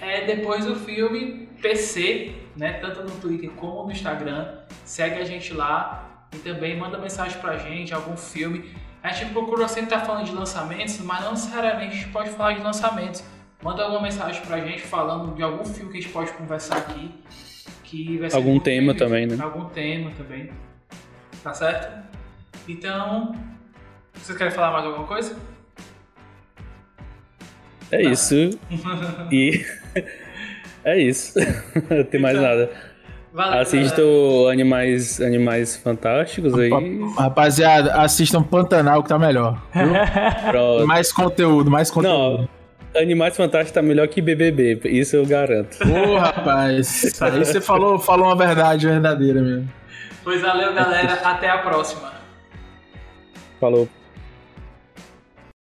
É, 0.01 0.21
depois 0.25 0.65
do 0.65 0.77
filme, 0.77 1.49
PC, 1.61 2.31
né? 2.55 2.73
Tanto 2.73 3.03
no 3.03 3.11
Twitter 3.19 3.49
como 3.51 3.83
no 3.83 3.91
Instagram. 3.91 4.59
Segue 4.85 5.19
a 5.19 5.25
gente 5.25 5.53
lá 5.53 6.27
e 6.33 6.37
também 6.37 6.77
manda 6.77 6.97
mensagem 6.97 7.37
pra 7.39 7.57
gente, 7.57 7.93
algum 7.93 8.15
filme. 8.15 8.71
A 9.03 9.11
gente 9.11 9.33
procura 9.33 9.67
sempre 9.67 9.93
estar 9.93 10.05
falando 10.05 10.25
de 10.25 10.31
lançamentos, 10.33 10.97
mas 10.99 11.21
não 11.23 11.31
necessariamente 11.31 11.91
a 11.93 11.97
gente 11.97 12.09
pode 12.09 12.29
falar 12.29 12.53
de 12.53 12.61
lançamentos. 12.61 13.21
Manda 13.61 13.83
alguma 13.83 14.01
mensagem 14.01 14.41
pra 14.45 14.59
gente 14.61 14.81
falando 14.81 15.35
de 15.35 15.43
algum 15.43 15.65
filme 15.65 15.91
que 15.91 15.97
a 15.97 16.01
gente 16.01 16.13
pode 16.13 16.31
conversar 16.31 16.77
aqui. 16.77 17.11
Que 17.83 18.17
vai 18.17 18.29
ser 18.29 18.35
Algum 18.37 18.59
tema 18.59 18.95
também, 18.95 19.27
né? 19.27 19.37
Algum 19.43 19.65
tema 19.65 20.09
também. 20.17 20.49
Tá 21.43 21.53
certo? 21.53 22.01
Então, 22.67 23.35
vocês 24.13 24.37
querem 24.37 24.53
falar 24.53 24.71
mais 24.71 24.85
alguma 24.85 25.05
coisa? 25.05 25.37
É 27.91 28.01
isso. 28.01 28.35
E. 29.29 29.65
É 30.85 30.97
isso. 30.97 31.39
Não 31.89 32.03
tem 32.03 32.19
mais 32.19 32.37
Então, 32.37 32.49
nada. 32.49 32.69
Valeu, 33.33 33.61
Assista 33.61 33.97
galera. 34.01 34.15
o 34.15 34.47
Animais, 34.47 35.19
Animais 35.19 35.75
Fantásticos 35.75 36.53
aí. 36.53 36.69
Rapaziada, 37.17 37.95
assistam 37.95 38.43
Pantanal 38.43 39.01
que 39.01 39.09
tá 39.09 39.17
melhor. 39.17 39.59
Pronto. 40.51 40.85
Mais 40.85 41.11
conteúdo, 41.11 41.71
mais 41.71 41.89
conteúdo. 41.89 42.47
Não, 42.93 43.01
Animais 43.01 43.35
Fantásticos 43.35 43.71
tá 43.71 43.81
melhor 43.81 44.07
que 44.07 44.21
BBB, 44.21 44.81
isso 44.85 45.15
eu 45.15 45.25
garanto. 45.25 45.77
Ô, 45.81 46.17
rapaz, 46.19 47.19
aí 47.19 47.39
você 47.43 47.59
falou, 47.59 47.97
falou 47.97 48.27
uma 48.27 48.35
verdade 48.35 48.85
verdadeira 48.87 49.41
mesmo. 49.41 49.67
Pois 50.23 50.39
valeu, 50.39 50.71
galera. 50.73 51.13
Até 51.23 51.49
a 51.49 51.57
próxima. 51.57 52.13
Falou. 53.59 53.89